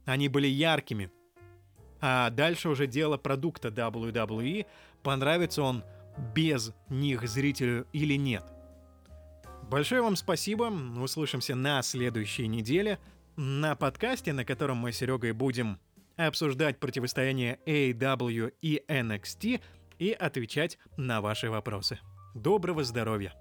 Они 0.05 0.29
были 0.29 0.47
яркими. 0.47 1.11
А 2.01 2.31
дальше 2.31 2.69
уже 2.69 2.87
дело 2.87 3.17
продукта 3.17 3.69
WWE, 3.69 4.67
понравится 5.03 5.63
он 5.63 5.85
без 6.35 6.73
них 6.89 7.29
зрителю 7.29 7.87
или 7.93 8.15
нет– 8.15 8.45
Большое 9.69 10.01
вам 10.01 10.17
спасибо. 10.17 10.73
Услышимся 10.99 11.55
на 11.55 11.83
следующей 11.83 12.47
неделе 12.47 12.99
на 13.37 13.77
подкасте, 13.77 14.33
на 14.33 14.45
котором 14.45 14.79
мы 14.79 14.93
с 14.93 14.97
Серегой 14.97 15.33
будем 15.33 15.79
обсуждать 16.17 16.81
противостояние 16.81 17.61
AW 17.67 18.55
и 18.63 18.83
NXT 18.89 19.61
и 19.99 20.11
отвечать 20.13 20.79
на 20.97 21.21
ваши 21.21 21.51
вопросы. 21.51 21.99
Доброго 22.35 22.83
здоровья! 22.83 23.35